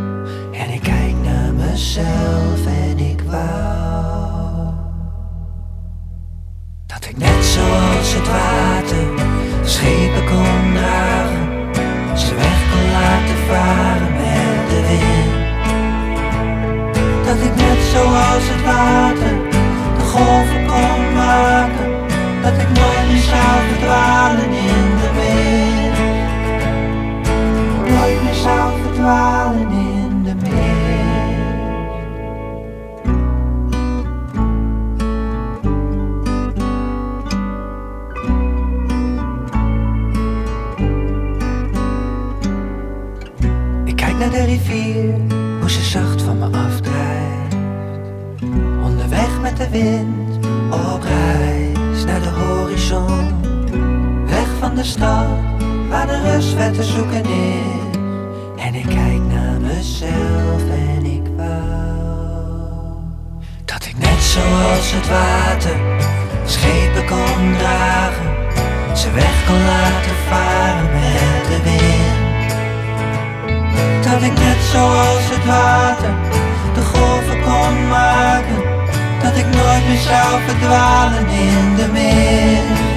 En 0.51 0.73
ik 0.73 0.81
kijk 0.81 1.15
naar 1.23 1.53
mezelf 1.53 2.65
en 2.65 2.99
ik 2.99 3.21
wou 3.21 4.73
dat 6.85 7.05
ik 7.05 7.17
net 7.17 7.45
zoals 7.45 8.13
het 8.13 8.27
water 8.27 9.05
schepen 9.63 10.25
kon 10.25 10.73
dragen. 10.73 11.49
Ze 12.17 12.35
weg 12.35 12.59
kon 12.71 12.91
laten 12.91 13.37
varen 13.47 14.11
met 14.21 14.69
de 14.69 14.81
wind. 14.87 15.33
Dat 17.25 17.37
ik 17.47 17.55
net 17.55 17.81
zoals 17.93 18.43
het 18.51 18.63
water 18.63 19.33
de 19.97 20.03
golven 20.03 20.65
kon 20.67 21.13
maken. 21.13 21.89
Dat 22.41 22.53
ik 22.53 22.69
nooit 22.79 23.07
meer 23.07 23.21
zou 23.31 23.59
verdwalen 23.69 24.50
hoe 45.59 45.69
ze 45.69 45.81
zacht 45.81 46.21
van 46.21 46.39
me 46.39 46.45
afdrijft. 46.45 47.55
Onderweg 48.83 49.41
met 49.41 49.57
de 49.57 49.69
wind, 49.69 50.45
op 50.71 51.03
reis 51.03 52.05
naar 52.05 52.21
de 52.21 52.29
horizon. 52.29 53.29
Weg 54.25 54.47
van 54.59 54.75
de 54.75 54.83
stad, 54.83 55.27
waar 55.89 56.07
de 56.07 56.31
rust 56.31 56.53
ver 56.53 56.71
te 56.71 56.83
zoeken 56.83 57.25
is. 57.25 57.99
En 58.57 58.75
ik 58.75 58.85
kijk 58.85 59.21
naar 59.33 59.61
mezelf 59.61 60.61
en 60.95 61.05
ik 61.05 61.27
wou 61.37 61.81
dat 63.65 63.85
ik 63.85 63.97
net 63.97 64.21
zoals 64.21 64.91
het 64.91 65.09
water 65.09 65.75
schepen 66.45 67.05
kon 67.05 67.57
dragen. 67.57 68.29
Ze 68.97 69.11
weg 69.11 69.45
kon 69.45 69.65
laten 69.65 70.15
varen 70.29 70.85
met 70.91 71.47
de 71.47 71.63
wind. 71.63 71.80
Dat 74.21 74.29
ik 74.29 74.39
net 74.39 74.63
zoals 74.71 75.29
het 75.29 75.45
water 75.45 76.13
de 76.73 76.81
golven 76.81 77.41
kon 77.41 77.87
maken. 77.87 78.55
Dat 79.23 79.37
ik 79.37 79.45
nooit 79.45 79.87
meer 79.87 79.97
zou 79.97 80.41
verdwalen 80.47 81.27
in 81.27 81.75
de 81.75 81.87
mist. 81.91 82.90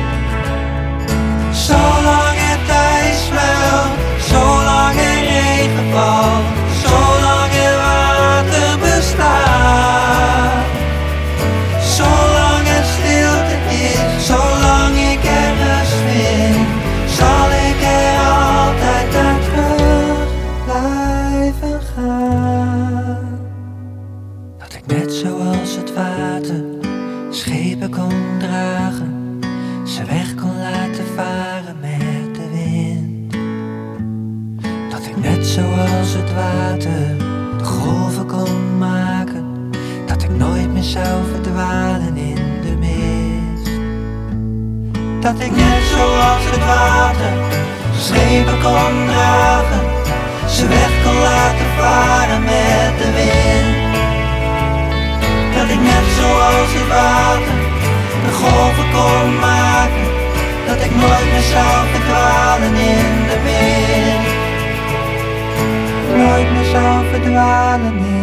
Water 46.66 47.32
schepen 47.98 48.58
kon 48.62 48.94
dragen, 49.06 49.82
ze 50.48 50.68
weg 50.68 50.92
kon 51.04 51.18
laten 51.30 51.70
varen 51.78 52.42
met 52.44 52.92
de 53.00 53.08
wind. 53.18 53.94
Dat 55.56 55.68
ik 55.74 55.80
net 55.90 56.06
zoals 56.18 56.70
het 56.78 56.88
water 56.88 57.56
de 58.24 58.32
golven 58.32 58.88
kon 58.96 59.38
maken, 59.38 60.06
dat 60.66 60.80
ik 60.86 60.90
nooit 61.02 61.28
meer 61.32 61.46
zou 61.54 61.76
verdwalen 61.92 62.74
in 62.74 63.12
de 63.30 63.38
wind. 63.46 64.26
Nooit 66.16 66.52
meer 66.52 66.70
zou 66.72 67.04
verdwalen 67.12 67.96
in. 67.96 68.13